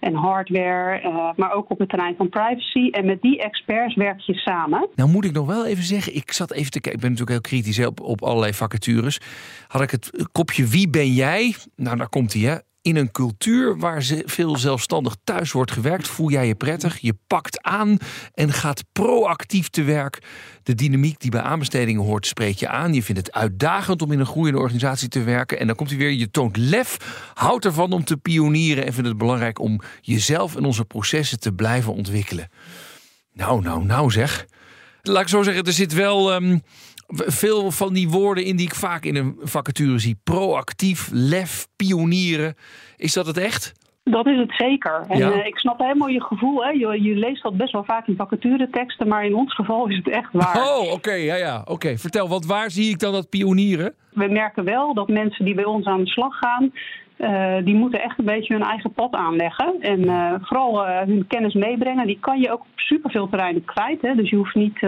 en 0.00 0.14
hardware, 0.14 1.00
eh, 1.00 1.30
maar 1.36 1.52
ook 1.52 1.70
op 1.70 1.78
het 1.78 1.88
terrein 1.88 2.14
van 2.16 2.28
privacy. 2.28 2.90
En 2.90 3.06
met 3.06 3.22
die 3.22 3.42
experts 3.42 3.94
werk 3.94 4.20
je 4.20 4.34
samen. 4.34 4.88
Nou 4.94 5.10
moet 5.10 5.24
ik 5.24 5.32
nog 5.32 5.46
wel 5.46 5.66
even 5.66 5.84
zeggen, 5.84 6.14
ik 6.14 6.32
zat 6.32 6.52
even 6.52 6.70
te 6.70 6.80
kijken, 6.80 6.92
ik 6.92 7.00
ben 7.00 7.10
natuurlijk 7.10 7.46
heel 7.46 7.58
kritisch 7.58 7.76
hè, 7.76 7.86
op, 7.86 8.00
op 8.00 8.22
allerlei 8.22 8.52
vacatures. 8.52 9.20
Had 9.68 9.82
ik 9.82 9.90
het 9.90 10.28
kopje 10.32 10.66
wie 10.66 10.90
ben 10.90 11.12
jij? 11.12 11.54
Nou, 11.76 11.96
daar 11.96 12.08
komt 12.08 12.32
hij 12.32 12.42
hè. 12.42 12.56
In 12.82 12.96
een 12.96 13.10
cultuur 13.10 13.78
waar 13.78 14.02
veel 14.24 14.56
zelfstandig 14.56 15.16
thuis 15.24 15.52
wordt 15.52 15.70
gewerkt, 15.70 16.08
voel 16.08 16.30
jij 16.30 16.46
je 16.46 16.54
prettig. 16.54 16.98
Je 16.98 17.14
pakt 17.26 17.62
aan 17.62 17.96
en 18.34 18.52
gaat 18.52 18.84
proactief 18.92 19.68
te 19.68 19.82
werk. 19.82 20.22
De 20.62 20.74
dynamiek 20.74 21.20
die 21.20 21.30
bij 21.30 21.40
aanbestedingen 21.40 22.02
hoort, 22.02 22.26
spreekt 22.26 22.58
je 22.58 22.68
aan. 22.68 22.94
Je 22.94 23.02
vindt 23.02 23.20
het 23.20 23.32
uitdagend 23.32 24.02
om 24.02 24.12
in 24.12 24.20
een 24.20 24.26
groeiende 24.26 24.58
organisatie 24.58 25.08
te 25.08 25.22
werken. 25.22 25.58
En 25.58 25.66
dan 25.66 25.76
komt 25.76 25.88
hij 25.88 25.98
weer, 25.98 26.12
je 26.12 26.30
toont 26.30 26.56
lef, 26.56 26.96
houdt 27.34 27.64
ervan 27.64 27.92
om 27.92 28.04
te 28.04 28.16
pionieren 28.16 28.86
en 28.86 28.92
vindt 28.92 29.08
het 29.08 29.18
belangrijk 29.18 29.58
om 29.58 29.80
jezelf 30.00 30.56
en 30.56 30.64
onze 30.64 30.84
processen 30.84 31.40
te 31.40 31.52
blijven 31.52 31.94
ontwikkelen. 31.94 32.48
Nou, 33.32 33.62
nou, 33.62 33.84
nou 33.84 34.10
zeg. 34.10 34.46
Laat 35.02 35.22
ik 35.22 35.28
zo 35.28 35.42
zeggen, 35.42 35.64
er 35.64 35.72
zit 35.72 35.92
wel 35.92 36.32
ehm, 36.32 36.58
veel 37.12 37.70
van 37.70 37.92
die 37.94 38.08
woorden 38.08 38.44
in 38.44 38.56
die 38.56 38.66
ik 38.66 38.74
vaak 38.74 39.04
in 39.04 39.16
een 39.16 39.36
vacature 39.42 39.98
zie. 39.98 40.20
Proactief, 40.24 41.08
lef, 41.12 41.68
pionieren. 41.76 42.54
Is 42.96 43.12
dat 43.12 43.26
het 43.26 43.36
echt? 43.38 43.72
Dat 44.04 44.26
is 44.26 44.38
het 44.38 44.52
zeker. 44.56 45.04
En 45.08 45.18
Ja. 45.18 45.32
eh, 45.32 45.46
ik 45.46 45.58
snap 45.58 45.78
helemaal 45.78 46.08
je 46.08 46.20
gevoel. 46.22 46.64
Hè. 46.64 46.70
Je, 46.70 47.02
je 47.02 47.14
leest 47.14 47.42
dat 47.42 47.56
best 47.56 47.72
wel 47.72 47.84
vaak 47.84 48.06
in 48.06 48.16
vacatureteksten, 48.16 49.08
maar 49.08 49.24
in 49.24 49.34
ons 49.34 49.54
geval 49.54 49.88
is 49.88 49.96
het 49.96 50.08
echt 50.10 50.32
waar. 50.32 50.56
Oh, 50.56 50.92
oké, 50.92 51.12
ja, 51.12 51.34
ja. 51.34 51.62
Oké, 51.64 51.98
vertel, 51.98 52.28
want 52.28 52.46
waar 52.46 52.70
zie 52.70 52.90
ik 52.90 52.98
dan 52.98 53.12
dat 53.12 53.28
pionieren? 53.28 53.94
We 54.10 54.28
merken 54.28 54.64
wel 54.64 54.94
dat 54.94 55.08
mensen 55.08 55.44
die 55.44 55.54
bij 55.54 55.64
ons 55.64 55.86
aan 55.86 56.04
de 56.04 56.10
slag 56.10 56.38
gaan, 56.38 56.72
eh, 57.20 57.64
die 57.64 57.74
moeten 57.74 58.02
echt 58.02 58.18
een 58.18 58.24
beetje 58.24 58.54
hun 58.54 58.62
eigen 58.62 58.92
pad 58.92 59.12
aanleggen. 59.12 59.74
En 59.80 60.08
eh, 60.08 60.34
vooral 60.42 60.86
eh, 60.86 61.06
hun 61.06 61.26
kennis 61.28 61.54
meebrengen. 61.54 62.06
Die 62.06 62.18
kan 62.20 62.40
je 62.40 62.52
ook 62.52 62.60
op 62.60 62.66
superveel 62.74 63.28
terreinen 63.28 63.64
kwijt. 63.64 64.02
Hè. 64.02 64.14
Dus 64.14 64.30
je, 64.30 64.36
hoeft 64.36 64.54
niet, 64.54 64.78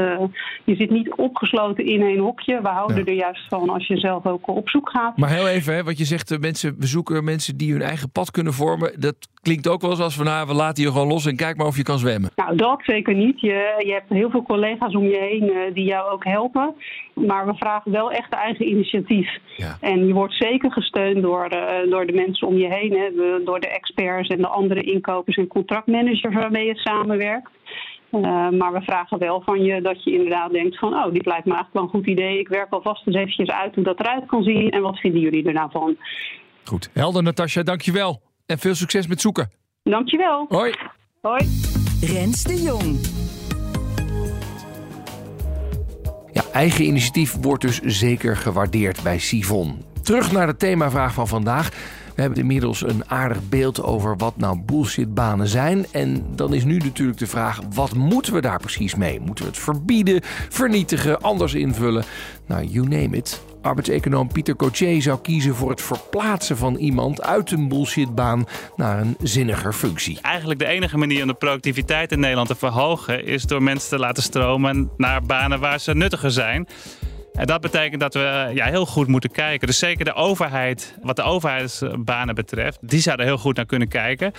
je 0.65 0.75
zit 0.77 0.91
niet 0.91 1.15
opgesloten 1.15 1.85
in 1.87 2.03
één 2.03 2.19
hokje. 2.19 2.61
We 2.63 2.69
houden 2.69 2.97
Ja. 2.97 3.05
er 3.05 3.13
juist 3.13 3.49
van 3.49 3.69
als 3.71 3.87
je 3.87 3.97
zelf 3.97 4.27
ook 4.27 4.49
op 4.49 4.69
zoek 4.69 4.91
gaat. 4.91 5.17
Maar 5.17 5.31
heel 5.31 5.49
even, 5.49 5.75
hè, 5.75 5.85
wat 5.85 5.99
je 5.99 6.05
zegt, 6.05 6.41
mensen, 6.41 6.77
we 6.79 6.87
zoeken 6.87 7.25
mensen 7.25 7.57
die 7.57 7.73
hun 7.73 7.83
eigen 7.83 8.11
pad 8.11 8.31
kunnen 8.31 8.53
vormen. 8.53 9.01
Dat 9.01 9.17
klinkt 9.43 9.69
ook 9.69 9.81
wel 9.81 9.91
eens 9.91 10.01
als 10.01 10.17
van, 10.17 10.25
nou, 10.25 10.47
we 10.47 10.55
laten 10.55 10.85
je 10.85 10.91
gewoon 10.91 11.09
los 11.09 11.27
en 11.27 11.37
kijk 11.37 11.57
maar 11.57 11.67
of 11.67 11.77
je 11.77 11.83
kan 11.83 11.99
zwemmen. 11.99 12.31
Nou, 12.37 12.57
dat 12.57 12.81
zeker 12.83 13.15
niet. 13.15 13.41
Je, 13.41 13.83
je 13.87 13.93
hebt 13.93 14.09
heel 14.09 14.31
veel 14.31 14.43
collega's 14.43 14.95
om 14.95 15.05
je 15.05 15.19
heen 15.19 15.73
die 15.75 15.85
jou 15.85 16.11
ook 16.11 16.25
helpen. 16.25 16.75
Maar 17.15 17.47
we 17.47 17.55
vragen 17.55 17.93
wel 17.93 18.11
echt 18.13 18.33
eigen 18.33 18.69
initiatief. 18.69 19.39
Ja. 19.57 19.77
En 19.81 20.07
je 20.07 20.13
wordt 20.13 20.35
zeker 20.35 20.73
gesteund 20.73 21.23
door, 21.23 21.45
eh, 21.47 21.91
door 21.91 22.07
de 22.07 22.13
mensen 22.13 22.47
om 22.49 22.57
je 22.57 22.75
heen. 22.75 22.91
Hè, 22.93 23.11
de- 23.11 23.43
door 23.45 23.61
de 23.61 23.69
experts 23.69 24.29
en 24.29 24.39
de 24.39 24.47
andere 24.49 24.81
inkopers 24.83 25.37
en 25.37 25.47
contractmanagers 25.47 26.35
waarmee 26.35 26.67
je 26.67 26.77
samenwerkt. 26.77 27.51
Eh, 28.11 28.21
maar 28.49 28.73
we 28.73 28.81
vragen 28.83 29.19
wel 29.19 29.41
van 29.41 29.63
je 29.65 29.81
dat 29.81 30.05
je 30.05 30.13
inderdaad 30.13 30.53
denkt 30.53 30.79
van... 30.79 30.95
oh, 30.95 31.13
dit 31.13 31.27
lijkt 31.27 31.45
me 31.45 31.55
eigenlijk 31.55 31.73
wel 31.73 31.83
een 31.83 31.89
goed 31.89 32.07
idee. 32.07 32.39
Ik 32.39 32.49
werk 32.49 32.71
alvast 32.73 33.07
eens 33.07 33.17
eventjes 33.17 33.49
uit 33.51 33.75
hoe 33.75 33.85
dat 33.85 34.01
eruit 34.01 34.27
kan 34.27 34.43
zien. 34.43 34.71
En 34.71 34.83
wat 34.83 34.99
vinden 34.99 35.21
jullie 35.21 35.47
er 35.47 35.53
nou 35.53 35.71
van? 35.71 35.97
Goed. 36.65 36.91
Helder, 36.93 37.23
Natasja, 37.23 37.63
dankjewel. 37.63 38.21
En 38.47 38.59
veel 38.59 38.75
succes 38.75 39.07
met 39.07 39.21
zoeken. 39.21 39.51
Dankjewel. 39.83 40.47
Hoi. 40.49 40.73
Hoi. 41.21 41.41
Rens 42.01 42.43
de 42.45 42.63
Jong. 42.63 43.22
Eigen 46.53 46.85
initiatief 46.85 47.37
wordt 47.41 47.63
dus 47.63 47.81
zeker 47.81 48.37
gewaardeerd 48.37 49.03
bij 49.03 49.19
Sivon. 49.19 49.85
Terug 50.03 50.33
naar 50.33 50.47
de 50.47 50.57
themavraag 50.57 51.15
van 51.15 51.29
vandaag. 51.29 51.69
We 52.15 52.21
hebben 52.21 52.39
inmiddels 52.39 52.83
een 52.83 53.11
aardig 53.11 53.49
beeld 53.49 53.83
over 53.83 54.17
wat 54.17 54.37
nou 54.37 54.61
bullshitbanen 54.61 55.49
zijn. 55.49 55.87
En 55.91 56.25
dan 56.35 56.55
is 56.55 56.65
nu 56.65 56.77
natuurlijk 56.77 57.19
de 57.19 57.27
vraag, 57.27 57.61
wat 57.75 57.95
moeten 57.95 58.33
we 58.33 58.41
daar 58.41 58.61
precies 58.61 58.95
mee? 58.95 59.21
Moeten 59.21 59.45
we 59.45 59.51
het 59.51 59.61
verbieden, 59.61 60.21
vernietigen, 60.49 61.21
anders 61.21 61.55
invullen? 61.55 62.05
Nou, 62.47 62.65
you 62.65 62.89
name 62.89 63.17
it. 63.17 63.43
Arbeidseconoom 63.63 64.33
Pieter 64.33 64.57
Cotier 64.57 65.03
zou 65.03 65.19
kiezen 65.21 65.55
voor 65.55 65.71
het 65.71 65.83
verplaatsen 65.83 66.57
van 66.57 66.77
iemand 66.77 67.23
uit 67.23 67.51
een 67.51 67.69
bullshitbaan 67.69 68.47
naar 68.77 69.01
een 69.01 69.17
zinniger 69.23 69.73
functie. 69.73 70.19
Eigenlijk 70.21 70.59
de 70.59 70.67
enige 70.67 70.99
manier 70.99 71.23
om 71.23 71.29
de 71.29 71.35
productiviteit 71.35 72.13
in 72.13 72.21
Nederland 72.21 72.49
te 72.49 72.55
verhogen 72.55 73.25
is 73.25 73.43
door 73.43 73.63
mensen 73.63 73.89
te 73.89 73.99
laten 73.99 74.23
stromen 74.23 74.91
naar 74.97 75.23
banen 75.23 75.61
waar 75.61 75.81
ze 75.81 75.95
nuttiger 75.95 76.31
zijn. 76.31 76.69
En 77.33 77.47
dat 77.47 77.61
betekent 77.61 78.01
dat 78.01 78.15
we 78.15 78.51
ja, 78.55 78.67
heel 78.67 78.87
goed 78.87 79.07
moeten 79.07 79.31
kijken. 79.31 79.67
Dus 79.67 79.79
zeker 79.79 80.05
de 80.05 80.15
overheid, 80.15 80.99
wat 81.03 81.17
de 81.17 81.23
overheidsbanen 81.23 82.35
betreft, 82.35 82.79
die 82.81 83.01
zou 83.01 83.19
er 83.19 83.25
heel 83.25 83.39
goed 83.39 83.57
naar 83.57 83.67
kunnen 83.67 83.89
kijken. 83.89 84.33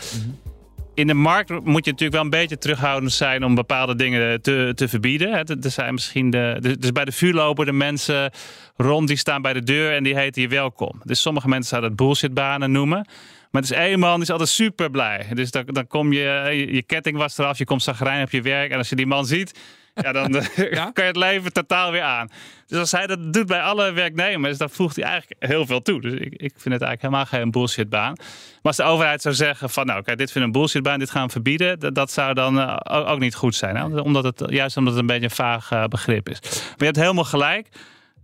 In 0.93 1.07
de 1.07 1.13
markt 1.13 1.49
moet 1.49 1.85
je 1.85 1.91
natuurlijk 1.91 2.11
wel 2.11 2.21
een 2.21 2.29
beetje 2.29 2.57
terughoudend 2.57 3.13
zijn 3.13 3.43
om 3.43 3.55
bepaalde 3.55 3.95
dingen 3.95 4.41
te, 4.41 4.71
te 4.75 4.87
verbieden. 4.87 5.31
Er 5.31 5.71
zijn 5.71 5.93
misschien 5.93 6.29
de, 6.29 6.75
dus 6.79 6.91
bij 6.91 7.05
de 7.05 7.11
vuur 7.11 7.33
lopen 7.33 7.65
de 7.65 7.71
mensen 7.71 8.31
rond 8.75 9.07
die 9.07 9.17
staan 9.17 9.41
bij 9.41 9.53
de 9.53 9.63
deur 9.63 9.95
en 9.95 10.03
die 10.03 10.15
heten 10.15 10.41
je 10.41 10.47
welkom. 10.47 11.01
Dus 11.03 11.21
sommige 11.21 11.47
mensen 11.47 11.69
zouden 11.69 11.91
het 11.91 11.99
bullshitbanen 11.99 12.71
noemen. 12.71 13.07
Maar 13.51 13.61
het 13.61 13.71
is 13.71 13.77
één 13.77 13.99
man 13.99 14.13
die 14.13 14.23
is 14.23 14.29
altijd 14.29 14.49
super 14.49 14.91
blij. 14.91 15.25
Dus 15.33 15.51
dan, 15.51 15.63
dan 15.65 15.87
kom 15.87 16.13
je, 16.13 16.49
je, 16.51 16.73
je 16.73 16.83
ketting 16.83 17.17
was 17.17 17.37
eraf, 17.37 17.57
je 17.57 17.65
komt 17.65 17.83
zagrijnig 17.83 18.25
op 18.25 18.31
je 18.31 18.41
werk. 18.41 18.71
En 18.71 18.77
als 18.77 18.89
je 18.89 18.95
die 18.95 19.05
man 19.05 19.25
ziet, 19.25 19.59
ja, 19.93 20.11
dan 20.11 20.31
kan 20.93 20.93
je 20.93 21.01
het 21.01 21.15
leven 21.15 21.53
totaal 21.53 21.91
weer 21.91 22.01
aan. 22.01 22.27
Dus 22.67 22.79
als 22.79 22.91
hij 22.91 23.07
dat 23.07 23.33
doet 23.33 23.45
bij 23.45 23.61
alle 23.61 23.91
werknemers, 23.91 24.57
dan 24.57 24.69
voegt 24.69 24.95
hij 24.95 25.05
eigenlijk 25.05 25.43
heel 25.43 25.65
veel 25.65 25.81
toe. 25.81 26.01
Dus 26.01 26.13
ik, 26.13 26.33
ik 26.33 26.53
vind 26.57 26.73
het 26.73 26.81
eigenlijk 26.83 27.01
helemaal 27.01 27.25
geen 27.25 27.51
bullshitbaan. 27.51 28.13
Maar 28.13 28.61
als 28.61 28.75
de 28.75 28.83
overheid 28.83 29.21
zou 29.21 29.35
zeggen 29.35 29.69
van 29.69 29.85
nou, 29.85 30.03
kijk, 30.03 30.17
dit 30.17 30.31
vind 30.31 30.45
ik 30.45 30.53
een 30.53 30.59
bullshitbaan, 30.59 30.99
dit 30.99 31.09
gaan 31.09 31.25
we 31.25 31.31
verbieden. 31.31 31.79
Dat, 31.79 31.95
dat 31.95 32.11
zou 32.11 32.33
dan 32.33 32.59
eh, 32.59 33.11
ook, 33.11 33.19
niet 33.19 33.35
goed 33.35 33.55
zijn. 33.55 33.75
Hè? 33.75 33.99
Omdat 33.99 34.23
het, 34.23 34.43
juist 34.47 34.77
omdat 34.77 34.93
het 34.93 35.01
een 35.01 35.07
beetje 35.07 35.23
een 35.23 35.29
vaag 35.29 35.71
eh, 35.71 35.83
begrip 35.85 36.29
is. 36.29 36.39
Maar 36.41 36.75
je 36.77 36.85
hebt 36.85 36.97
helemaal 36.97 37.23
gelijk 37.23 37.67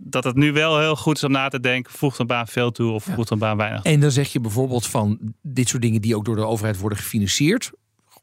dat 0.02 0.24
het 0.24 0.36
nu 0.36 0.52
wel 0.52 0.80
heel 0.80 0.96
goed 0.96 1.16
is 1.16 1.24
om 1.24 1.32
na 1.32 1.48
te 1.48 1.60
denken, 1.60 1.94
voegt 1.94 2.20
een 2.20 2.28
baan 2.28 2.48
veel 2.48 2.72
toe 2.72 2.92
of 2.92 3.04
voegt 3.04 3.30
een 3.30 3.40
baan 3.40 3.58
weinig 3.58 3.82
toe. 3.82 3.92
En 3.92 4.00
dan 4.00 4.12
zeg 4.12 4.32
je 4.32 4.40
bijvoorbeeld 4.40 4.88
van 4.88 5.34
dit 5.42 5.70
soort 5.70 5.82
dingen 5.82 6.02
die 6.02 6.16
ook 6.16 6.26
door 6.26 6.36
de 6.36 6.46
overheid 6.46 6.80
worden 6.80 6.98
gefinancierd, 6.98 7.72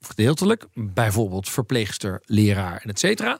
of 0.07 0.15
gedeeltelijk, 0.15 0.67
bijvoorbeeld 0.75 1.49
verpleegster, 1.49 2.23
leraar 2.25 2.81
en 2.83 2.91
et 2.91 2.99
cetera. 2.99 3.39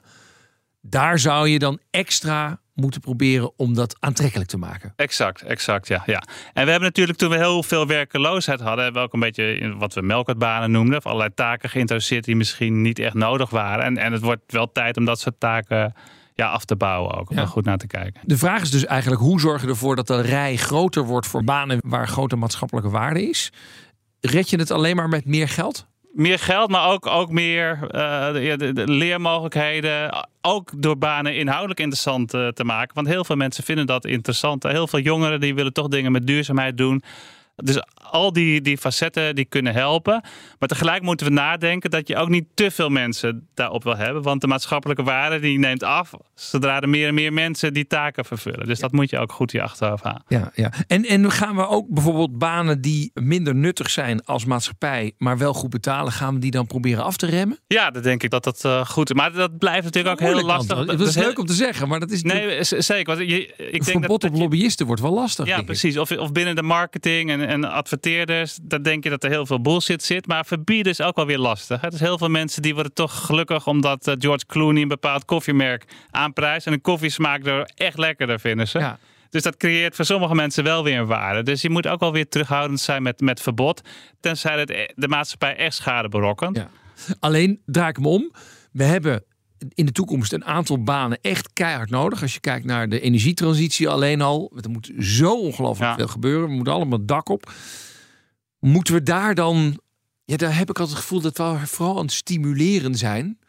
Daar 0.81 1.19
zou 1.19 1.47
je 1.47 1.59
dan 1.59 1.79
extra 1.91 2.59
moeten 2.73 3.01
proberen 3.01 3.51
om 3.57 3.73
dat 3.73 3.95
aantrekkelijk 3.99 4.49
te 4.49 4.57
maken. 4.57 4.93
Exact, 4.95 5.41
exact, 5.41 5.87
ja, 5.87 6.03
ja. 6.05 6.23
En 6.53 6.63
we 6.65 6.71
hebben 6.71 6.89
natuurlijk 6.89 7.17
toen 7.17 7.29
we 7.29 7.37
heel 7.37 7.63
veel 7.63 7.87
werkeloosheid 7.87 8.59
hadden, 8.59 8.83
hebben 8.83 9.01
we 9.01 9.07
ook 9.07 9.13
een 9.13 9.19
beetje 9.19 9.57
in 9.57 9.77
wat 9.77 9.93
we 9.93 10.01
melkertbanen 10.01 10.71
noemden, 10.71 10.97
of 10.97 11.05
allerlei 11.05 11.33
taken 11.33 11.69
geïnteresseerd 11.69 12.23
die 12.23 12.35
misschien 12.35 12.81
niet 12.81 12.99
echt 12.99 13.13
nodig 13.13 13.49
waren. 13.49 13.85
En, 13.85 13.97
en 13.97 14.11
het 14.11 14.21
wordt 14.21 14.51
wel 14.51 14.71
tijd 14.71 14.97
om 14.97 15.05
dat 15.05 15.19
soort 15.19 15.39
taken 15.39 15.93
ja, 16.33 16.47
af 16.47 16.65
te 16.65 16.75
bouwen 16.75 17.13
ook, 17.13 17.29
om 17.29 17.35
Ja. 17.35 17.41
er 17.41 17.47
goed 17.47 17.65
naar 17.65 17.77
te 17.77 17.87
kijken. 17.87 18.21
De 18.25 18.37
vraag 18.37 18.61
is 18.61 18.71
dus 18.71 18.85
eigenlijk 18.85 19.21
hoe 19.21 19.39
zorg 19.39 19.61
je 19.61 19.67
ervoor 19.67 19.95
dat 19.95 20.07
de 20.07 20.21
rij 20.21 20.55
groter 20.55 21.03
wordt 21.03 21.27
voor 21.27 21.43
banen 21.43 21.77
waar 21.81 22.07
grote 22.07 22.35
maatschappelijke 22.35 22.89
waarde 22.89 23.29
is. 23.29 23.51
Red 24.19 24.49
je 24.49 24.57
het 24.57 24.71
alleen 24.71 24.95
maar 24.95 25.09
met 25.09 25.25
meer 25.25 25.49
geld? 25.49 25.87
Meer 26.17 26.39
geld, 26.39 26.69
maar 26.69 26.89
ook, 26.89 27.05
ook 27.05 27.31
meer 27.31 27.87
eh, 27.91 28.29
leermogelijkheden. 28.85 30.25
Ook 30.41 30.71
door 30.81 30.97
banen 30.97 31.35
inhoudelijk 31.35 31.79
interessant 31.79 32.33
eh, 32.33 32.47
te 32.47 32.63
maken. 32.63 32.95
Want 32.95 33.07
heel 33.07 33.25
veel 33.25 33.35
mensen 33.35 33.63
vinden 33.63 33.85
dat 33.85 34.05
interessant. 34.05 34.63
Heel 34.63 34.87
veel 34.87 34.99
jongeren 34.99 35.39
die 35.39 35.55
willen 35.55 35.73
toch 35.73 35.87
dingen 35.87 36.11
met 36.11 36.27
duurzaamheid 36.27 36.77
doen. 36.77 37.03
Dus 37.55 37.81
al 38.11 38.33
die, 38.33 38.61
die 38.61 38.77
facetten 38.77 39.35
die 39.35 39.45
kunnen 39.45 39.73
helpen. 39.73 40.23
Maar 40.59 40.69
tegelijk 40.69 41.01
moeten 41.01 41.27
we 41.27 41.33
nadenken 41.33 41.89
dat 41.89 42.07
je 42.07 42.15
ook 42.15 42.29
niet 42.29 42.45
te 42.53 42.71
veel 42.71 42.89
mensen 42.89 43.47
daarop 43.53 43.83
wil 43.83 43.97
hebben. 43.97 44.21
Want 44.21 44.41
de 44.41 44.47
maatschappelijke 44.47 45.03
waarde 45.03 45.39
die 45.39 45.59
neemt 45.59 45.83
af 45.83 46.13
zodra 46.33 46.81
er 46.81 46.89
meer 46.89 47.07
en 47.07 47.13
meer 47.13 47.33
mensen 47.33 47.73
die 47.73 47.87
taken 47.87 48.25
vervullen. 48.25 48.67
Dus 48.67 48.79
dat 48.79 48.91
moet 48.91 49.09
je 49.09 49.17
ook 49.17 49.31
goed 49.31 49.51
je 49.51 49.61
achterhoofd 49.61 50.03
houden. 50.03 50.23
Ja, 50.27 50.51
ja. 50.55 50.71
En, 50.87 51.05
en 51.05 51.31
gaan 51.31 51.55
we 51.55 51.67
ook 51.67 51.87
bijvoorbeeld 51.89 52.37
banen 52.37 52.81
die 52.81 53.11
minder 53.13 53.55
nuttig 53.55 53.89
zijn 53.89 54.25
als 54.25 54.45
maatschappij, 54.45 55.13
maar 55.17 55.37
wel 55.37 55.53
goed 55.53 55.69
betalen, 55.69 56.11
gaan 56.11 56.33
we 56.33 56.39
die 56.39 56.51
dan 56.51 56.67
proberen 56.67 57.03
af 57.03 57.17
te 57.17 57.25
remmen? 57.25 57.59
Ja, 57.67 57.91
dat 57.91 58.03
denk 58.03 58.23
ik 58.23 58.29
dat 58.29 58.43
dat 58.43 58.65
eh, 58.65 58.85
goed 58.85 59.09
is. 59.09 59.15
Maar 59.15 59.33
dat 59.33 59.57
blijft 59.57 59.83
natuurlijk 59.83 60.21
ook 60.21 60.27
heel 60.27 60.45
lastig. 60.45 60.77
Het 60.77 60.87
Dat 60.87 61.07
is 61.07 61.15
leuk 61.15 61.39
om 61.39 61.45
te 61.45 61.53
zeggen, 61.53 61.87
maar 61.87 61.99
dat 61.99 62.11
is 62.11 62.23
Nee, 62.23 62.63
zeker. 62.63 63.15
Want 63.15 63.29
je, 63.29 63.45
ik 63.45 63.57
een 63.57 63.57
denk 63.57 63.83
dat, 63.83 63.91
verbod 63.93 64.23
op 64.23 64.35
lobbyisten 64.35 64.85
wordt 64.85 65.01
wel 65.01 65.13
lastig. 65.13 65.45
Ja, 65.45 65.61
precies. 65.61 65.97
Of, 65.97 66.11
of 66.11 66.31
binnen 66.31 66.55
de 66.55 66.61
marketing 66.61 67.29
en, 67.29 67.47
en 67.47 67.65
adverteerders, 67.97 68.59
dan 68.61 68.81
denk 68.81 69.03
je 69.03 69.09
dat 69.09 69.23
er 69.23 69.29
heel 69.29 69.45
veel 69.45 69.61
bullshit 69.61 70.03
zit. 70.03 70.27
Maar 70.27 70.45
verbieden 70.45 70.91
is 70.91 71.01
ook 71.01 71.15
wel 71.15 71.25
weer 71.25 71.37
lastig. 71.37 71.81
Het 71.81 71.93
is 71.93 71.99
heel 71.99 72.17
veel 72.17 72.29
mensen 72.29 72.61
die 72.61 72.73
worden 72.73 72.93
toch 72.93 73.25
gelukkig 73.25 73.67
omdat 73.67 74.07
eh, 74.07 74.13
George 74.17 74.45
Clooney 74.45 74.81
een 74.81 74.87
bepaald 74.87 75.25
koffiemerk 75.25 75.85
aanprijst. 76.11 76.67
En 76.67 76.73
een 76.73 76.81
koffiesmaak 76.81 77.45
er 77.45 77.71
echt 77.75 77.97
lekkerder 77.97 78.39
vinden 78.39 78.67
ze. 78.67 78.79
Ja. 78.79 78.99
Dus 79.29 79.41
dat 79.41 79.57
creëert 79.57 79.95
voor 79.95 80.05
sommige 80.05 80.35
mensen 80.35 80.63
wel 80.63 80.83
weer 80.83 80.97
een 80.99 81.05
waarde. 81.05 81.43
Dus 81.43 81.61
je 81.61 81.69
moet 81.69 81.87
ook 81.87 81.99
wel 81.99 82.11
weer 82.11 82.29
terughoudend 82.29 82.79
zijn 82.79 83.03
met, 83.03 83.19
met 83.19 83.41
verbod. 83.41 83.81
Tenzij 84.19 84.59
het 84.59 84.69
e- 84.69 84.87
de 84.95 85.07
maatschappij 85.07 85.55
echt 85.55 85.75
schade 85.75 86.09
berokkent. 86.09 86.57
Ja. 86.57 86.69
Alleen 87.19 87.61
draai 87.65 87.89
ik 87.89 87.95
hem 87.95 88.05
om. 88.05 88.31
We 88.71 88.83
hebben 88.83 89.23
in 89.73 89.85
de 89.85 89.91
toekomst 89.91 90.33
een 90.33 90.45
aantal 90.45 90.83
banen 90.83 91.17
echt 91.21 91.53
keihard 91.53 91.89
nodig. 91.89 92.21
Als 92.21 92.33
je 92.33 92.39
kijkt 92.39 92.65
naar 92.65 92.89
de 92.89 92.99
energietransitie 92.99 93.89
alleen 93.89 94.21
al. 94.21 94.51
Er 94.61 94.69
moet 94.69 94.91
zo 94.99 95.39
ongelooflijk 95.39 95.95
veel 95.95 96.07
gebeuren. 96.07 96.49
We 96.49 96.55
moeten 96.55 96.73
allemaal 96.73 97.05
dak 97.05 97.29
op. 97.29 97.51
Moeten 98.59 98.93
we 98.93 99.03
daar 99.03 99.35
dan... 99.35 99.81
Ja, 100.25 100.37
daar 100.37 100.57
heb 100.57 100.69
ik 100.69 100.79
altijd 100.79 100.97
het 100.97 101.05
gevoel 101.05 101.21
dat 101.21 101.37
we 101.37 101.67
vooral 101.67 101.97
aan 101.97 102.05
het 102.05 102.13
stimuleren 102.13 102.95
zijn. 102.95 103.39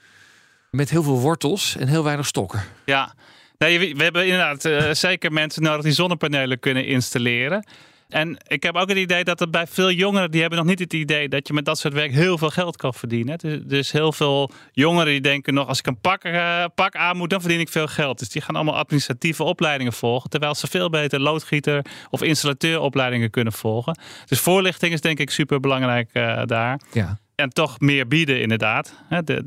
Met 0.70 0.90
heel 0.90 1.02
veel 1.02 1.20
wortels 1.20 1.76
en 1.76 1.88
heel 1.88 2.04
weinig 2.04 2.26
stokken. 2.26 2.62
Ja, 2.84 3.14
nee, 3.58 3.94
we, 3.94 4.02
hebben 4.02 4.24
inderdaad 4.24 4.64
eh, 4.64 4.90
zeker 4.92 5.32
mensen 5.32 5.62
nodig 5.62 5.82
die 5.82 5.92
zonnepanelen 5.92 6.58
kunnen 6.58 6.86
installeren. 6.86 7.66
En 8.08 8.36
ik 8.46 8.62
heb 8.62 8.74
ook 8.76 8.88
het 8.88 8.98
idee 8.98 9.24
dat 9.24 9.40
er 9.40 9.50
bij 9.50 9.66
veel 9.66 9.90
jongeren, 9.90 10.30
die 10.30 10.40
hebben 10.40 10.58
nog 10.58 10.68
niet 10.68 10.78
het 10.78 10.92
idee 10.92 11.28
dat 11.28 11.46
je 11.46 11.52
met 11.52 11.64
dat 11.64 11.78
soort 11.78 11.94
werk 11.94 12.12
heel 12.12 12.38
veel 12.38 12.50
geld 12.50 12.76
kan 12.76 12.94
verdienen. 12.94 13.38
Dus, 13.38 13.60
dus 13.64 13.92
heel 13.92 14.12
veel 14.12 14.50
jongeren 14.72 15.12
die 15.12 15.20
denken 15.20 15.54
nog, 15.54 15.68
als 15.68 15.78
ik 15.78 15.86
een 15.86 16.00
pak, 16.00 16.24
eh, 16.24 16.64
pak 16.74 16.96
aan 16.96 17.16
moet, 17.16 17.30
dan 17.30 17.40
verdien 17.40 17.60
ik 17.60 17.68
veel 17.68 17.86
geld. 17.86 18.18
Dus 18.18 18.28
die 18.28 18.42
gaan 18.42 18.54
allemaal 18.54 18.76
administratieve 18.76 19.42
opleidingen 19.42 19.92
volgen, 19.92 20.30
terwijl 20.30 20.54
ze 20.54 20.66
veel 20.66 20.90
beter 20.90 21.20
loodgieter 21.20 21.84
of 22.10 22.22
installateuropleidingen 22.22 23.30
kunnen 23.30 23.52
volgen. 23.52 23.98
Dus 24.26 24.40
voorlichting 24.40 24.92
is 24.92 25.00
denk 25.00 25.18
ik 25.18 25.30
super 25.30 25.60
belangrijk 25.60 26.10
daar. 26.44 26.80
Ja. 26.92 27.18
En 27.34 27.50
toch 27.50 27.80
meer 27.80 28.08
bieden, 28.08 28.40
inderdaad. 28.40 28.94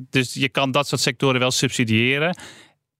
Dus 0.10 0.34
je 0.34 0.50
kan 0.50 0.72
dat 0.72 0.88
soort 0.88 1.02
sectoren 1.02 1.40
wel 1.40 1.52
subsidiëren. 1.52 2.36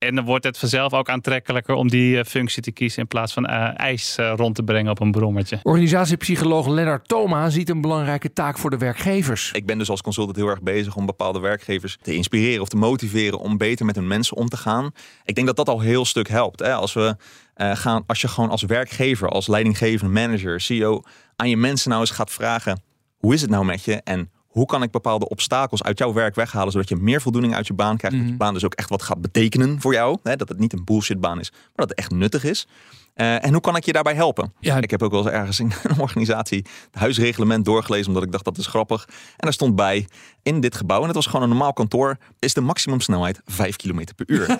En 0.08 0.16
dan 0.16 0.26
wordt 0.26 0.46
het 0.46 0.58
vanzelf 0.58 0.94
ook 0.94 1.10
aantrekkelijker 1.10 1.76
om 1.76 1.90
die 1.90 2.20
eh, 2.20 2.26
functie 2.26 2.62
te 2.62 2.72
kiezen 2.72 3.02
in 3.02 3.08
plaats 3.08 3.34
van 3.34 3.46
eh, 3.46 3.80
ijs 3.80 4.16
eh, 4.18 4.34
rond 4.36 4.56
te 4.56 4.64
brengen 4.64 4.92
op 4.92 5.00
een 5.00 5.12
brommetje. 5.12 5.60
Organisatiepsycholoog 5.64 6.68
Lennart 6.68 7.08
Thoma 7.08 7.50
ziet 7.50 7.70
een 7.70 7.82
belangrijke 7.82 8.34
taak 8.34 8.58
voor 8.58 8.70
de 8.70 8.78
werkgevers. 8.78 9.52
Ik 9.52 9.66
ben 9.66 9.78
dus 9.78 9.90
als 9.90 10.02
consultant 10.02 10.38
heel 10.38 10.48
erg 10.48 10.62
bezig 10.62 10.96
om 10.96 11.06
bepaalde 11.06 11.40
werkgevers 11.40 11.98
te 12.02 12.14
inspireren 12.14 12.62
of 12.62 12.68
te 12.68 12.78
motiveren 12.78 13.40
om 13.40 13.58
beter 13.58 13.86
met 13.86 13.96
hun 13.96 14.08
mensen 14.08 14.38
om 14.38 14.48
te 14.48 14.58
gaan. 14.58 14.92
Ik 15.26 15.36
denk 15.36 15.48
dat 15.48 15.56
dat 15.56 15.70
al 15.70 15.80
een 15.80 15.86
heel 15.86 16.06
stuk 16.06 16.28
helpt. 16.28 16.60
Hè? 16.60 16.74
Als, 16.74 16.94
we, 16.94 17.16
eh, 17.54 17.76
gaan, 17.76 18.04
als 18.08 18.22
je 18.22 18.28
gewoon 18.28 18.50
als 18.50 18.64
werkgever, 18.64 19.30
als 19.30 19.48
leidinggevende 19.48 20.14
manager, 20.14 20.62
CEO 20.62 21.04
aan 21.36 21.50
je 21.50 21.58
mensen 21.58 21.90
nou 21.90 22.02
eens 22.02 22.12
gaat 22.12 22.32
vragen: 22.32 22.82
hoe 23.18 23.34
is 23.34 23.42
het 23.42 23.50
nou 23.50 23.66
met 23.66 23.84
je? 23.84 23.96
En 23.96 24.32
hoe 24.52 24.66
kan 24.66 24.84
ik 24.84 24.92
bepaalde 24.92 25.30
obstakels 25.30 25.84
uit 25.84 25.98
jouw 25.98 26.14
werk 26.14 26.36
weghalen, 26.36 26.72
zodat 26.72 26.90
je 26.90 26.96
meer 26.96 27.22
voldoening 27.22 27.56
uit 27.56 27.68
je 27.68 27.74
baan 27.74 27.98
krijgt, 27.98 28.18
dat 28.18 28.28
je 28.28 28.34
baan 28.34 28.54
dus 28.54 28.66
ook 28.66 28.74
echt 28.74 28.90
wat 28.90 29.02
gaat 29.02 29.22
betekenen 29.22 29.82
voor 29.82 29.94
jou, 29.94 30.18
hè? 30.24 30.36
dat 30.36 30.50
het 30.50 30.60
niet 30.60 30.74
een 30.74 30.84
bullshitbaan 30.84 31.40
is, 31.40 31.52
maar 31.52 31.60
dat 31.76 31.90
het 31.90 31.98
echt 31.98 32.12
nuttig 32.12 32.44
is. 32.44 32.68
Eh, 33.14 33.46
en 33.46 33.52
hoe 33.52 33.62
kan 33.62 33.76
ik 33.76 33.86
je 33.86 33.94
daarbij 33.94 34.16
helpen? 34.16 34.54
Ja. 34.60 34.78
Ik 34.78 34.92
heb 34.92 35.04
ook 35.04 35.12
wel 35.12 35.24
eens 35.24 35.32
ergens 35.32 35.60
in 35.60 35.72
een 35.84 36.00
organisatie 36.00 36.66
het 36.92 37.02
huisreglement 37.02 37.66
doorgelezen, 37.66 38.08
omdat 38.08 38.24
ik 38.24 38.32
dacht 38.32 38.46
dat 38.46 38.58
is 38.58 38.68
grappig. 38.68 39.06
En 39.08 39.16
daar 39.38 39.54
stond 39.54 39.76
bij, 39.76 40.08
in 40.44 40.60
dit 40.62 40.76
gebouw, 40.76 41.00
en 41.00 41.06
het 41.06 41.16
was 41.16 41.26
gewoon 41.26 41.42
een 41.42 41.50
normaal 41.50 41.74
kantoor, 41.74 42.18
is 42.40 42.54
de 42.54 42.62
maximumsnelheid 42.62 43.42
5 43.46 43.76
km 43.76 44.04
per 44.16 44.26
uur. 44.28 44.60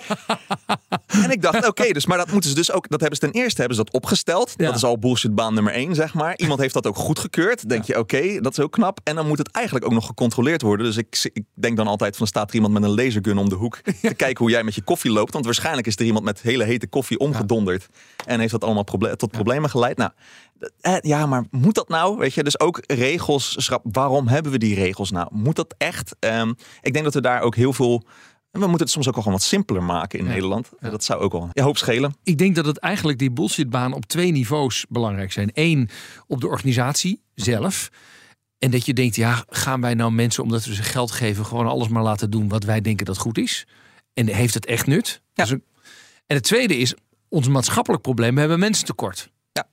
en 1.24 1.30
ik 1.30 1.42
dacht, 1.42 1.68
oké, 1.68 1.92
dus, 1.92 2.06
maar 2.06 2.18
dat 2.18 2.30
moeten 2.32 2.50
ze 2.50 2.56
dus 2.56 2.72
ook, 2.72 2.88
dat 2.88 3.00
hebben 3.00 3.18
ze 3.18 3.30
ten 3.30 3.40
eerste 3.40 3.60
hebben 3.60 3.76
ze 3.76 3.84
dat 3.84 3.94
opgesteld. 3.94 4.54
Ja. 4.56 4.66
Dat 4.66 4.74
is 4.74 4.84
al 4.84 4.98
bullshitbaan 4.98 5.54
nummer 5.54 5.72
1, 5.72 5.94
zeg 5.94 6.14
maar. 6.14 6.36
Iemand 6.36 6.60
heeft 6.60 6.74
dat 6.74 6.86
ook 6.86 6.96
goedgekeurd. 6.96 7.68
Denk 7.68 7.84
je, 7.84 7.98
oké, 7.98 8.40
dat 8.40 8.52
is 8.52 8.60
ook 8.60 8.72
knap. 8.72 9.00
En 9.04 9.14
dan 9.14 9.26
moet 9.26 9.38
het 9.38 9.50
eigenlijk 9.50 9.84
ook 9.84 9.92
nog 9.92 10.06
gecontroleerd 10.06 10.62
worden. 10.62 10.86
Dus 10.86 10.96
ik, 10.96 11.30
ik 11.32 11.44
denk 11.54 11.76
dan 11.76 11.86
altijd 11.86 12.16
van, 12.16 12.26
staat 12.26 12.48
er 12.48 12.54
iemand 12.54 12.72
met 12.72 12.82
een 12.82 12.94
lasergun 12.94 13.38
om 13.38 13.48
de 13.48 13.54
hoek 13.54 13.80
te 14.02 14.14
kijken 14.14 14.38
hoe 14.38 14.50
jij 14.50 14.64
met 14.64 14.74
je 14.74 14.82
koffie 14.82 15.10
loopt. 15.10 15.32
Want 15.32 15.44
waarschijnlijk 15.44 15.86
is 15.86 15.96
er 15.96 16.04
iemand 16.04 16.24
met 16.24 16.42
hele 16.42 16.64
hete 16.64 16.86
koffie 16.86 17.18
omgedonderd. 17.18 17.88
En 18.26 18.40
heeft 18.42 18.60
dat 18.60 18.64
allemaal 18.64 18.84
proble- 18.84 19.16
tot 19.16 19.30
problemen 19.30 19.70
geleid. 19.70 19.96
Nou, 19.96 20.10
eh, 20.80 20.96
ja, 21.00 21.26
maar 21.26 21.44
moet 21.50 21.74
dat 21.74 21.88
nou? 21.88 22.18
Weet 22.18 22.34
je, 22.34 22.42
dus 22.42 22.60
ook 22.60 22.80
regels. 22.86 23.54
schrap- 23.64 23.84
Waarom 23.92 24.28
hebben 24.28 24.52
we 24.52 24.58
die 24.58 24.74
regels 24.74 25.10
nou? 25.10 25.28
Moet 25.32 25.56
dat 25.56 25.74
echt? 25.78 26.16
Ehm, 26.18 26.52
ik 26.80 26.92
denk 26.92 27.04
dat 27.04 27.14
we 27.14 27.20
daar 27.20 27.40
ook 27.40 27.54
heel 27.56 27.72
veel. 27.72 28.02
We 28.50 28.58
moeten 28.58 28.80
het 28.80 28.90
soms 28.90 29.08
ook 29.08 29.14
wel 29.14 29.22
gewoon 29.22 29.38
wat 29.38 29.46
simpeler 29.48 29.82
maken 29.82 30.18
in 30.18 30.24
Nederland. 30.24 30.70
Dat 30.80 31.04
zou 31.04 31.20
ook 31.20 31.32
wel 31.32 31.50
een 31.52 31.62
hoop 31.62 31.76
schelen. 31.78 32.14
Ik 32.22 32.38
denk 32.38 32.54
dat 32.54 32.66
het 32.66 32.78
eigenlijk 32.78 33.18
die 33.18 33.30
bullshitbaan 33.30 33.92
op 33.92 34.06
twee 34.06 34.30
niveaus 34.32 34.84
belangrijk 34.88 35.32
zijn. 35.32 35.50
Eén, 35.54 35.88
op 36.26 36.40
de 36.40 36.46
organisatie 36.46 37.22
zelf. 37.34 37.90
En 38.58 38.70
dat 38.70 38.86
je 38.86 38.92
denkt, 38.92 39.16
ja, 39.16 39.44
gaan 39.48 39.80
wij 39.80 39.94
nou 39.94 40.12
mensen, 40.12 40.42
omdat 40.42 40.64
we 40.64 40.74
ze 40.74 40.82
geld 40.82 41.10
geven, 41.10 41.46
gewoon 41.46 41.66
alles 41.66 41.88
maar 41.88 42.02
laten 42.02 42.30
doen 42.30 42.48
wat 42.48 42.64
wij 42.64 42.80
denken 42.80 43.06
dat 43.06 43.18
goed 43.18 43.38
is? 43.38 43.66
En 44.14 44.26
heeft 44.26 44.54
het 44.54 44.66
echt 44.66 44.86
nut? 44.86 45.22
Is 45.34 45.50
een- 45.50 45.64
En 46.26 46.36
het 46.36 46.44
tweede 46.44 46.76
is, 46.76 46.94
ons 47.32 47.48
maatschappelijk 47.48 48.02
probleem, 48.02 48.34
we 48.34 48.40
hebben 48.40 48.58
mensen 48.58 48.84
tekort. 48.84 49.30
Ja. 49.52 49.68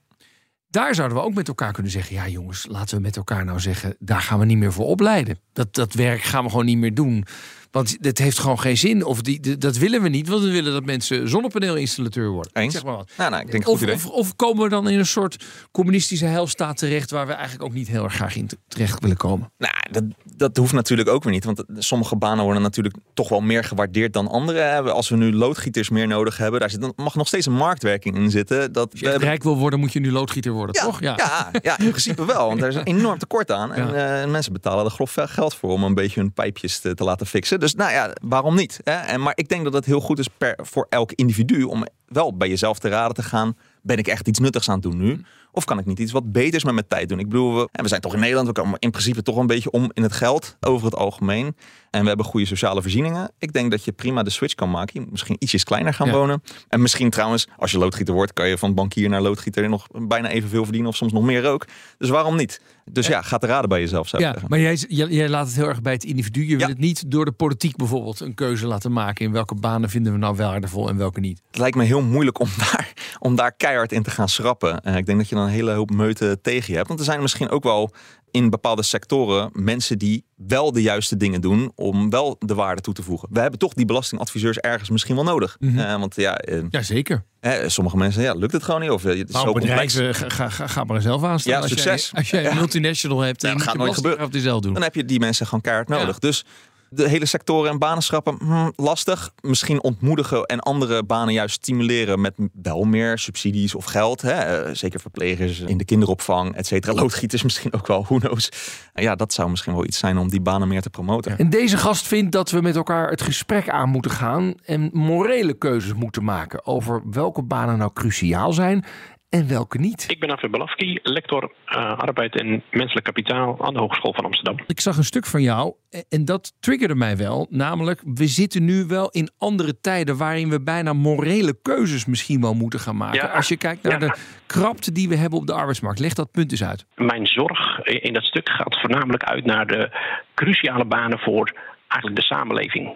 Daar 0.67 0.95
zouden 0.95 1.17
we 1.17 1.23
ook 1.23 1.33
met 1.33 1.47
elkaar 1.47 1.73
kunnen 1.73 1.91
zeggen, 1.91 2.15
ja 2.15 2.27
jongens, 2.27 2.65
laten 2.69 2.95
we 2.95 3.01
met 3.01 3.17
elkaar 3.17 3.45
nou 3.45 3.59
zeggen, 3.59 3.95
daar 3.99 4.21
gaan 4.21 4.39
we 4.39 4.45
niet 4.45 4.57
meer 4.57 4.73
voor 4.73 4.85
opleiden. 4.85 5.39
Dat, 5.53 5.75
dat 5.75 5.93
werk 5.93 6.21
gaan 6.21 6.43
we 6.43 6.49
gewoon 6.49 6.65
niet 6.65 6.77
meer 6.77 6.93
doen. 6.93 7.25
Want 7.71 7.97
het 8.01 8.17
heeft 8.17 8.39
gewoon 8.39 8.59
geen 8.59 8.77
zin. 8.77 9.05
Of 9.05 9.21
die, 9.21 9.57
dat 9.57 9.77
willen 9.77 10.01
we 10.01 10.09
niet, 10.09 10.27
want 10.27 10.43
we 10.43 10.51
willen 10.51 10.73
dat 10.73 10.85
mensen 10.85 11.29
zonnepaneelinstallateur 11.29 12.29
worden. 12.29 12.51
Eens. 12.53 12.73
Zeg 12.73 12.83
maar 12.83 12.95
wat. 12.95 13.11
Nou, 13.17 13.29
nou, 13.29 13.41
ik 13.43 13.51
denk 13.51 13.67
Of, 13.67 13.83
of, 13.87 14.05
of 14.05 14.35
komen 14.35 14.63
we 14.63 14.69
dan 14.69 14.89
in 14.89 14.99
een 14.99 15.05
soort 15.05 15.45
communistische 15.71 16.25
heilstaat 16.25 16.77
terecht... 16.77 17.11
waar 17.11 17.27
we 17.27 17.33
eigenlijk 17.33 17.63
ook 17.63 17.73
niet 17.73 17.87
heel 17.87 18.03
erg 18.03 18.13
graag 18.13 18.35
in 18.35 18.47
te- 18.47 18.57
terecht 18.67 19.01
willen 19.01 19.17
komen? 19.17 19.51
Nou, 19.57 19.73
dat, 19.91 20.03
dat 20.35 20.57
hoeft 20.57 20.73
natuurlijk 20.73 21.09
ook 21.09 21.23
weer 21.23 21.33
niet. 21.33 21.43
Want 21.45 21.63
sommige 21.77 22.15
banen 22.15 22.43
worden 22.43 22.61
natuurlijk 22.61 22.95
toch 23.13 23.29
wel 23.29 23.41
meer 23.41 23.63
gewaardeerd 23.63 24.13
dan 24.13 24.27
andere. 24.27 24.59
Hè. 24.59 24.81
Als 24.81 25.09
we 25.09 25.15
nu 25.15 25.33
loodgieters 25.33 25.89
meer 25.89 26.07
nodig 26.07 26.37
hebben, 26.37 26.59
daar 26.59 26.69
zit, 26.69 26.81
dan 26.81 26.93
mag 26.95 27.15
nog 27.15 27.27
steeds 27.27 27.45
een 27.45 27.53
marktwerking 27.53 28.15
in 28.15 28.29
zitten. 28.29 28.71
Dat 28.73 28.91
Als 28.91 28.99
je 28.99 29.17
rijk 29.17 29.43
wil 29.43 29.57
worden, 29.57 29.79
moet 29.79 29.93
je 29.93 29.99
nu 29.99 30.11
loodgieter 30.11 30.51
worden, 30.51 30.75
ja, 30.75 30.83
toch? 30.83 31.01
Ja. 31.01 31.17
Ja, 31.61 31.79
in 31.79 31.89
principe 31.89 32.25
wel. 32.25 32.47
Want 32.47 32.61
er 32.61 32.67
is 32.67 32.75
een 32.75 32.83
enorm 32.83 33.17
tekort 33.17 33.51
aan. 33.51 33.73
En 33.73 34.21
eh, 34.21 34.29
mensen 34.31 34.53
betalen 34.53 34.85
er 34.85 34.91
grof 34.91 35.15
geld 35.19 35.55
voor 35.55 35.71
om 35.71 35.83
een 35.83 35.93
beetje 35.93 36.19
hun 36.19 36.33
pijpjes 36.33 36.79
te, 36.79 36.93
te 36.93 37.03
laten 37.03 37.27
fixen. 37.27 37.58
Dus 37.59 37.75
nou 37.75 37.91
ja, 37.91 38.13
waarom 38.21 38.55
niet? 38.55 38.79
Hè? 38.83 38.91
En, 38.91 39.21
maar 39.21 39.33
ik 39.35 39.49
denk 39.49 39.63
dat 39.63 39.73
het 39.73 39.85
heel 39.85 39.99
goed 39.99 40.19
is 40.19 40.27
per, 40.27 40.59
voor 40.61 40.87
elk 40.89 41.11
individu 41.11 41.63
om 41.63 41.85
wel 42.05 42.37
bij 42.37 42.49
jezelf 42.49 42.79
te 42.79 42.89
raden 42.89 43.15
te 43.15 43.23
gaan. 43.23 43.57
Ben 43.81 43.97
ik 43.97 44.07
echt 44.07 44.27
iets 44.27 44.39
nuttigs 44.39 44.69
aan 44.69 44.73
het 44.73 44.83
doen 44.83 44.97
nu? 44.97 45.21
Of 45.51 45.65
kan 45.65 45.79
ik 45.79 45.85
niet 45.85 45.99
iets 45.99 46.11
wat 46.11 46.31
beters 46.31 46.63
met 46.63 46.73
mijn 46.73 46.87
tijd 46.87 47.09
doen? 47.09 47.19
Ik 47.19 47.29
bedoel, 47.29 47.55
we, 47.55 47.69
we 47.71 47.87
zijn 47.87 48.01
toch 48.01 48.13
in 48.13 48.19
Nederland, 48.19 48.47
we 48.47 48.53
komen 48.53 48.79
in 48.79 48.91
principe 48.91 49.21
toch 49.21 49.37
een 49.37 49.47
beetje 49.47 49.71
om 49.71 49.91
in 49.93 50.03
het 50.03 50.13
geld 50.13 50.57
over 50.59 50.85
het 50.85 50.95
algemeen. 50.95 51.55
En 51.91 52.01
we 52.01 52.07
hebben 52.07 52.25
goede 52.25 52.45
sociale 52.45 52.81
voorzieningen. 52.81 53.31
Ik 53.39 53.53
denk 53.53 53.71
dat 53.71 53.83
je 53.83 53.91
prima 53.91 54.23
de 54.23 54.29
switch 54.29 54.55
kan 54.55 54.69
maken. 54.69 54.89
Je 54.93 54.99
moet 54.99 55.11
misschien 55.11 55.35
ietsjes 55.39 55.63
kleiner 55.63 55.93
gaan 55.93 56.07
Ja. 56.07 56.13
wonen. 56.13 56.41
En 56.67 56.81
misschien 56.81 57.09
trouwens, 57.09 57.47
als 57.57 57.71
je 57.71 57.77
loodgieter 57.77 58.13
wordt, 58.13 58.33
kan 58.33 58.47
je 58.47 58.57
van 58.57 58.73
bankier 58.73 59.09
naar 59.09 59.21
loodgieter 59.21 59.69
nog 59.69 59.87
bijna 60.07 60.29
evenveel 60.29 60.63
verdienen 60.63 60.89
of 60.89 60.95
soms 60.95 61.11
nog 61.13 61.23
meer 61.23 61.45
ook. 61.47 61.65
Dus 61.97 62.09
waarom 62.09 62.35
niet? 62.35 62.61
Dus 62.91 63.07
ja, 63.07 63.21
ga 63.21 63.37
te 63.37 63.47
raden 63.47 63.69
bij 63.69 63.79
jezelf, 63.79 64.07
zou 64.07 64.21
ik 64.21 64.27
Ja, 64.27 64.33
zeggen. 64.33 64.49
maar 64.51 64.59
jij, 64.59 64.75
jij, 64.87 65.07
jij 65.07 65.29
laat 65.29 65.45
het 65.47 65.55
heel 65.55 65.67
erg 65.67 65.81
bij 65.81 65.93
het 65.93 66.03
individu. 66.03 66.47
Je 66.47 66.57
wil 66.57 66.67
het 66.67 66.77
niet 66.77 67.11
door 67.11 67.25
de 67.25 67.31
politiek 67.31 67.75
bijvoorbeeld 67.75 68.19
een 68.19 68.33
keuze 68.33 68.67
laten 68.67 68.91
maken. 68.91 69.25
In 69.25 69.31
welke 69.31 69.55
banen 69.55 69.89
vinden 69.89 70.11
we 70.13 70.17
nou 70.19 70.35
waardevol 70.35 70.89
en 70.89 70.97
welke 70.97 71.19
niet. 71.19 71.41
Het 71.47 71.57
lijkt 71.57 71.75
me 71.77 71.83
heel 71.83 72.01
moeilijk 72.01 72.39
om 72.39 72.47
daar, 72.71 72.93
om 73.19 73.35
daar 73.35 73.51
keihard 73.51 73.91
in 73.91 74.03
te 74.03 74.11
gaan 74.11 74.29
schrappen. 74.29 74.81
Eh, 74.81 74.95
ik 74.95 75.05
denk 75.05 75.17
dat 75.17 75.29
je 75.29 75.35
dan 75.35 75.43
een 75.43 75.49
hele 75.49 75.71
hoop 75.71 75.89
meuten 75.91 76.41
tegen 76.41 76.67
je 76.71 76.75
hebt. 76.75 76.87
Want 76.87 76.99
er 76.99 77.05
zijn 77.05 77.21
misschien 77.21 77.49
ook 77.49 77.63
wel 77.63 77.91
in 78.31 78.49
bepaalde 78.49 78.83
sectoren 78.83 79.49
mensen 79.53 79.97
die 79.97 80.25
wel 80.35 80.71
de 80.71 80.81
juiste 80.81 81.17
dingen 81.17 81.41
doen 81.41 81.71
om 81.75 82.09
wel 82.09 82.35
de 82.39 82.53
waarde 82.55 82.81
toe 82.81 82.93
te 82.93 83.03
voegen. 83.03 83.27
We 83.31 83.39
hebben 83.39 83.59
toch 83.59 83.73
die 83.73 83.85
belastingadviseurs 83.85 84.57
ergens 84.57 84.89
misschien 84.89 85.15
wel 85.15 85.23
nog 85.23 85.33
Eh, 85.59 85.99
want 85.99 86.15
ja, 86.15 86.37
eh, 86.37 86.61
Ja, 86.69 86.81
zeker. 86.81 87.23
eh, 87.39 87.53
sommige 87.67 87.97
mensen 87.97 88.21
ja, 88.21 88.33
lukt 88.33 88.53
het 88.53 88.63
gewoon 88.63 88.81
niet. 88.81 88.89
Of 88.89 89.03
het 89.03 89.15
is 89.27 89.33
Nou, 89.33 89.45
zo 89.45 89.51
complex. 89.51 89.93
bedrijven, 89.93 90.15
ga, 90.15 90.29
ga, 90.29 90.49
ga, 90.49 90.67
ga 90.67 90.83
maar 90.83 91.01
zelf 91.01 91.23
aanstaan. 91.23 91.53
Ja, 91.53 91.59
als 91.59 91.69
succes. 91.69 92.09
Jij, 92.09 92.19
als 92.19 92.29
jij 92.29 92.39
een 92.45 92.49
Ja. 92.49 92.55
multinational 92.55 93.19
hebt, 93.19 93.41
Ja, 93.41 93.49
en 93.49 93.59
gaat 93.59 93.77
nooit 93.77 93.93
gebeuren. 93.93 94.19
belasting 94.19 94.43
zelf 94.43 94.61
doen. 94.61 94.73
Dan 94.73 94.81
heb 94.83 94.95
je 94.95 95.05
die 95.05 95.19
mensen 95.19 95.45
gewoon 95.45 95.61
keihard 95.61 95.87
nodig. 95.87 96.19
Dus 96.19 96.45
de 96.89 97.09
hele 97.09 97.25
sectoren 97.25 97.71
en 97.71 97.79
banen 97.79 98.03
schrappen, 98.03 98.37
hm, 98.39 98.69
lastig. 98.75 99.31
Misschien 99.41 99.83
ontmoedigen 99.83 100.43
en 100.43 100.59
andere 100.59 101.03
banen 101.03 101.33
juist 101.33 101.55
stimuleren 101.55 102.21
met 102.21 102.33
wel 102.61 102.83
meer 102.83 103.17
subsidies 103.17 103.75
of 103.75 103.85
geld. 103.85 104.21
Hè? 104.21 104.31
Eh, 104.31 104.73
Zeker 104.73 104.99
verplegers 104.99 105.59
in 105.59 105.77
de 105.77 105.85
kinderopvang, 105.85 106.55
et 106.55 106.67
cetera. 106.67 106.93
Loodgieters 106.93 107.43
misschien 107.43 107.73
ook 107.73 107.87
wel, 107.87 108.03
who 108.03 108.17
knows. 108.17 108.49
En 108.93 109.03
ja, 109.03 109.15
dat 109.15 109.33
zou 109.33 109.49
misschien 109.49 109.73
wel 109.73 109.85
iets 109.85 109.97
zijn 109.97 110.17
om 110.17 110.29
die 110.29 110.41
banen 110.41 110.67
meer 110.67 110.81
te 110.81 110.89
promoten. 110.89 111.37
En 111.37 111.49
deze 111.49 111.77
gast 111.77 112.07
vindt 112.07 112.31
dat 112.31 112.51
we 112.51 112.61
met 112.61 112.75
elkaar 112.75 113.09
het 113.09 113.21
gesprek 113.21 113.69
aan 113.69 113.89
moeten 113.89 114.11
gaan 114.11 114.53
en 114.65 114.89
morele 114.93 115.53
keuzes 115.53 115.93
moeten 115.93 116.23
maken 116.23 116.65
over 116.65 117.01
welke 117.11 117.43
banen 117.43 117.77
nou 117.77 117.91
cruciaal 117.93 118.53
zijn 118.53 118.85
en 119.29 119.47
welke 119.47 119.77
niet. 119.77 120.05
Ik 120.07 120.19
ben 120.19 120.29
Afir 120.29 120.49
Balafki, 120.49 120.99
lector 121.03 121.51
eh, 121.65 121.97
arbeid 121.97 122.39
en 122.39 122.63
menselijk 122.71 123.05
kapitaal 123.05 123.65
aan 123.65 123.73
de 123.73 123.79
Hogeschool 123.79 124.13
van 124.13 124.25
Amsterdam. 124.25 124.59
Ik 124.67 124.79
zag 124.79 124.97
een 124.97 125.03
stuk 125.03 125.25
van 125.25 125.41
jou 125.41 125.73
en- 126.09 126.25
dat 126.25 126.53
triggerde 126.59 126.95
mij 126.95 127.17
wel. 127.17 127.47
Namelijk, 127.49 128.01
we 128.13 128.27
zitten 128.27 128.65
nu 128.65 128.85
wel 128.87 129.09
in 129.09 129.29
andere 129.37 129.79
tijden 129.79 130.17
waarin 130.17 130.49
we 130.49 130.61
bijna 130.61 130.93
morele 130.93 131.57
keuzes 131.61 132.05
misschien 132.05 132.41
wel 132.41 132.53
moeten 132.53 132.79
gaan 132.79 132.97
maken. 132.97 133.15
Ja. 133.27 133.31
Als 133.33 133.47
je 133.47 133.57
kijkt 133.57 133.83
naar 133.83 133.99
de 133.99 134.15
krapte 134.45 134.91
die 134.91 135.09
we 135.09 135.15
hebben 135.15 135.39
op 135.39 135.47
de 135.47 135.53
arbeidsmarkt, 135.53 135.99
leg 135.99 136.13
dat 136.13 136.31
punt 136.31 136.51
eens 136.51 136.63
uit. 136.63 136.85
Mijn 136.95 137.25
zorg 137.25 137.79
in 137.85 138.13
dat 138.13 138.23
stuk 138.23 138.49
gaat 138.49 138.79
voornamelijk 138.79 139.23
uit 139.23 139.45
naar 139.45 139.67
de 139.67 139.97
cruciale 140.35 140.85
banen 140.85 141.19
voor 141.19 141.53
eigenlijk 141.87 142.21
de 142.21 142.25
samenleving. 142.35 142.93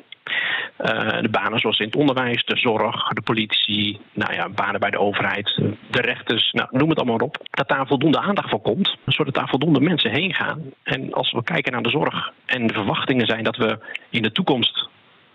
Eh, 0.78 1.22
de 1.22 1.30
banen 1.30 1.60
zoals 1.60 1.80
in 1.80 1.86
het 1.86 1.96
onderwijs, 1.96 2.46
de 2.46 2.58
zorg, 2.58 3.08
de 3.08 3.22
politie, 3.22 4.00
nou 4.14 4.34
ja, 4.34 4.50
banen 4.50 4.80
bij 4.80 4.90
de 4.90 5.00
overheid, 5.00 5.62
de 5.92 6.02
rechters, 6.02 6.52
nou, 6.52 6.68
noem 6.72 6.90
het 6.90 6.98
allemaal 6.98 7.18
op. 7.18 7.38
Dat 7.52 7.68
daar 7.68 7.88
voldoende 7.88 8.20
aandacht 8.20 8.50
voor 8.50 8.62
komt, 8.62 8.98
zodat 9.06 9.34
daar 9.34 9.50
voldoende 9.50 9.80
mensen 9.80 10.12
heen 10.12 10.34
gaan. 10.34 10.62
En 10.84 11.14
als 11.14 11.32
we 11.32 11.44
kijken 11.44 11.72
naar 11.72 11.82
de 11.82 11.90
zorg 11.90 12.32
en 12.46 12.68
de 12.68 12.74
verwachtingen 12.74 13.26
zijn 13.26 13.44
dat 13.44 13.58
we 13.58 13.78
in 14.10 14.22
de 14.22 14.32
toekomst, 14.32 14.88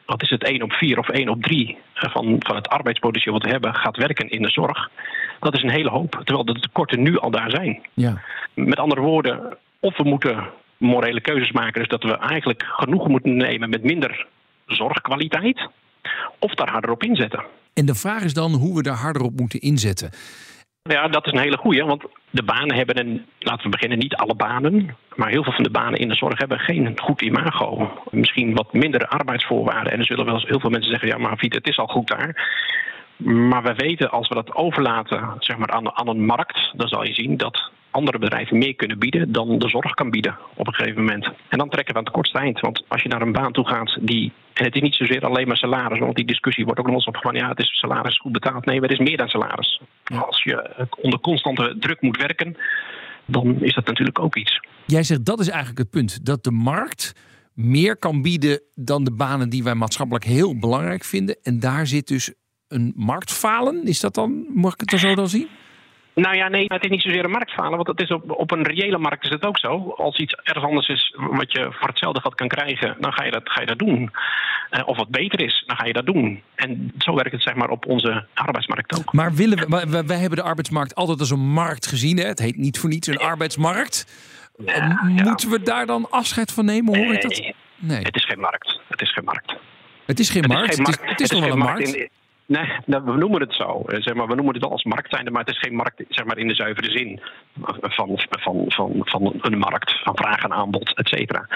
wat 0.06 0.22
is 0.22 0.30
het, 0.30 0.44
1 0.44 0.62
op 0.62 0.72
4 0.72 0.98
of 0.98 1.08
1 1.08 1.28
op 1.28 1.42
3 1.42 1.78
van, 1.94 2.36
van 2.38 2.56
het 2.56 2.68
arbeidspotentieel 2.68 3.34
wat 3.34 3.44
we 3.44 3.50
hebben, 3.50 3.74
gaat 3.74 3.96
werken 3.96 4.30
in 4.30 4.42
de 4.42 4.50
zorg. 4.50 4.90
Dat 5.40 5.54
is 5.54 5.62
een 5.62 5.70
hele 5.70 5.90
hoop, 5.90 6.20
terwijl 6.24 6.44
de 6.44 6.60
tekorten 6.60 7.02
nu 7.02 7.18
al 7.18 7.30
daar 7.30 7.50
zijn. 7.50 7.80
Ja. 7.94 8.22
Met 8.54 8.78
andere 8.78 9.00
woorden, 9.00 9.56
of 9.80 9.96
we 9.96 10.04
moeten 10.04 10.50
morele 10.76 11.20
keuzes 11.20 11.52
maken, 11.52 11.80
dus 11.80 11.88
dat 11.88 12.02
we 12.02 12.18
eigenlijk 12.18 12.64
genoeg 12.66 13.08
moeten 13.08 13.36
nemen 13.36 13.70
met 13.70 13.82
minder 13.82 14.26
zorgkwaliteit, 14.74 15.68
of 16.38 16.54
daar 16.54 16.70
harder 16.70 16.90
op 16.90 17.02
inzetten. 17.02 17.44
En 17.74 17.86
de 17.86 17.94
vraag 17.94 18.22
is 18.22 18.34
dan 18.34 18.52
hoe 18.52 18.76
we 18.76 18.82
daar 18.82 18.96
harder 18.96 19.22
op 19.22 19.36
moeten 19.36 19.60
inzetten. 19.60 20.10
Ja, 20.82 21.08
dat 21.08 21.26
is 21.26 21.32
een 21.32 21.38
hele 21.38 21.56
goeie, 21.56 21.84
want 21.84 22.04
de 22.30 22.42
banen 22.42 22.76
hebben 22.76 22.98
een, 22.98 23.26
laten 23.38 23.64
we 23.64 23.70
beginnen, 23.70 23.98
niet 23.98 24.14
alle 24.14 24.34
banen, 24.34 24.96
maar 25.14 25.28
heel 25.28 25.42
veel 25.42 25.52
van 25.52 25.62
de 25.62 25.70
banen 25.70 25.98
in 25.98 26.08
de 26.08 26.14
zorg 26.14 26.38
hebben 26.38 26.58
geen 26.58 27.00
goed 27.00 27.22
imago. 27.22 27.92
Misschien 28.10 28.54
wat 28.54 28.72
mindere 28.72 29.08
arbeidsvoorwaarden. 29.08 29.92
En 29.92 29.98
er 29.98 30.04
zullen 30.04 30.24
wel 30.24 30.34
eens 30.34 30.48
heel 30.48 30.60
veel 30.60 30.70
mensen 30.70 30.90
zeggen, 30.90 31.08
ja 31.08 31.18
maar 31.18 31.36
Fiet, 31.36 31.54
het 31.54 31.68
is 31.68 31.78
al 31.78 31.86
goed 31.86 32.08
daar. 32.08 32.50
Maar 33.16 33.62
we 33.62 33.74
weten, 33.74 34.10
als 34.10 34.28
we 34.28 34.34
dat 34.34 34.54
overlaten 34.54 35.34
zeg 35.38 35.56
maar, 35.56 35.70
aan, 35.70 35.96
aan 35.96 36.08
een 36.08 36.24
markt, 36.24 36.72
dan 36.76 36.88
zal 36.88 37.04
je 37.04 37.14
zien 37.14 37.36
dat 37.36 37.70
andere 37.98 38.18
bedrijven 38.18 38.58
meer 38.58 38.74
kunnen 38.74 38.98
bieden 38.98 39.32
dan 39.32 39.58
de 39.58 39.68
zorg 39.68 39.94
kan 39.94 40.10
bieden 40.10 40.38
op 40.54 40.66
een 40.66 40.74
gegeven 40.74 41.04
moment. 41.04 41.24
En 41.48 41.58
dan 41.58 41.68
trekken 41.68 41.92
we 41.92 41.98
aan 41.98 42.04
het 42.04 42.14
kortste 42.14 42.38
eind. 42.38 42.60
Want 42.60 42.84
als 42.88 43.02
je 43.02 43.08
naar 43.08 43.22
een 43.22 43.32
baan 43.32 43.52
toe 43.52 43.68
gaat 43.68 43.98
die. 44.00 44.32
En 44.52 44.64
het 44.64 44.74
is 44.74 44.80
niet 44.80 44.94
zozeer 44.94 45.24
alleen 45.24 45.46
maar 45.46 45.56
salaris, 45.56 45.98
want 45.98 46.16
die 46.16 46.26
discussie 46.26 46.64
wordt 46.64 46.80
ook 46.80 46.86
nog 46.86 47.06
eens 47.06 47.32
ja, 47.32 47.48
het 47.48 47.58
is 47.58 47.78
salaris 47.78 48.18
goed 48.18 48.32
betaald. 48.32 48.64
Nee, 48.64 48.80
maar 48.80 48.88
het 48.88 48.98
is 49.00 49.06
meer 49.06 49.16
dan 49.16 49.28
salaris. 49.28 49.80
Als 50.04 50.42
je 50.42 50.86
onder 51.00 51.20
constante 51.20 51.76
druk 51.80 52.00
moet 52.00 52.16
werken, 52.16 52.56
dan 53.26 53.62
is 53.62 53.74
dat 53.74 53.86
natuurlijk 53.86 54.18
ook 54.18 54.36
iets. 54.36 54.60
Jij 54.86 55.02
zegt 55.02 55.24
dat 55.24 55.40
is 55.40 55.48
eigenlijk 55.48 55.78
het 55.78 55.90
punt. 55.90 56.26
Dat 56.26 56.44
de 56.44 56.50
markt 56.50 57.12
meer 57.54 57.96
kan 57.96 58.22
bieden 58.22 58.60
dan 58.74 59.04
de 59.04 59.12
banen 59.12 59.48
die 59.48 59.62
wij 59.62 59.74
maatschappelijk 59.74 60.24
heel 60.24 60.58
belangrijk 60.58 61.04
vinden. 61.04 61.36
En 61.42 61.60
daar 61.60 61.86
zit 61.86 62.08
dus 62.08 62.34
een 62.68 62.92
marktfalen. 62.96 63.84
Is 63.84 64.00
dat 64.00 64.14
dan, 64.14 64.46
mag 64.54 64.72
ik 64.72 64.80
het 64.80 64.92
er 64.92 64.98
zo 64.98 65.14
dan 65.14 65.28
zien? 65.28 65.48
Nou 66.18 66.36
ja, 66.36 66.48
nee, 66.48 66.64
het 66.66 66.84
is 66.84 66.90
niet 66.90 67.02
zozeer 67.02 67.24
een 67.24 67.30
marktfalen. 67.30 67.76
Want 67.76 67.86
het 67.86 68.00
is 68.00 68.10
op, 68.10 68.30
op 68.30 68.50
een 68.50 68.62
reële 68.62 68.98
markt 68.98 69.24
is 69.24 69.30
het 69.30 69.44
ook 69.46 69.58
zo. 69.58 69.94
Als 69.96 70.18
iets 70.18 70.32
ergens 70.42 70.64
anders 70.64 70.88
is 70.88 71.14
wat 71.16 71.52
je 71.52 71.66
voor 71.70 71.88
hetzelfde 71.88 72.20
geld 72.20 72.34
kan 72.34 72.48
krijgen, 72.48 72.96
dan 73.00 73.12
ga 73.12 73.24
je 73.24 73.30
dat, 73.30 73.42
ga 73.50 73.60
je 73.60 73.66
dat 73.66 73.78
doen. 73.78 74.10
Eh, 74.70 74.88
of 74.88 74.96
wat 74.96 75.08
beter 75.08 75.40
is, 75.40 75.62
dan 75.66 75.76
ga 75.76 75.84
je 75.84 75.92
dat 75.92 76.06
doen. 76.06 76.42
En 76.54 76.92
zo 76.98 77.14
werkt 77.14 77.32
het 77.32 77.42
zeg 77.42 77.54
maar 77.54 77.68
op 77.70 77.86
onze 77.86 78.26
arbeidsmarkt 78.34 78.98
ook. 78.98 79.12
Maar 79.12 79.34
willen 79.34 79.58
we, 79.58 80.04
wij, 80.06 80.18
hebben 80.18 80.38
de 80.38 80.44
arbeidsmarkt 80.44 80.94
altijd 80.94 81.20
als 81.20 81.30
een 81.30 81.48
markt 81.52 81.86
gezien. 81.86 82.16
Hè? 82.18 82.24
Het 82.26 82.38
heet 82.38 82.56
niet 82.56 82.78
voor 82.78 82.88
niets 82.90 83.06
een 83.08 83.18
arbeidsmarkt. 83.18 84.06
Eh, 84.66 85.02
Moeten 85.02 85.50
we 85.50 85.62
daar 85.62 85.86
dan 85.86 86.10
afscheid 86.10 86.52
van 86.52 86.64
nemen? 86.64 86.96
Hoor 86.96 87.14
ik 87.14 87.22
dat? 87.22 87.52
Nee, 87.76 88.02
het 88.02 88.16
is 88.16 88.24
geen 88.24 88.40
markt. 88.40 88.80
Het 88.88 89.00
is 89.02 89.12
geen 89.12 89.24
markt. 89.24 89.54
Het 90.06 90.18
is 90.20 90.30
geen 90.30 90.42
Het 90.42 90.52
markt. 90.52 90.74
geen 90.74 90.84
Het 90.84 90.94
is, 90.94 91.10
het 91.10 91.20
is 91.20 91.30
nog 91.30 91.40
wel 91.40 91.50
een 91.52 91.58
markt 91.58 91.78
markt. 91.80 91.94
in- 91.96 92.08
Nee, 92.48 92.68
nou, 92.86 93.04
we 93.04 93.16
noemen 93.16 93.40
het 93.40 93.54
zo. 93.54 93.82
Eh, 93.86 94.02
Zeg 94.02 94.14
maar, 94.14 94.26
we 94.26 94.34
noemen 94.34 94.54
het 94.54 94.62
wel 94.62 94.72
als 94.72 94.84
markt 94.84 95.10
zijnde, 95.10 95.30
maar 95.30 95.40
het 95.44 95.54
is 95.54 95.58
geen 95.60 95.74
markt 95.74 96.02
zeg 96.08 96.24
maar, 96.24 96.38
in 96.38 96.48
de 96.48 96.54
zuivere 96.54 96.90
zin 96.90 97.20
van, 97.80 98.20
van, 98.28 98.64
van, 98.68 98.92
van 99.04 99.34
een 99.40 99.58
markt, 99.58 100.00
van 100.04 100.16
vraag 100.16 100.42
en 100.42 100.52
aanbod, 100.52 100.96
et 100.96 101.08
cetera. 101.08 101.46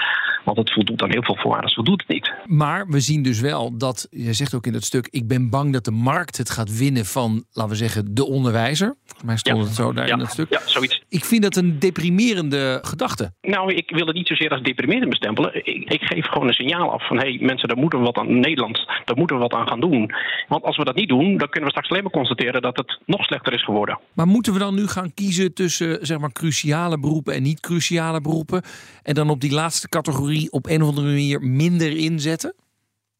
Want 0.43 0.57
het 0.57 0.73
voldoet 0.73 1.01
aan 1.01 1.11
heel 1.11 1.23
veel 1.23 1.35
voorwaarden, 1.35 1.65
het 1.65 1.75
voldoet 1.75 2.03
het 2.07 2.09
niet. 2.09 2.33
Maar 2.45 2.87
we 2.87 2.99
zien 2.99 3.23
dus 3.23 3.41
wel 3.41 3.77
dat, 3.77 4.07
je 4.11 4.33
zegt 4.33 4.53
ook 4.53 4.65
in 4.65 4.73
dat 4.73 4.83
stuk, 4.83 5.07
ik 5.11 5.27
ben 5.27 5.49
bang 5.49 5.73
dat 5.73 5.85
de 5.85 5.91
markt 5.91 6.37
het 6.37 6.49
gaat 6.49 6.77
winnen 6.77 7.05
van, 7.05 7.43
laten 7.51 7.71
we 7.71 7.77
zeggen, 7.77 8.13
de 8.13 8.25
onderwijzer. 8.25 8.95
Volgens 9.05 9.23
mij 9.23 9.37
stond 9.37 9.63
het 9.63 9.75
zo 9.75 9.93
daar 9.93 10.07
ja, 10.07 10.13
in 10.13 10.19
dat 10.19 10.29
stuk. 10.31 10.49
ja, 10.49 10.59
zoiets. 10.65 11.03
Ik 11.09 11.25
vind 11.25 11.43
dat 11.43 11.55
een 11.55 11.79
deprimerende 11.79 12.79
gedachte. 12.81 13.33
Nou, 13.41 13.73
ik 13.73 13.89
wil 13.89 14.05
het 14.05 14.15
niet 14.15 14.27
zozeer 14.27 14.49
als 14.49 14.61
deprimerend 14.61 15.09
bestempelen. 15.09 15.55
Ik, 15.55 15.89
ik 15.93 16.01
geef 16.01 16.25
gewoon 16.25 16.47
een 16.47 16.53
signaal 16.53 16.91
af 16.91 17.07
van... 17.07 17.17
hé, 17.17 17.29
hey, 17.29 17.37
mensen, 17.41 17.67
daar 17.67 17.77
moeten 17.77 17.99
we 17.99 18.05
wat 18.05 18.17
aan 18.17 18.39
Nederland, 18.39 18.85
daar 19.05 19.17
moeten 19.17 19.35
we 19.35 19.41
wat 19.41 19.53
aan 19.53 19.67
gaan 19.67 19.79
doen. 19.79 20.11
Want 20.47 20.63
als 20.63 20.77
we 20.77 20.82
dat 20.85 20.95
niet 20.95 21.09
doen, 21.09 21.37
dan 21.37 21.49
kunnen 21.49 21.63
we 21.63 21.69
straks 21.69 21.89
alleen 21.89 22.03
maar 22.03 22.11
constateren... 22.11 22.61
dat 22.61 22.77
het 22.77 22.99
nog 23.05 23.23
slechter 23.23 23.53
is 23.53 23.63
geworden. 23.63 23.99
Maar 24.13 24.27
moeten 24.27 24.53
we 24.53 24.59
dan 24.59 24.75
nu 24.75 24.87
gaan 24.87 25.13
kiezen 25.13 25.53
tussen 25.53 26.05
zeg 26.05 26.19
maar, 26.19 26.31
cruciale 26.31 26.99
beroepen 26.99 27.33
en 27.33 27.43
niet 27.43 27.59
cruciale 27.59 28.21
beroepen? 28.21 28.61
En 29.03 29.13
dan 29.13 29.29
op 29.29 29.41
die 29.41 29.53
laatste 29.53 29.89
categorie 29.89 30.51
op 30.51 30.65
een 30.65 30.81
of 30.81 30.87
andere 30.87 31.07
manier 31.07 31.41
minder 31.41 31.97
inzetten? 31.97 32.53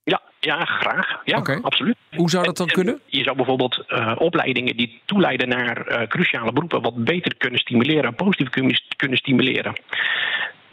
Ja, 0.03 0.21
ja 0.39 0.65
graag. 0.65 1.21
Ja, 1.25 1.59
absoluut. 1.61 1.97
Hoe 2.15 2.29
zou 2.29 2.45
dat 2.45 2.57
dan 2.57 2.67
En- 2.67 2.73
kunnen? 2.73 2.99
Je 3.05 3.23
zou 3.23 3.35
bijvoorbeeld 3.35 3.83
eh, 3.87 4.15
opleidingen 4.17 4.77
die 4.77 5.01
toeleiden 5.05 5.47
naar 5.47 5.87
eh, 5.87 6.07
cruciale 6.07 6.51
beroepen... 6.51 6.81
wat 6.81 7.03
beter 7.03 7.35
kunnen 7.37 7.59
stimuleren, 7.59 8.15
positief 8.15 8.49
kunnen 8.95 9.17
stimuleren. 9.17 9.73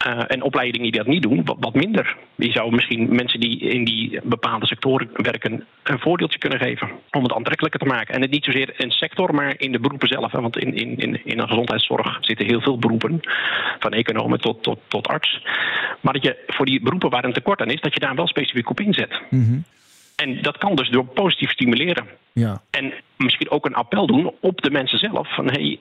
Uh, 0.06 0.22
en 0.26 0.42
opleidingen 0.42 0.90
die 0.90 1.00
dat 1.00 1.06
niet 1.06 1.22
doen, 1.22 1.44
wat, 1.44 1.56
wat, 1.60 1.74
minder. 1.74 2.16
Je 2.34 2.52
zou 2.52 2.74
misschien 2.74 3.14
mensen 3.14 3.40
die 3.40 3.58
in 3.58 3.84
die 3.84 4.20
bepaalde 4.22 4.66
sectoren 4.66 5.10
werken 5.12 5.66
een 5.82 5.98
voordeeltje 5.98 6.38
kunnen 6.38 6.58
geven 6.58 6.90
om 7.10 7.22
het 7.22 7.32
aantrekkelijker 7.32 7.80
te 7.80 7.86
maken. 7.86 8.14
En 8.14 8.20
het 8.20 8.30
niet 8.30 8.44
zozeer 8.44 8.74
een 8.76 8.90
sector, 8.90 9.34
maar 9.34 9.54
in 9.56 9.72
de 9.72 9.80
beroepen 9.80 10.08
zelf. 10.08 10.32
Hè? 10.32 10.40
Want 10.40 10.58
in, 10.58 10.74
in, 10.74 10.96
in, 10.96 11.20
in 11.24 11.36
de 11.36 11.46
gezondheidszorg 11.46 12.18
zitten 12.20 12.46
heel 12.46 12.60
veel 12.60 12.78
beroepen, 12.78 13.20
van 13.78 13.92
economen 13.92 14.40
tot, 14.40 14.62
tot, 14.62 14.78
tot 14.88 15.08
arts. 15.08 15.42
Maar 16.00 16.12
dat 16.12 16.22
je 16.22 16.44
voor 16.46 16.66
die 16.66 16.80
beroepen 16.80 17.10
waar 17.10 17.24
een 17.24 17.32
tekort 17.32 17.60
aan 17.60 17.70
is, 17.70 17.80
dat 17.80 17.94
je 17.94 18.00
daar 18.00 18.14
wel 18.14 18.28
specifiek 18.28 18.70
op 18.70 18.80
inzet. 18.80 19.20
Mm 19.30 19.64
En 20.16 20.42
dat 20.42 20.58
kan 20.58 20.74
dus 20.74 20.88
door 20.88 21.04
positief 21.04 21.50
stimuleren. 21.50 22.06
Ja. 22.32 22.62
En 22.70 22.92
misschien 23.16 23.50
ook 23.50 23.66
een 23.66 23.74
appel 23.74 24.06
doen 24.06 24.34
op 24.40 24.60
de 24.60 24.70
mensen 24.70 24.98
zelf. 24.98 25.34
Van 25.34 25.50
hey, 25.50 25.80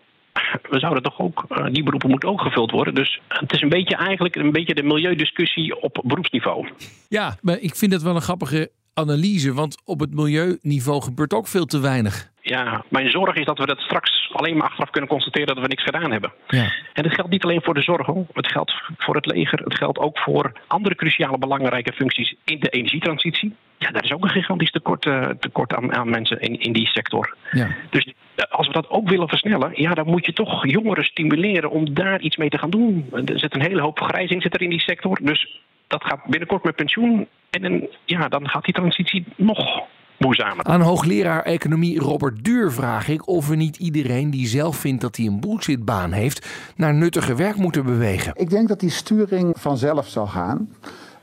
we 0.69 0.79
zouden 0.79 1.03
toch 1.03 1.19
ook, 1.19 1.45
uh, 1.49 1.65
die 1.71 1.83
beroepen 1.83 2.09
moeten 2.09 2.29
ook 2.29 2.41
gevuld 2.41 2.71
worden. 2.71 2.95
Dus 2.95 3.21
het 3.27 3.53
is 3.53 3.61
een 3.61 3.69
beetje 3.69 3.95
eigenlijk 3.95 4.35
een 4.35 4.51
beetje 4.51 4.73
de 4.73 4.83
milieudiscussie 4.83 5.81
op 5.81 6.01
beroepsniveau. 6.03 6.69
Ja, 7.07 7.37
maar 7.41 7.59
ik 7.59 7.75
vind 7.75 7.93
het 7.93 8.01
wel 8.01 8.15
een 8.15 8.21
grappige 8.21 8.71
analyse, 8.99 9.53
want 9.53 9.81
op 9.85 9.99
het 9.99 10.13
milieuniveau 10.13 11.01
gebeurt 11.01 11.33
ook 11.33 11.47
veel 11.47 11.65
te 11.65 11.79
weinig. 11.79 12.29
Ja, 12.41 12.83
mijn 12.89 13.09
zorg 13.09 13.35
is 13.35 13.45
dat 13.45 13.57
we 13.57 13.65
dat 13.65 13.79
straks 13.79 14.29
alleen 14.31 14.57
maar 14.57 14.67
achteraf 14.67 14.89
kunnen 14.89 15.09
constateren 15.09 15.47
dat 15.47 15.59
we 15.59 15.67
niks 15.67 15.83
gedaan 15.83 16.11
hebben. 16.11 16.31
Ja. 16.47 16.71
En 16.93 17.03
dat 17.03 17.13
geldt 17.13 17.31
niet 17.31 17.43
alleen 17.43 17.61
voor 17.61 17.73
de 17.73 17.81
zorg, 17.81 18.05
hoor. 18.05 18.25
het 18.33 18.51
geldt 18.51 18.73
voor 18.97 19.15
het 19.15 19.25
leger, 19.25 19.59
het 19.59 19.77
geldt 19.77 19.97
ook 19.97 20.19
voor 20.19 20.51
andere 20.67 20.95
cruciale 20.95 21.37
belangrijke 21.37 21.93
functies 21.93 22.35
in 22.45 22.59
de 22.59 22.69
energietransitie. 22.69 23.55
Ja, 23.77 23.91
daar 23.91 24.03
is 24.03 24.11
ook 24.11 24.23
een 24.23 24.29
gigantisch 24.29 24.71
tekort, 24.71 25.05
uh, 25.05 25.29
tekort 25.39 25.73
aan, 25.73 25.93
aan, 25.95 26.09
mensen 26.09 26.39
in, 26.39 26.59
in 26.59 26.73
die 26.73 26.87
sector. 26.87 27.35
Ja. 27.51 27.75
Dus 27.89 28.13
als 28.49 28.67
we 28.67 28.73
dat 28.73 28.89
ook 28.89 29.09
willen 29.09 29.27
versnellen, 29.27 29.71
ja, 29.73 29.93
dan 29.93 30.07
moet 30.07 30.25
je 30.25 30.33
toch 30.33 30.67
jongeren 30.67 31.03
stimuleren 31.03 31.69
om 31.69 31.93
daar 31.93 32.21
iets 32.21 32.37
mee 32.37 32.49
te 32.49 32.57
gaan 32.57 32.69
doen. 32.69 33.09
Er 33.11 33.39
zit 33.39 33.55
een 33.55 33.61
hele 33.61 33.81
hoop 33.81 33.97
vergrijzing 33.97 34.41
zit 34.41 34.53
er 34.53 34.61
in 34.61 34.69
die 34.69 34.81
sector. 34.81 35.19
Dus 35.21 35.59
dat 35.89 36.03
gaat 36.03 36.25
binnenkort 36.25 36.63
met 36.63 36.75
pensioen. 36.75 37.27
En 37.49 37.61
dan, 37.61 37.87
ja, 38.05 38.27
dan 38.27 38.49
gaat 38.49 38.63
die 38.65 38.73
transitie 38.73 39.25
nog 39.35 39.87
moeizamer. 40.17 40.65
Aan 40.65 40.81
hoogleraar 40.81 41.43
economie 41.43 41.99
Robert 41.99 42.43
Duur 42.43 42.71
vraag 42.71 43.07
ik 43.07 43.27
of 43.27 43.47
we 43.47 43.55
niet 43.55 43.77
iedereen 43.77 44.29
die 44.29 44.47
zelf 44.47 44.77
vindt 44.77 45.01
dat 45.01 45.15
hij 45.15 45.25
een 45.25 45.39
bullshitbaan 45.39 46.11
heeft, 46.11 46.49
naar 46.75 46.93
nuttiger 46.93 47.35
werk 47.35 47.55
moeten 47.55 47.85
bewegen. 47.85 48.33
Ik 48.35 48.49
denk 48.49 48.67
dat 48.67 48.79
die 48.79 48.89
sturing 48.89 49.55
vanzelf 49.59 50.07
zal 50.07 50.27
gaan. 50.27 50.69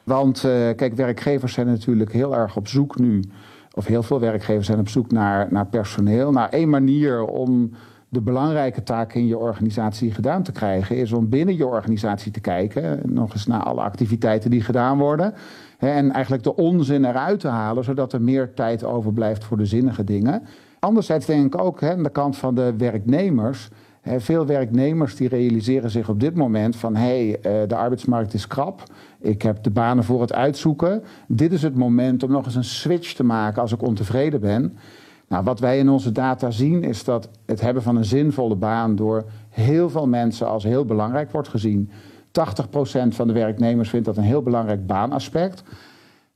Want 0.03 0.45
uh, 0.45 0.51
kijk, 0.77 0.95
werkgevers 0.95 1.53
zijn 1.53 1.67
natuurlijk 1.67 2.13
heel 2.13 2.37
erg 2.37 2.57
op 2.57 2.69
zoek 2.69 2.99
nu 2.99 3.25
of 3.75 3.87
heel 3.87 4.03
veel 4.03 4.21
werkgevers 4.21 4.67
zijn 4.67 4.79
op 4.79 4.89
zoek 4.89 5.11
naar, 5.11 5.47
naar 5.51 5.67
personeel. 5.67 6.31
Nou, 6.33 6.51
één 6.51 6.69
manier 6.69 7.25
om 7.25 7.71
de 8.17 8.23
belangrijke 8.23 8.83
taken 8.83 9.21
in 9.21 9.27
je 9.27 9.39
organisatie 9.39 10.11
gedaan 10.11 10.43
te 10.43 10.53
krijgen, 10.53 10.97
is 10.97 11.13
om 11.13 11.29
binnen 11.29 11.57
je 11.57 11.67
organisatie 11.67 12.33
te 12.33 12.41
kijken, 12.41 13.01
nog 13.05 13.33
eens 13.33 13.47
naar 13.47 13.63
alle 13.63 13.81
activiteiten 13.81 14.51
die 14.51 14.61
gedaan 14.61 14.99
worden. 14.99 15.35
En 15.79 16.11
eigenlijk 16.11 16.43
de 16.43 16.57
onzin 16.57 17.05
eruit 17.05 17.41
te 17.41 17.49
halen, 17.49 17.85
zodat 17.85 18.13
er 18.13 18.23
meer 18.23 18.55
tijd 18.55 18.85
overblijft 18.85 19.45
voor 19.45 19.57
de 19.57 19.67
zinnige 19.67 20.05
dingen. 20.05 20.43
Anderzijds 20.79 21.27
denk 21.27 21.55
ik 21.55 21.61
ook 21.61 21.83
aan 21.83 22.03
de 22.03 22.11
kant 22.11 22.37
van 22.37 22.55
de 22.55 22.75
werknemers. 22.77 23.69
Veel 24.03 24.47
werknemers 24.47 25.17
die 25.17 25.29
realiseren 25.29 25.91
zich 25.91 26.09
op 26.09 26.21
dit 26.21 26.35
moment 26.35 26.77
van 26.77 26.97
hé, 26.97 27.39
hey, 27.43 27.67
de 27.67 27.77
arbeidsmarkt 27.77 28.35
is 28.35 28.47
krap. 28.47 28.83
Ik 29.21 29.43
heb 29.43 29.63
de 29.63 29.71
banen 29.71 30.05
voor 30.05 30.21
het 30.21 30.33
uitzoeken. 30.33 31.03
Dit 31.29 31.53
is 31.53 31.63
het 31.63 31.75
moment 31.75 32.23
om 32.23 32.31
nog 32.31 32.45
eens 32.45 32.55
een 32.55 32.65
switch 32.65 33.13
te 33.15 33.25
maken 33.25 33.63
als 33.63 33.73
ik 33.73 33.83
ontevreden 33.83 34.41
ben. 34.41 34.79
Nou, 35.29 35.45
wat 35.45 35.61
wij 35.61 35.79
in 35.79 35.89
onze 35.89 36.13
data 36.13 36.51
zien 36.51 36.83
is 36.83 37.05
dat 37.05 37.29
het 37.47 37.61
hebben 37.61 37.83
van 37.83 37.97
een 37.97 38.05
zinvolle 38.05 38.57
baan 38.57 38.97
door 38.97 39.25
heel 39.49 39.91
veel 39.91 40.07
mensen 40.07 40.49
als 40.49 40.65
heel 40.65 40.85
belangrijk 40.85 41.31
wordt 41.31 41.49
gezien. 41.49 41.91
80% 41.91 43.09
van 43.09 43.27
de 43.27 43.33
werknemers 43.33 43.89
vindt 43.89 44.07
dat 44.07 44.17
een 44.17 44.23
heel 44.23 44.43
belangrijk 44.43 44.87
baanaspect. 44.87 45.63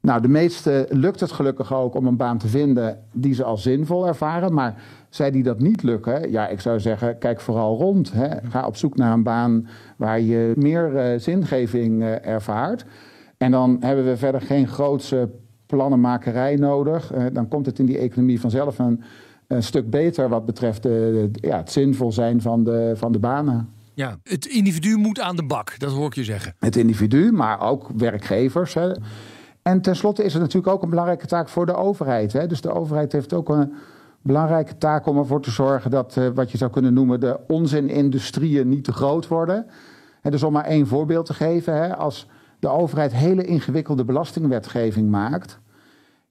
Nou, 0.03 0.21
de 0.21 0.29
meeste 0.29 0.87
lukt 0.89 1.21
het 1.21 1.33
gelukkig 1.33 1.75
ook 1.75 1.95
om 1.95 2.07
een 2.07 2.17
baan 2.17 2.39
te 2.39 2.49
vinden 2.49 2.99
die 3.13 3.35
ze 3.35 3.45
als 3.45 3.63
zinvol 3.63 4.07
ervaren. 4.07 4.55
Maar 4.55 4.83
zij 5.09 5.31
die 5.31 5.43
dat 5.43 5.59
niet 5.59 5.83
lukken, 5.83 6.31
ja, 6.31 6.49
ik 6.49 6.61
zou 6.61 6.81
zeggen, 6.81 7.19
kijk 7.19 7.41
vooral 7.41 7.77
rond. 7.77 8.13
Hè. 8.13 8.29
Ga 8.49 8.67
op 8.67 8.77
zoek 8.77 8.97
naar 8.97 9.13
een 9.13 9.23
baan 9.23 9.69
waar 9.97 10.21
je 10.21 10.53
meer 10.57 11.13
uh, 11.13 11.19
zingeving 11.19 12.03
uh, 12.03 12.27
ervaart. 12.27 12.85
En 13.37 13.51
dan 13.51 13.77
hebben 13.81 14.05
we 14.05 14.17
verder 14.17 14.41
geen 14.41 14.69
grootse 14.69 15.29
plannenmakerij 15.71 16.57
nodig. 16.57 17.15
Uh, 17.15 17.25
dan 17.33 17.49
komt 17.49 17.67
het 17.67 17.79
in 17.79 17.87
die 17.87 17.99
economie 17.99 18.41
vanzelf 18.41 18.79
een, 18.79 19.03
een 19.47 19.63
stuk 19.63 19.91
beter 19.91 20.29
wat 20.29 20.47
betreft 20.47 20.83
de, 20.83 21.31
ja, 21.33 21.57
het 21.57 21.73
zinvol 21.73 22.13
zijn 22.13 22.41
van 22.41 22.65
de, 22.65 22.93
van 22.97 23.13
de 23.13 23.19
banen. 23.19 23.69
Ja, 23.95 24.19
het 24.23 24.47
individu 24.47 24.97
moet 24.97 25.21
aan 25.21 25.37
de 25.37 25.47
bak, 25.47 25.79
dat 25.79 25.93
hoor 25.93 26.07
ik 26.07 26.15
je 26.15 26.25
zeggen. 26.25 26.55
Het 26.59 26.77
individu, 26.77 27.33
maar 27.33 27.61
ook 27.61 27.91
werkgevers. 27.97 28.75
Hè. 28.75 28.93
En 29.63 29.81
tenslotte 29.81 30.25
is 30.25 30.33
het 30.33 30.43
natuurlijk 30.43 30.73
ook 30.73 30.83
een 30.83 30.91
belangrijke 30.91 31.27
taak 31.27 31.49
voor 31.49 31.67
de 31.67 31.75
overheid. 31.75 32.33
Hè. 32.33 32.47
Dus 32.47 32.61
de 32.61 32.73
overheid 32.73 33.13
heeft 33.13 33.33
ook 33.33 33.49
een 33.49 33.73
belangrijke 34.23 34.79
taak 34.79 35.07
om 35.07 35.19
ervoor 35.19 35.43
te 35.43 35.51
zorgen 35.51 35.91
dat 35.91 36.17
uh, 36.17 36.29
wat 36.35 36.51
je 36.51 36.59
zou 36.59 36.71
kunnen 36.71 36.95
noemen 36.95 37.21
de 37.21 37.39
onzinindustrieën 37.49 38.69
niet 38.69 38.85
te 38.85 38.93
groot 38.93 39.29
worden. 39.29 39.67
En 40.23 40.31
dus 40.31 40.43
om 40.43 40.53
maar 40.53 40.65
één 40.65 40.87
voorbeeld 40.87 41.27
te 41.27 41.35
geven, 41.35 41.75
hè, 41.75 41.97
als 41.97 42.27
de 42.61 42.69
overheid 42.69 43.13
hele 43.13 43.45
ingewikkelde 43.45 44.05
belastingwetgeving 44.05 45.11
maakt, 45.11 45.61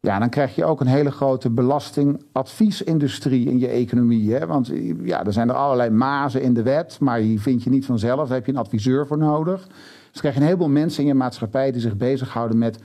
ja, 0.02 0.20
dan 0.20 0.30
krijg 0.30 0.56
je 0.56 0.66
ook 0.66 0.82
een 0.82 0.88
hele 0.88 1.12
grote 1.12 1.50
belastingadviesindustrie 1.50 3.50
in 3.50 3.60
je 3.60 3.68
economie. 3.68 4.34
Hè? 4.34 4.46
Want 4.46 4.72
ja, 5.04 5.26
er 5.26 5.34
zijn 5.34 5.50
er 5.50 5.56
allerlei 5.56 5.90
mazen 5.90 6.42
in 6.42 6.54
de 6.54 6.64
wet, 6.64 6.98
maar 7.00 7.20
die 7.20 7.42
vind 7.42 7.64
je 7.64 7.70
niet 7.70 7.86
vanzelf. 7.86 8.28
Daar 8.28 8.38
heb 8.38 8.46
je 8.46 8.52
een 8.52 8.58
adviseur 8.58 9.08
voor 9.08 9.18
nodig. 9.18 9.68
Dus 10.12 10.20
krijg 10.20 10.34
je 10.34 10.40
een 10.40 10.46
heleboel 10.46 10.70
mensen 10.70 11.02
in 11.02 11.08
je 11.08 11.14
maatschappij 11.14 11.72
die 11.72 11.82
zich 11.82 11.98
bezighouden 11.98 12.58
met 12.58 12.80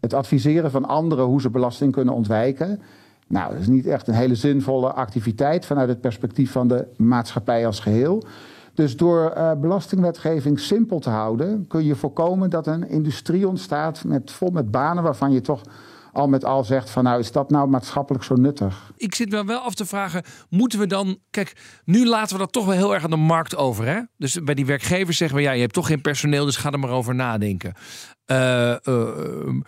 het 0.00 0.14
adviseren 0.14 0.70
van 0.70 0.84
anderen 0.84 1.24
hoe 1.24 1.40
ze 1.40 1.50
belasting 1.50 1.92
kunnen 1.92 2.14
ontwijken. 2.14 2.80
Nou, 3.26 3.52
dat 3.52 3.60
is 3.60 3.68
niet 3.68 3.86
echt 3.86 4.08
een 4.08 4.14
hele 4.14 4.34
zinvolle 4.34 4.92
activiteit 4.92 5.66
vanuit 5.66 5.88
het 5.88 6.00
perspectief 6.00 6.52
van 6.52 6.68
de 6.68 6.86
maatschappij 6.96 7.66
als 7.66 7.80
geheel. 7.80 8.24
Dus 8.74 8.96
door 8.96 9.32
uh, 9.36 9.52
belastingwetgeving 9.60 10.60
simpel 10.60 10.98
te 10.98 11.10
houden, 11.10 11.66
kun 11.66 11.84
je 11.84 11.94
voorkomen 11.94 12.50
dat 12.50 12.66
een 12.66 12.88
industrie 12.88 13.48
ontstaat 13.48 14.04
met, 14.04 14.30
vol 14.30 14.50
met 14.50 14.70
banen 14.70 15.02
waarvan 15.02 15.32
je 15.32 15.40
toch 15.40 15.62
al 16.12 16.28
met 16.28 16.44
al 16.44 16.64
zegt 16.64 16.90
van 16.90 17.04
nou 17.04 17.18
is 17.18 17.32
dat 17.32 17.50
nou 17.50 17.68
maatschappelijk 17.68 18.24
zo 18.24 18.34
nuttig? 18.34 18.92
Ik 18.96 19.14
zit 19.14 19.30
me 19.30 19.44
wel 19.44 19.58
af 19.58 19.74
te 19.74 19.86
vragen, 19.86 20.22
moeten 20.48 20.78
we 20.78 20.86
dan... 20.86 21.18
Kijk, 21.30 21.52
nu 21.84 22.06
laten 22.06 22.36
we 22.36 22.42
dat 22.42 22.52
toch 22.52 22.64
wel 22.64 22.74
heel 22.74 22.94
erg 22.94 23.04
aan 23.04 23.10
de 23.10 23.16
markt 23.16 23.56
over. 23.56 23.86
Hè? 23.86 24.00
Dus 24.16 24.42
bij 24.42 24.54
die 24.54 24.66
werkgevers 24.66 25.16
zeggen 25.16 25.36
we 25.36 25.42
ja, 25.42 25.52
je 25.52 25.60
hebt 25.60 25.72
toch 25.72 25.86
geen 25.86 26.00
personeel, 26.00 26.44
dus 26.44 26.56
ga 26.56 26.70
er 26.70 26.78
maar 26.78 26.90
over 26.90 27.14
nadenken. 27.14 27.74
Uh, 28.26 28.74
uh, 28.84 29.60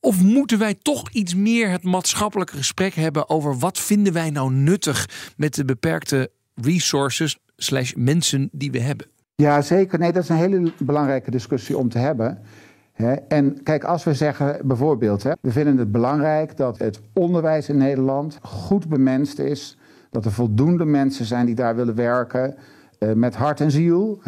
of 0.00 0.22
moeten 0.22 0.58
wij 0.58 0.74
toch 0.74 1.10
iets 1.10 1.34
meer 1.34 1.70
het 1.70 1.82
maatschappelijke 1.82 2.56
gesprek 2.56 2.94
hebben 2.94 3.28
over 3.28 3.58
wat 3.58 3.78
vinden 3.78 4.12
wij 4.12 4.30
nou 4.30 4.52
nuttig 4.52 5.08
met 5.36 5.54
de 5.54 5.64
beperkte 5.64 6.30
resources 6.54 7.38
slash 7.62 7.94
mensen 7.94 8.48
die 8.52 8.70
we 8.70 8.80
hebben? 8.80 9.06
Ja, 9.34 9.62
zeker. 9.62 9.98
Nee, 9.98 10.12
dat 10.12 10.22
is 10.22 10.28
een 10.28 10.36
hele 10.36 10.72
belangrijke 10.78 11.30
discussie 11.30 11.78
om 11.78 11.88
te 11.88 11.98
hebben. 11.98 12.38
En 13.28 13.62
kijk, 13.62 13.84
als 13.84 14.04
we 14.04 14.14
zeggen 14.14 14.58
bijvoorbeeld, 14.64 15.22
we 15.22 15.50
vinden 15.50 15.76
het 15.76 15.92
belangrijk 15.92 16.56
dat 16.56 16.78
het 16.78 17.00
onderwijs 17.12 17.68
in 17.68 17.76
Nederland 17.76 18.38
goed 18.42 18.88
bemenst 18.88 19.38
is. 19.38 19.78
Dat 20.10 20.24
er 20.24 20.32
voldoende 20.32 20.84
mensen 20.84 21.24
zijn 21.24 21.46
die 21.46 21.54
daar 21.54 21.76
willen 21.76 21.94
werken 21.94 22.54
eh, 22.98 23.12
met 23.12 23.34
hart 23.34 23.60
en 23.60 23.70
ziel. 23.70 24.20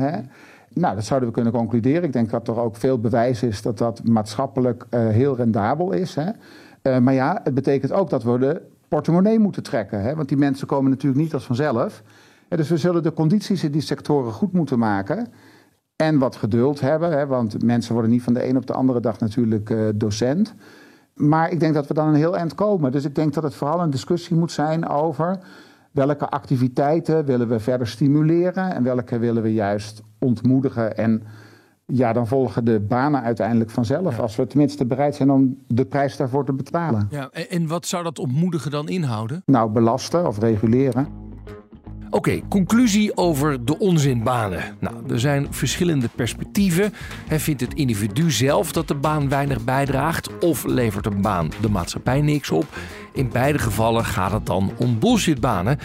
Nou, 0.74 0.94
dat 0.94 1.04
zouden 1.04 1.28
we 1.28 1.34
kunnen 1.34 1.52
concluderen. 1.52 2.02
Ik 2.02 2.12
denk 2.12 2.30
dat 2.30 2.48
er 2.48 2.60
ook 2.60 2.76
veel 2.76 3.00
bewijs 3.00 3.42
is 3.42 3.62
dat 3.62 3.78
dat 3.78 4.04
maatschappelijk 4.04 4.86
uh, 4.90 5.08
heel 5.08 5.36
rendabel 5.36 5.92
is. 5.92 6.16
Uh, 6.16 6.98
maar 6.98 7.14
ja, 7.14 7.40
het 7.44 7.54
betekent 7.54 7.92
ook 7.92 8.10
dat 8.10 8.22
we 8.22 8.38
de 8.38 8.62
portemonnee 8.88 9.38
moeten 9.38 9.62
trekken. 9.62 10.16
Want 10.16 10.28
die 10.28 10.36
mensen 10.36 10.66
komen 10.66 10.90
natuurlijk 10.90 11.22
niet 11.22 11.34
als 11.34 11.44
vanzelf. 11.44 12.02
Dus 12.56 12.68
we 12.68 12.76
zullen 12.76 13.02
de 13.02 13.12
condities 13.12 13.64
in 13.64 13.72
die 13.72 13.80
sectoren 13.80 14.32
goed 14.32 14.52
moeten 14.52 14.78
maken. 14.78 15.28
En 15.96 16.18
wat 16.18 16.36
geduld 16.36 16.80
hebben, 16.80 17.12
hè? 17.12 17.26
want 17.26 17.62
mensen 17.62 17.92
worden 17.92 18.10
niet 18.10 18.22
van 18.22 18.34
de 18.34 18.48
een 18.48 18.56
op 18.56 18.66
de 18.66 18.72
andere 18.72 19.00
dag 19.00 19.18
natuurlijk 19.18 19.70
uh, 19.70 19.88
docent. 19.94 20.54
Maar 21.14 21.50
ik 21.50 21.60
denk 21.60 21.74
dat 21.74 21.86
we 21.86 21.94
dan 21.94 22.08
een 22.08 22.14
heel 22.14 22.36
eind 22.36 22.54
komen. 22.54 22.92
Dus 22.92 23.04
ik 23.04 23.14
denk 23.14 23.34
dat 23.34 23.42
het 23.42 23.54
vooral 23.54 23.80
een 23.80 23.90
discussie 23.90 24.36
moet 24.36 24.52
zijn 24.52 24.88
over 24.88 25.38
welke 25.90 26.28
activiteiten 26.28 27.24
willen 27.24 27.48
we 27.48 27.60
verder 27.60 27.86
stimuleren 27.86 28.74
en 28.74 28.82
welke 28.82 29.18
willen 29.18 29.42
we 29.42 29.52
juist 29.52 30.02
ontmoedigen. 30.18 30.96
En 30.96 31.22
ja, 31.86 32.12
dan 32.12 32.26
volgen 32.26 32.64
de 32.64 32.80
banen 32.80 33.22
uiteindelijk 33.22 33.70
vanzelf. 33.70 34.16
Ja. 34.16 34.22
Als 34.22 34.36
we 34.36 34.46
tenminste 34.46 34.86
bereid 34.86 35.14
zijn 35.14 35.30
om 35.30 35.58
de 35.66 35.84
prijs 35.84 36.16
daarvoor 36.16 36.44
te 36.44 36.52
betalen. 36.52 37.08
Ja, 37.10 37.30
en 37.30 37.66
wat 37.66 37.86
zou 37.86 38.04
dat 38.04 38.18
ontmoedigen 38.18 38.70
dan 38.70 38.88
inhouden? 38.88 39.42
Nou, 39.46 39.70
belasten 39.70 40.26
of 40.26 40.38
reguleren. 40.38 41.21
Oké, 42.14 42.40
conclusie 42.48 43.16
over 43.16 43.64
de 43.64 43.78
onzinbanen. 43.78 44.76
Nou, 44.80 44.94
er 45.08 45.20
zijn 45.20 45.46
verschillende 45.50 46.08
perspectieven. 46.14 46.92
Hij 47.26 47.40
vindt 47.40 47.60
het 47.60 47.74
individu 47.74 48.30
zelf 48.30 48.72
dat 48.72 48.88
de 48.88 48.94
baan 48.94 49.28
weinig 49.28 49.64
bijdraagt, 49.64 50.38
of 50.38 50.64
levert 50.64 51.06
een 51.06 51.20
baan 51.20 51.50
de 51.60 51.68
maatschappij 51.68 52.20
niks 52.20 52.50
op. 52.50 52.66
In 53.12 53.28
beide 53.32 53.58
gevallen 53.58 54.04
gaat 54.04 54.32
het 54.32 54.46
dan 54.46 54.72
om 54.78 54.98
bullshitbanen. 54.98 55.78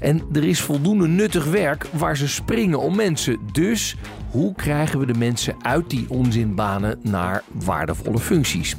En 0.00 0.22
er 0.32 0.44
is 0.44 0.60
voldoende 0.60 1.08
nuttig 1.08 1.44
werk 1.44 1.86
waar 1.92 2.16
ze 2.16 2.28
springen 2.28 2.80
om 2.80 2.96
mensen. 2.96 3.38
Dus 3.52 3.96
hoe 4.30 4.54
krijgen 4.54 4.98
we 4.98 5.06
de 5.06 5.18
mensen 5.18 5.54
uit 5.62 5.90
die 5.90 6.06
onzinbanen 6.08 6.98
naar 7.02 7.42
waardevolle 7.64 8.18
functies? 8.18 8.76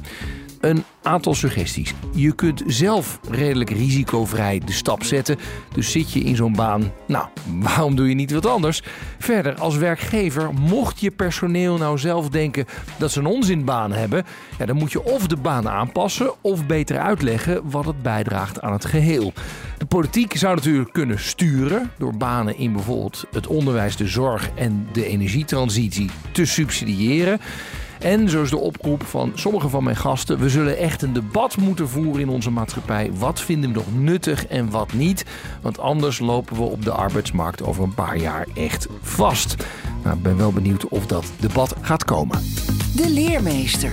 Een 0.60 0.84
aantal 1.02 1.34
suggesties. 1.34 1.94
Je 2.14 2.34
kunt 2.34 2.62
zelf 2.66 3.20
redelijk 3.30 3.70
risicovrij 3.70 4.62
de 4.64 4.72
stap 4.72 5.02
zetten. 5.02 5.38
Dus 5.74 5.90
zit 5.90 6.12
je 6.12 6.20
in 6.20 6.36
zo'n 6.36 6.52
baan, 6.52 6.92
nou, 7.06 7.26
waarom 7.68 7.96
doe 7.96 8.08
je 8.08 8.14
niet 8.14 8.32
wat 8.32 8.46
anders? 8.46 8.82
Verder, 9.18 9.54
als 9.54 9.76
werkgever, 9.76 10.54
mocht 10.54 11.00
je 11.00 11.10
personeel 11.10 11.76
nou 11.76 11.98
zelf 11.98 12.28
denken 12.28 12.66
dat 12.98 13.12
ze 13.12 13.18
een 13.18 13.26
onzinbaan 13.26 13.92
hebben, 13.92 14.24
ja, 14.58 14.66
dan 14.66 14.76
moet 14.76 14.92
je 14.92 15.04
of 15.04 15.26
de 15.26 15.36
baan 15.36 15.68
aanpassen 15.68 16.32
of 16.40 16.66
beter 16.66 16.98
uitleggen 16.98 17.70
wat 17.70 17.84
het 17.84 18.02
bijdraagt 18.02 18.60
aan 18.60 18.72
het 18.72 18.84
geheel. 18.84 19.32
De 19.78 19.86
politiek 19.86 20.36
zou 20.36 20.54
natuurlijk 20.54 20.92
kunnen 20.92 21.20
sturen 21.20 21.90
door 21.98 22.16
banen 22.16 22.56
in 22.58 22.72
bijvoorbeeld 22.72 23.24
het 23.32 23.46
onderwijs, 23.46 23.96
de 23.96 24.06
zorg 24.06 24.50
en 24.54 24.88
de 24.92 25.06
energietransitie 25.06 26.10
te 26.32 26.44
subsidiëren. 26.44 27.40
En 28.00 28.28
zo 28.28 28.42
is 28.42 28.50
de 28.50 28.58
oproep 28.58 29.04
van 29.06 29.32
sommige 29.34 29.68
van 29.68 29.84
mijn 29.84 29.96
gasten. 29.96 30.38
We 30.38 30.48
zullen 30.48 30.78
echt 30.78 31.02
een 31.02 31.12
debat 31.12 31.56
moeten 31.56 31.88
voeren 31.88 32.20
in 32.20 32.28
onze 32.28 32.50
maatschappij. 32.50 33.10
Wat 33.12 33.40
vinden 33.40 33.70
we 33.70 33.76
nog 33.76 33.86
nuttig 33.94 34.46
en 34.46 34.70
wat 34.70 34.92
niet? 34.92 35.24
Want 35.62 35.78
anders 35.78 36.18
lopen 36.18 36.56
we 36.56 36.62
op 36.62 36.84
de 36.84 36.92
arbeidsmarkt 36.92 37.62
over 37.62 37.82
een 37.82 37.94
paar 37.94 38.16
jaar 38.16 38.46
echt 38.54 38.86
vast. 39.00 39.56
Nou, 40.04 40.16
ik 40.16 40.22
ben 40.22 40.36
wel 40.36 40.52
benieuwd 40.52 40.88
of 40.88 41.06
dat 41.06 41.32
debat 41.40 41.74
gaat 41.80 42.04
komen. 42.04 42.42
De 42.94 43.10
leermeester. 43.10 43.92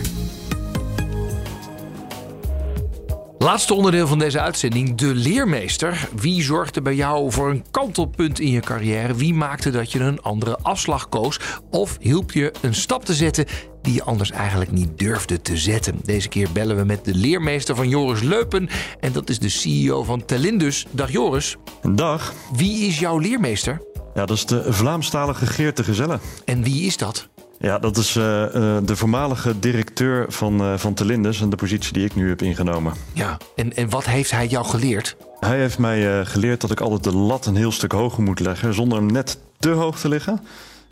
Laatste 3.44 3.74
onderdeel 3.74 4.08
van 4.08 4.20
deze 4.20 4.40
uitzending, 4.40 4.96
de 4.96 5.16
leermeester. 5.16 6.10
Wie 6.16 6.44
zorgde 6.44 6.82
bij 6.82 6.96
jou 6.96 7.32
voor 7.32 7.50
een 7.50 7.66
kantelpunt 7.72 8.40
in 8.40 8.50
je 8.50 8.60
carrière? 8.60 9.16
Wie 9.16 9.34
maakte 9.34 9.70
dat 9.70 9.92
je 9.92 10.00
een 10.00 10.22
andere 10.22 10.58
afslag 10.62 11.10
koos? 11.10 11.40
Of 11.72 11.98
hielp 12.00 12.32
je 12.32 12.54
een 12.62 12.76
stap 12.76 13.06
te 13.06 13.14
zetten 13.14 13.46
die 13.82 13.94
je 13.94 14.04
anders 14.04 14.32
eigenlijk 14.32 14.72
niet 14.72 15.00
durfde 15.00 15.42
te 15.42 15.58
zetten? 15.58 16.00
Deze 16.04 16.28
keer 16.28 16.52
bellen 16.52 16.76
we 16.76 16.84
met 16.84 17.06
de 17.06 17.16
leermeester 17.16 17.76
van 17.76 17.90
Joris 17.90 18.22
Leupen. 18.22 18.70
En 19.00 19.12
dat 19.12 19.30
is 19.30 19.40
de 19.40 19.50
CEO 19.50 20.04
van 20.04 20.26
Telindus. 20.26 20.86
Dag 20.92 21.12
Joris. 21.12 21.56
Dag. 21.96 22.34
Wie 22.56 22.88
is 22.88 23.00
jouw 23.00 23.18
leermeester? 23.18 23.82
Ja, 24.14 24.26
dat 24.26 24.38
is 24.38 24.46
de 24.46 24.74
Vlaamstalige 24.74 25.46
Geert 25.46 25.78
de 25.78 25.84
Gezelle. 25.84 26.20
En 26.46 26.64
wie 26.64 26.86
is 26.86 26.98
dat? 26.98 27.30
Ja, 27.64 27.80
dat 27.80 27.98
is 27.98 28.16
uh, 28.16 28.24
uh, 28.24 28.78
de 28.84 28.96
voormalige 28.96 29.60
directeur 29.60 30.26
van, 30.30 30.62
uh, 30.62 30.78
van 30.78 30.94
Telindus 30.94 31.42
en 31.42 31.50
de 31.50 31.56
positie 31.56 31.94
die 31.94 32.06
ik 32.06 32.16
nu 32.16 32.30
heb 32.30 32.42
ingenomen. 32.42 32.94
Ja, 33.14 33.38
en, 33.56 33.76
en 33.76 33.90
wat 33.90 34.06
heeft 34.06 34.32
hij 34.32 34.48
jou 34.48 34.66
geleerd? 34.66 35.16
Hij 35.40 35.60
heeft 35.60 35.78
mij 35.78 36.26
geleerd 36.26 36.62
dat 36.62 36.72
ik 36.72 36.80
altijd 36.80 37.04
de 37.04 37.14
lat 37.14 37.46
een 37.46 37.56
heel 37.56 37.72
stuk 37.72 37.92
hoger 37.92 38.24
moet 38.24 38.40
leggen 38.40 38.74
zonder 38.74 38.98
hem 38.98 39.12
net 39.12 39.40
te 39.60 39.70
hoog 39.70 40.00
te 40.00 40.10
liggen. 40.10 40.42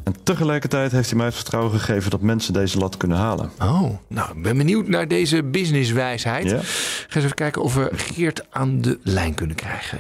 En 0.04 0.16
tegelijkertijd 0.24 0.92
heeft 0.92 1.10
hij 1.10 1.18
mij 1.18 1.26
het 1.26 1.36
vertrouwen 1.36 1.80
gegeven 1.80 2.12
dat 2.12 2.22
mensen 2.22 2.54
deze 2.54 2.78
lat 2.78 2.98
kunnen 2.98 3.18
halen. 3.18 3.52
Oh, 3.60 3.90
nou, 4.08 4.38
ik 4.38 4.44
ben 4.44 4.58
benieuwd 4.58 4.88
naar 4.88 5.08
deze 5.08 5.44
businesswijsheid. 5.44 6.50
Ja. 6.50 6.60
Ga 6.62 7.16
eens 7.16 7.24
even 7.24 7.36
kijken 7.36 7.62
of 7.62 7.76
we 7.76 7.90
Geert 7.92 8.46
aan 8.50 8.82
de 8.82 9.00
lijn 9.04 9.34
kunnen 9.34 9.56
krijgen. 9.56 9.98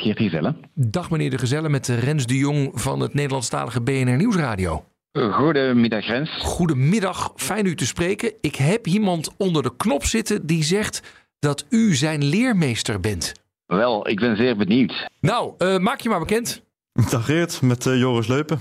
Geert 0.00 0.18
Gezelle. 0.18 0.54
Dag 0.74 1.10
meneer 1.10 1.30
de 1.30 1.38
Gezelle 1.38 1.68
met 1.68 1.88
Rens 1.88 2.26
de 2.26 2.36
Jong 2.36 2.70
van 2.74 3.00
het 3.00 3.14
Nederlandstalige 3.14 3.80
BNR 3.80 4.16
Nieuwsradio. 4.16 4.84
Goedemiddag 5.12 6.06
Rens. 6.06 6.30
Goedemiddag, 6.38 7.32
fijn 7.36 7.66
u 7.66 7.74
te 7.74 7.86
spreken. 7.86 8.32
Ik 8.40 8.56
heb 8.56 8.86
iemand 8.86 9.30
onder 9.36 9.62
de 9.62 9.76
knop 9.76 10.04
zitten 10.04 10.46
die 10.46 10.64
zegt 10.64 11.02
dat 11.38 11.66
u 11.68 11.94
zijn 11.94 12.24
leermeester 12.24 13.00
bent. 13.00 13.32
Wel, 13.66 14.08
ik 14.08 14.20
ben 14.20 14.36
zeer 14.36 14.56
benieuwd. 14.56 15.08
Nou, 15.20 15.54
uh, 15.58 15.78
maak 15.78 16.00
je 16.00 16.08
maar 16.08 16.18
bekend. 16.18 16.62
Dag 17.10 17.24
Geert, 17.24 17.62
met 17.62 17.86
uh, 17.86 17.98
Joris 17.98 18.26
Leupen. 18.26 18.58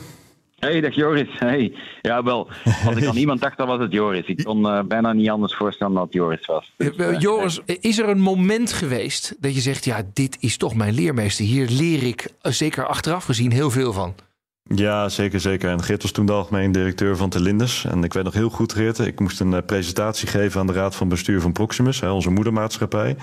Hey, 0.61 0.81
dag 0.81 0.95
Joris. 0.95 1.27
Hey. 1.37 1.73
Ja, 2.01 2.23
wel. 2.23 2.47
Als 2.85 2.95
ik 2.95 3.05
aan 3.05 3.15
iemand 3.25 3.41
dacht, 3.41 3.57
dan 3.57 3.67
was 3.67 3.79
het 3.79 3.91
Joris. 3.91 4.25
Ik 4.25 4.43
kon 4.43 4.59
uh, 4.65 4.81
bijna 4.83 5.13
niet 5.13 5.29
anders 5.29 5.55
voorstellen 5.55 5.93
dat 5.93 6.03
het 6.03 6.13
Joris 6.13 6.45
was. 6.45 6.73
Dus, 6.77 6.95
uh, 6.97 7.19
Joris, 7.19 7.59
is 7.65 7.99
er 7.99 8.09
een 8.09 8.19
moment 8.19 8.73
geweest 8.73 9.35
dat 9.39 9.55
je 9.55 9.61
zegt: 9.61 9.85
ja, 9.85 10.01
dit 10.13 10.37
is 10.39 10.57
toch 10.57 10.75
mijn 10.75 10.93
leermeester. 10.93 11.45
Hier 11.45 11.67
leer 11.69 12.03
ik, 12.03 12.27
zeker 12.41 12.85
achteraf 12.85 13.23
gezien, 13.25 13.51
heel 13.51 13.71
veel 13.71 13.93
van. 13.93 14.15
Ja, 14.63 15.09
zeker, 15.09 15.39
zeker. 15.39 15.69
En 15.69 15.83
Geert 15.83 16.01
was 16.01 16.11
toen 16.11 16.25
de 16.25 16.31
algemeen 16.31 16.71
directeur 16.71 17.17
van 17.17 17.29
Telindus. 17.29 17.85
En 17.85 18.03
ik 18.03 18.13
weet 18.13 18.23
nog 18.23 18.33
heel 18.33 18.49
goed, 18.49 18.73
Geert, 18.73 18.99
ik 18.99 19.19
moest 19.19 19.39
een 19.39 19.65
presentatie 19.65 20.27
geven 20.27 20.59
aan 20.59 20.67
de 20.67 20.73
raad 20.73 20.95
van 20.95 21.09
bestuur 21.09 21.41
van 21.41 21.51
Proximus, 21.51 21.99
hè, 21.99 22.09
onze 22.11 22.29
moedermaatschappij. 22.29 23.15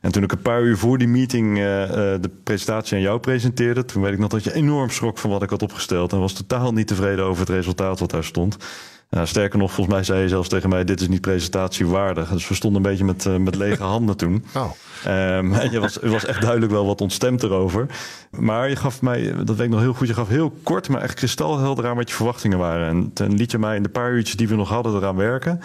En 0.00 0.12
toen 0.12 0.22
ik 0.22 0.32
een 0.32 0.38
paar 0.38 0.62
uur 0.62 0.76
voor 0.76 0.98
die 0.98 1.08
meeting 1.08 1.58
uh, 1.58 1.82
uh, 1.82 1.88
de 1.94 2.30
presentatie 2.42 2.96
aan 2.96 3.02
jou 3.02 3.18
presenteerde, 3.18 3.84
toen 3.84 4.02
weet 4.02 4.12
ik 4.12 4.18
nog 4.18 4.28
dat 4.28 4.44
je 4.44 4.54
enorm 4.54 4.90
schrok 4.90 5.18
van 5.18 5.30
wat 5.30 5.42
ik 5.42 5.50
had 5.50 5.62
opgesteld. 5.62 6.12
En 6.12 6.18
was 6.18 6.32
totaal 6.32 6.72
niet 6.72 6.86
tevreden 6.86 7.24
over 7.24 7.40
het 7.40 7.48
resultaat 7.50 8.00
wat 8.00 8.10
daar 8.10 8.24
stond. 8.24 8.56
Sterker 9.22 9.58
nog, 9.58 9.72
volgens 9.72 9.96
mij 9.96 10.04
zei 10.04 10.22
je 10.22 10.28
zelfs 10.28 10.48
tegen 10.48 10.68
mij: 10.68 10.84
Dit 10.84 11.00
is 11.00 11.08
niet 11.08 11.20
presentatiewaardig. 11.20 12.28
Dus 12.28 12.48
we 12.48 12.54
stonden 12.54 12.84
een 12.84 12.90
beetje 12.90 13.04
met, 13.04 13.38
met 13.38 13.54
lege 13.54 13.82
handen 13.94 14.16
toen. 14.16 14.44
Oh. 14.54 14.70
Um, 15.06 15.52
en 15.52 15.70
je 15.70 15.80
was, 15.80 15.98
was 16.02 16.24
echt 16.24 16.40
duidelijk 16.40 16.72
wel 16.72 16.86
wat 16.86 17.00
ontstemd 17.00 17.42
erover. 17.42 17.86
Maar 18.30 18.68
je 18.68 18.76
gaf 18.76 19.02
mij, 19.02 19.34
dat 19.44 19.56
weet 19.56 19.66
ik 19.66 19.72
nog 19.72 19.80
heel 19.80 19.92
goed, 19.92 20.08
je 20.08 20.14
gaf 20.14 20.28
heel 20.28 20.52
kort, 20.62 20.88
maar 20.88 21.00
echt 21.00 21.14
kristalhelder 21.14 21.86
aan 21.86 21.96
wat 21.96 22.08
je 22.08 22.14
verwachtingen 22.16 22.58
waren. 22.58 22.88
En 22.88 23.12
toen 23.12 23.36
liet 23.36 23.50
je 23.50 23.58
mij 23.58 23.76
in 23.76 23.82
de 23.82 23.88
paar 23.88 24.12
uurtjes 24.12 24.36
die 24.36 24.48
we 24.48 24.54
nog 24.54 24.68
hadden 24.68 24.94
eraan 24.94 25.16
werken. 25.16 25.60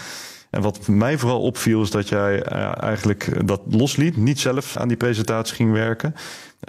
En 0.51 0.61
wat 0.61 0.87
mij 0.87 1.17
vooral 1.17 1.41
opviel 1.41 1.81
is 1.81 1.91
dat 1.91 2.09
jij 2.09 2.41
eigenlijk 2.41 3.47
dat 3.47 3.61
losliet, 3.69 4.17
niet 4.17 4.39
zelf 4.39 4.77
aan 4.77 4.87
die 4.87 4.97
presentatie 4.97 5.55
ging 5.55 5.71
werken. 5.71 6.15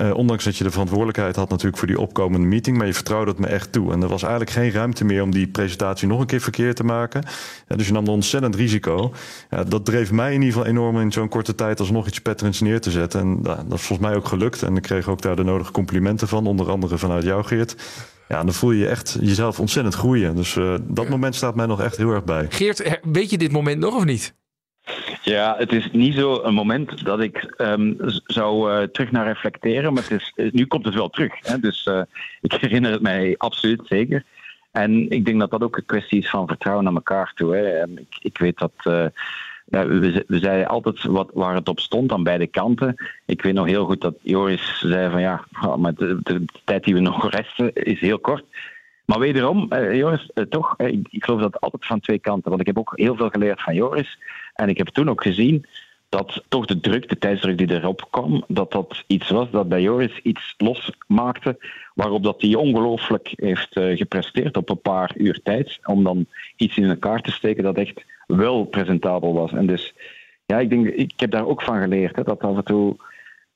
Uh, 0.01 0.15
ondanks 0.15 0.45
dat 0.45 0.57
je 0.57 0.65
de 0.65 0.71
verantwoordelijkheid 0.71 1.37
had 1.37 1.49
natuurlijk 1.49 1.79
voor 1.79 1.87
die 1.87 2.01
opkomende 2.01 2.47
meeting, 2.47 2.77
maar 2.77 2.87
je 2.87 2.95
vertrouwde 2.95 3.31
het 3.31 3.41
me 3.41 3.47
echt 3.47 3.73
toe. 3.73 3.93
En 3.93 4.03
er 4.03 4.09
was 4.09 4.23
eigenlijk 4.23 4.53
geen 4.53 4.71
ruimte 4.71 5.05
meer 5.05 5.23
om 5.23 5.31
die 5.31 5.47
presentatie 5.47 6.09
nog 6.09 6.21
een 6.21 6.27
keer 6.27 6.41
verkeerd 6.41 6.77
te 6.77 6.85
maken. 6.85 7.25
Dus 7.67 7.87
je 7.87 7.93
nam 7.93 8.05
een 8.05 8.11
ontzettend 8.11 8.55
risico. 8.55 9.13
Dat 9.69 9.85
dreef 9.85 10.13
mij 10.13 10.35
in 10.35 10.43
ieder 10.43 10.53
geval 10.53 10.67
enorm 10.67 11.01
in 11.01 11.13
zo'n 11.13 11.29
korte 11.29 11.55
tijd 11.55 11.81
alsnog 11.81 12.07
iets 12.07 12.21
petterends 12.21 12.61
neer 12.61 12.81
te 12.81 12.91
zetten. 12.91 13.21
En 13.21 13.43
dat 13.43 13.79
is 13.79 13.83
volgens 13.83 14.09
mij 14.09 14.17
ook 14.17 14.27
gelukt. 14.29 14.63
En 14.63 14.77
ik 14.77 14.83
kreeg 14.83 15.09
ook 15.09 15.23
daar 15.23 15.37
de 15.37 15.45
nodige 15.45 15.73
complimenten 15.73 16.29
van, 16.29 16.47
onder 16.47 16.71
andere 16.71 16.99
vanuit 16.99 17.25
jou 17.25 17.45
Geert. 17.45 17.77
Ja, 18.33 18.45
dan 18.45 18.53
voel 18.53 18.71
je 18.71 18.79
je 18.79 18.89
echt 18.89 19.19
jezelf 19.21 19.61
ontzettend 19.61 19.95
groeien. 19.95 20.37
Dus 20.37 20.55
uh, 20.55 20.75
dat 20.83 21.09
moment 21.09 21.35
staat 21.35 21.55
mij 21.55 21.67
nog 21.67 21.81
echt 21.81 21.97
heel 21.97 22.11
erg 22.11 22.25
bij. 22.25 22.47
Geert, 22.49 22.99
weet 23.03 23.31
je 23.31 23.39
dit 23.39 23.53
moment 23.53 23.79
nog 23.79 23.95
of 23.95 24.05
niet? 24.05 24.35
Ja, 25.23 25.55
het 25.59 25.73
is 25.73 25.89
niet 25.93 26.15
zo 26.15 26.43
een 26.43 26.55
moment 26.55 27.05
dat 27.05 27.21
ik 27.21 27.55
um, 27.59 27.97
zou 28.27 28.73
uh, 28.73 28.83
terug 28.83 29.11
naar 29.11 29.27
reflecteren, 29.27 29.93
maar 29.93 30.03
het 30.09 30.21
is, 30.21 30.51
nu 30.53 30.67
komt 30.67 30.85
het 30.85 30.95
wel 30.95 31.09
terug. 31.09 31.33
Hè? 31.41 31.59
Dus 31.59 31.87
uh, 31.87 32.03
ik 32.41 32.53
herinner 32.53 32.93
het 32.93 33.03
mij 33.03 33.35
absoluut 33.39 33.81
zeker. 33.85 34.25
En 34.71 35.11
ik 35.11 35.25
denk 35.25 35.41
dat 35.41 35.51
dat 35.51 35.63
ook 35.63 35.77
een 35.77 35.85
kwestie 35.85 36.19
is 36.19 36.31
van 36.31 36.47
vertrouwen 36.47 36.85
naar 36.85 36.95
elkaar 36.95 37.33
toe. 37.35 37.55
Hè? 37.55 37.63
En 37.63 37.99
ik, 37.99 38.17
ik 38.21 38.39
weet 38.39 38.59
dat. 38.59 39.13
We, 39.73 40.25
we 40.27 40.39
zeiden 40.39 40.69
altijd 40.69 41.03
wat, 41.03 41.31
waar 41.35 41.55
het 41.55 41.69
op 41.69 41.81
stond 41.81 42.13
aan 42.13 42.23
beide 42.23 42.47
kanten. 42.47 42.95
Ik 43.27 43.43
weet 43.43 43.55
nog 43.55 43.67
heel 43.67 43.85
goed 43.85 44.01
dat 44.01 44.15
Joris 44.23 44.79
zei 44.81 45.11
van 45.11 45.21
ja, 45.21 45.45
maar 45.79 45.95
de, 45.95 46.19
de, 46.23 46.45
tijd 46.65 46.85
die 46.85 46.95
we 46.95 47.01
nog 47.01 47.31
resten 47.31 47.73
is 47.73 48.01
heel 48.01 48.19
kort. 48.19 48.45
Maar 49.05 49.19
wederom, 49.19 49.67
uh, 49.71 49.97
Joris, 49.97 50.31
uh, 50.35 50.45
toch, 50.45 50.75
uh, 50.79 50.87
ik, 50.87 51.07
ik, 51.11 51.25
geloof 51.25 51.41
dat 51.41 51.61
altijd 51.61 51.87
van 51.87 52.01
twee 52.01 52.19
kanten. 52.19 52.49
Want 52.49 52.61
ik 52.61 52.67
heb 52.67 52.79
ook 52.79 52.93
heel 52.95 53.17
veel 53.17 53.29
geleerd 53.29 53.63
van 53.63 53.75
Joris. 53.75 54.19
En 54.55 54.69
ik 54.69 54.79
heb 54.79 54.89
toen 54.89 55.11
ook 55.11 55.23
gezien 55.23 55.67
dat 56.09 56.45
toch 56.49 56.67
de 56.67 56.81
druk, 56.81 57.09
de 57.09 57.19
tijdsdruk 57.19 57.59
die 57.59 57.73
erop 57.73 58.07
kwam, 58.11 58.45
dat 58.49 58.73
dat 58.73 59.05
iets 59.07 59.31
was 59.31 59.51
dat 59.51 59.69
bij 59.69 59.81
Joris 59.81 60.21
iets 60.23 60.55
losmaakte, 60.57 61.59
waarop 61.95 62.23
dat 62.23 62.43
hij 62.43 62.55
ongelooflijk 62.55 63.33
heeft 63.37 63.69
gepresteerd 63.73 64.57
op 64.57 64.71
een 64.71 64.81
paar 64.81 65.13
uur 65.17 65.41
tijd, 65.43 65.79
om 65.85 66.05
dan 66.05 66.27
iets 66.57 66.77
in 66.77 66.89
elkaar 66.89 67.21
te 67.21 67.31
steken 67.31 67.63
dat 67.63 67.77
echt 67.77 68.05
wel 68.27 68.65
presentabel 68.65 69.35
was. 69.35 69.53
En 69.53 69.67
dus, 69.67 69.95
ja, 70.47 70.59
ik 70.59 70.71
denk, 70.71 70.87
ik 70.87 71.13
heb 71.17 71.31
daar 71.31 71.47
ook 71.47 71.63
van 71.63 71.81
geleerd, 71.81 72.17
hè, 72.17 72.23
dat 72.23 72.41
af 72.41 72.57
en 72.57 72.65
toe 72.65 72.97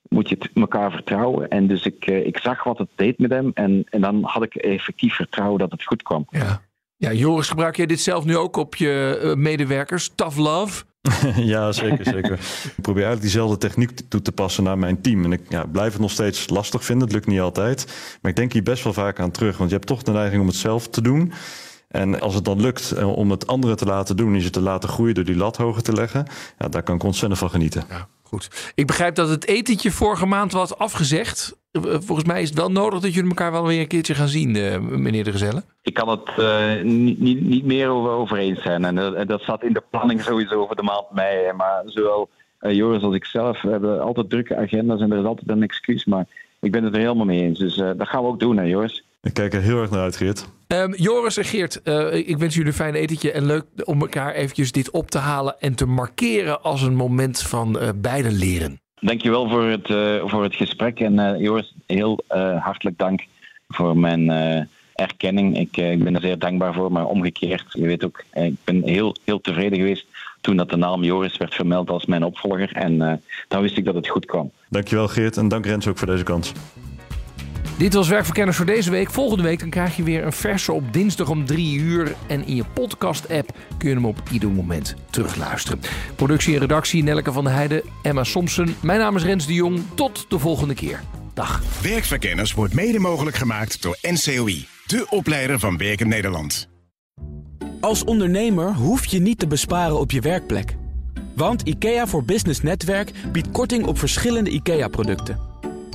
moet 0.09 0.29
je 0.29 0.37
het 0.39 0.51
elkaar 0.55 0.91
vertrouwen. 0.91 1.49
En 1.49 1.67
dus 1.67 1.87
ik, 1.87 2.07
ik 2.07 2.39
zag 2.39 2.65
wat 2.65 2.79
het 2.79 2.89
deed 2.95 3.19
met 3.19 3.31
hem. 3.31 3.51
En, 3.55 3.85
en 3.91 4.01
dan 4.01 4.23
had 4.25 4.43
ik 4.43 4.55
effectief 4.55 5.15
vertrouwen 5.15 5.59
dat 5.59 5.71
het 5.71 5.85
goed 5.85 6.03
kwam. 6.03 6.27
Ja. 6.31 6.63
ja, 6.97 7.13
Joris, 7.13 7.49
gebruik 7.49 7.77
jij 7.77 7.87
dit 7.87 8.01
zelf 8.01 8.25
nu 8.25 8.37
ook 8.37 8.57
op 8.57 8.75
je 8.75 9.21
uh, 9.23 9.35
medewerkers? 9.35 10.11
Tough 10.15 10.39
love? 10.39 10.85
ja, 11.37 11.73
zeker, 11.73 12.05
zeker. 12.05 12.33
ik 12.77 12.83
probeer 12.83 13.05
eigenlijk 13.05 13.21
diezelfde 13.21 13.59
techniek 13.59 14.01
toe 14.09 14.23
te 14.23 14.33
passen 14.33 14.65
naar 14.65 14.79
mijn 14.79 15.01
team. 15.01 15.25
En 15.25 15.33
ik 15.33 15.41
ja, 15.49 15.67
blijf 15.67 15.93
het 15.93 16.01
nog 16.01 16.11
steeds 16.11 16.49
lastig 16.49 16.85
vinden. 16.85 17.05
Het 17.05 17.17
lukt 17.17 17.27
niet 17.27 17.41
altijd. 17.41 17.87
Maar 18.23 18.31
ik 18.31 18.37
denk 18.37 18.53
hier 18.53 18.63
best 18.63 18.85
wel 18.85 18.93
vaak 18.93 19.21
aan 19.21 19.31
terug. 19.31 19.57
Want 19.57 19.71
je 19.71 19.77
hebt 19.77 19.89
toch 19.89 20.03
de 20.03 20.13
neiging 20.13 20.41
om 20.41 20.47
het 20.47 20.57
zelf 20.57 20.89
te 20.89 21.03
doen. 21.03 21.33
En 21.97 22.21
als 22.21 22.35
het 22.35 22.45
dan 22.45 22.61
lukt 22.61 23.05
om 23.05 23.31
het 23.31 23.47
anderen 23.47 23.77
te 23.77 23.85
laten 23.85 24.17
doen, 24.17 24.35
is 24.35 24.45
het 24.45 24.53
te 24.53 24.61
laten 24.61 24.89
groeien 24.89 25.15
door 25.15 25.25
die 25.25 25.37
lat 25.37 25.57
hoger 25.57 25.83
te 25.83 25.93
leggen. 25.93 26.27
Ja, 26.59 26.69
daar 26.69 26.83
kan 26.83 26.95
ik 26.95 27.03
ontzettend 27.03 27.41
van 27.41 27.51
genieten. 27.51 27.85
Ja. 27.89 28.09
Goed. 28.23 28.73
Ik 28.75 28.87
begrijp 28.87 29.15
dat 29.15 29.29
het 29.29 29.47
etentje 29.47 29.91
vorige 29.91 30.27
maand 30.27 30.53
was 30.53 30.79
afgezegd. 30.79 31.57
eh, 31.71 31.83
volgens 31.83 32.27
mij 32.27 32.43
is 32.43 32.49
het 32.49 32.59
wel 32.59 32.71
nodig 32.71 33.01
dat 33.01 33.15
jullie 33.15 33.29
elkaar 33.29 33.53
wel 33.53 33.67
weer 33.67 33.81
een 33.81 33.87
keertje 33.87 34.15
gaan 34.15 34.29
zien, 34.29 34.57
eh, 34.57 34.79
meneer 34.79 35.25
de 35.25 35.31
Gezelle. 35.31 35.63
Ik 35.83 35.95
kan 35.95 36.09
het 36.09 36.31
uh, 36.39 36.83
niet, 36.83 37.21
niet, 37.21 37.41
niet, 37.41 37.65
meer 37.65 37.89
over, 37.89 38.11
over 38.11 38.37
eens 38.37 38.63
zijn. 38.63 38.85
En 38.85 38.95
dat, 38.95 39.29
dat 39.29 39.43
zat 39.43 39.63
in 39.63 39.73
de 39.73 39.83
planning 39.91 40.23
sowieso 40.23 40.67
voor 40.67 40.77
de 40.77 40.83
maand 40.83 41.11
mei. 41.11 41.53
Maar 41.53 41.83
zowel 41.87 42.29
Joris 42.61 43.03
als 43.03 43.15
ik 43.15 43.25
zelf 43.25 43.61
hebben 43.61 44.03
altijd 44.03 44.31
drukke 44.31 44.57
agenda's 44.57 45.01
en 45.01 45.13
er 45.13 45.19
is 45.19 45.25
altijd 45.25 45.49
een 45.49 45.63
excuus. 45.63 46.05
Maar 46.05 46.27
ik 46.61 46.73
ben 46.73 46.85
het 46.85 46.95
er 46.95 47.01
helemaal 47.01 47.27
mee 47.27 47.43
eens. 47.43 47.59
Dus 47.59 47.77
dat 47.77 48.09
gaan 48.09 48.23
we 48.23 48.29
ook 48.29 48.41
doen, 48.41 48.57
hè, 48.57 48.65
Joris. 48.65 49.06
Ik 49.27 49.35
kijk 49.35 49.55
er 49.55 49.61
heel 49.61 49.81
erg 49.81 49.91
naar 49.91 50.01
uit, 50.01 50.17
Geert. 50.17 50.49
Um, 50.69 50.95
Joris 50.95 51.37
en 51.37 51.45
Geert, 51.45 51.81
uh, 51.85 52.15
ik 52.15 52.39
wens 52.39 52.55
jullie 52.55 52.69
een 52.69 52.77
fijn 52.77 52.95
etentje 52.95 53.33
en 53.33 53.47
leuk 53.47 53.65
om 53.85 54.01
elkaar 54.01 54.33
eventjes 54.33 54.73
dit 54.73 54.91
op 54.91 55.11
te 55.11 55.19
halen 55.19 55.61
en 55.61 55.75
te 55.75 55.87
markeren 55.87 56.63
als 56.63 56.83
een 56.83 56.95
moment 56.95 57.43
van 57.43 57.77
uh, 57.83 57.89
beide 57.97 58.31
leren. 58.33 58.81
Dankjewel 59.01 59.49
voor 59.49 59.65
het, 59.65 59.89
uh, 59.89 60.23
voor 60.27 60.43
het 60.43 60.55
gesprek 60.55 61.01
en 61.01 61.39
Joris, 61.39 61.75
heel 61.87 62.25
hartelijk 62.59 62.99
dank 62.99 63.25
voor 63.69 63.99
mijn 63.99 64.31
erkenning. 64.95 65.59
Ik, 65.59 65.77
ik, 65.77 66.05
ben 66.05 66.15
er 66.15 66.21
zeer 66.21 66.39
dankbaar 66.39 66.75
voor, 66.75 66.93
maar 66.93 67.07
omgekeerd, 67.07 67.65
je 67.69 67.87
weet 67.87 68.05
ook, 68.05 68.25
ik 68.33 68.57
ben 68.65 68.83
heel, 68.83 69.15
heel 69.25 69.41
tevreden 69.41 69.79
geweest 69.79 70.07
toen 70.41 70.57
dat 70.57 70.71
de 70.71 70.77
naam 70.77 71.05
Joris 71.05 71.37
werd 71.37 71.55
vermeld 71.55 71.91
als 71.91 72.07
mijn 72.07 72.25
opvolger 72.25 72.73
en 72.73 73.23
dan 73.49 73.63
wist 73.63 73.77
ik 73.77 73.85
dat 73.85 73.95
het 73.95 74.09
goed 74.09 74.27
kwam. 74.27 74.51
Dankjewel 74.69 75.09
Geert 75.09 75.37
en 75.37 75.49
dank 75.49 75.67
Rens 75.67 75.87
ook 75.87 75.99
voor 75.99 76.07
deze 76.07 76.25
kans. 76.25 76.53
Dit 77.77 77.95
was 77.95 78.09
Werkverkenners 78.09 78.57
voor 78.57 78.67
deze 78.67 78.91
week. 78.91 79.11
Volgende 79.11 79.43
week 79.43 79.61
dan 79.61 79.71
krijg 79.71 79.97
je 79.97 80.03
weer 80.03 80.25
een 80.25 80.33
verse 80.33 80.73
op 80.73 80.93
dinsdag 80.93 81.29
om 81.29 81.45
3 81.45 81.79
uur. 81.79 82.15
En 82.27 82.47
in 82.47 82.57
je 82.57 82.65
podcast-app 82.75 83.57
kun 83.79 83.89
je 83.89 83.95
hem 83.95 84.05
op 84.05 84.23
ieder 84.31 84.51
moment 84.51 84.95
terugluisteren. 85.11 85.81
Productie 86.15 86.55
en 86.55 86.61
redactie 86.61 87.03
Nelke 87.03 87.33
van 87.33 87.45
der 87.45 87.53
Heijden, 87.53 87.83
Emma 88.03 88.25
Somsen. 88.25 88.77
Mijn 88.81 88.99
naam 88.99 89.17
is 89.17 89.23
Rens 89.23 89.47
de 89.47 89.53
Jong. 89.53 89.83
Tot 89.95 90.27
de 90.29 90.39
volgende 90.39 90.75
keer. 90.75 91.01
Dag. 91.35 91.63
Werkverkenners 91.83 92.55
wordt 92.55 92.75
mede 92.75 92.99
mogelijk 92.99 93.37
gemaakt 93.37 93.83
door 93.83 93.99
NCOI. 94.03 94.67
De 94.87 95.07
opleider 95.11 95.59
van 95.59 95.77
Werken 95.77 96.09
Nederland. 96.09 96.69
Als 97.81 98.05
ondernemer 98.05 98.75
hoef 98.75 99.05
je 99.05 99.19
niet 99.19 99.39
te 99.39 99.47
besparen 99.47 99.99
op 99.99 100.11
je 100.11 100.21
werkplek. 100.21 100.77
Want 101.35 101.63
IKEA 101.63 102.07
voor 102.07 102.25
Business 102.25 102.63
Netwerk 102.63 103.11
biedt 103.33 103.51
korting 103.51 103.87
op 103.87 103.99
verschillende 103.99 104.51
IKEA-producten. 104.51 105.39